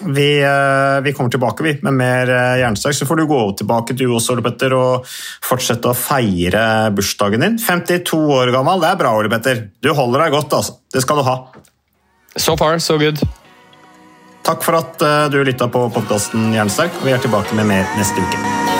Vi, 0.00 0.42
eh, 0.42 1.00
vi 1.04 1.12
kommer 1.12 1.30
tilbake 1.30 1.62
vi, 1.62 1.74
med 1.82 1.94
mer 1.94 2.30
eh, 2.30 2.58
Jernsterk. 2.62 2.94
Så 2.96 3.06
får 3.06 3.16
du 3.16 3.26
gå 3.26 3.40
tilbake 3.60 3.96
du 3.96 4.06
også, 4.08 4.34
Ole 4.34 4.44
Petter, 4.44 4.74
og 4.76 5.08
fortsette 5.44 5.90
å 5.90 5.96
feire 5.96 6.62
bursdagen 6.96 7.44
din. 7.44 7.58
52 7.60 8.20
år 8.40 8.54
gammel, 8.54 8.80
det 8.80 8.94
er 8.94 9.02
bra, 9.02 9.14
Ole 9.18 9.32
Petter. 9.32 9.66
Du 9.82 9.92
holder 9.96 10.26
deg 10.26 10.38
godt, 10.38 10.56
altså. 10.60 10.78
Det 10.92 11.04
skal 11.04 11.20
du 11.20 11.26
ha. 11.28 11.36
So 12.36 12.56
far, 12.56 12.78
so 12.78 12.98
good. 12.98 13.20
Takk 14.46 14.64
for 14.64 14.80
at 14.80 15.02
eh, 15.04 15.24
du 15.32 15.42
lytta 15.44 15.68
på 15.68 15.88
podkasten 15.94 16.54
Jernsterk. 16.56 17.02
Vi 17.04 17.12
er 17.12 17.22
tilbake 17.22 17.56
med 17.58 17.68
mer 17.74 17.98
neste 18.00 18.24
uke. 18.24 18.79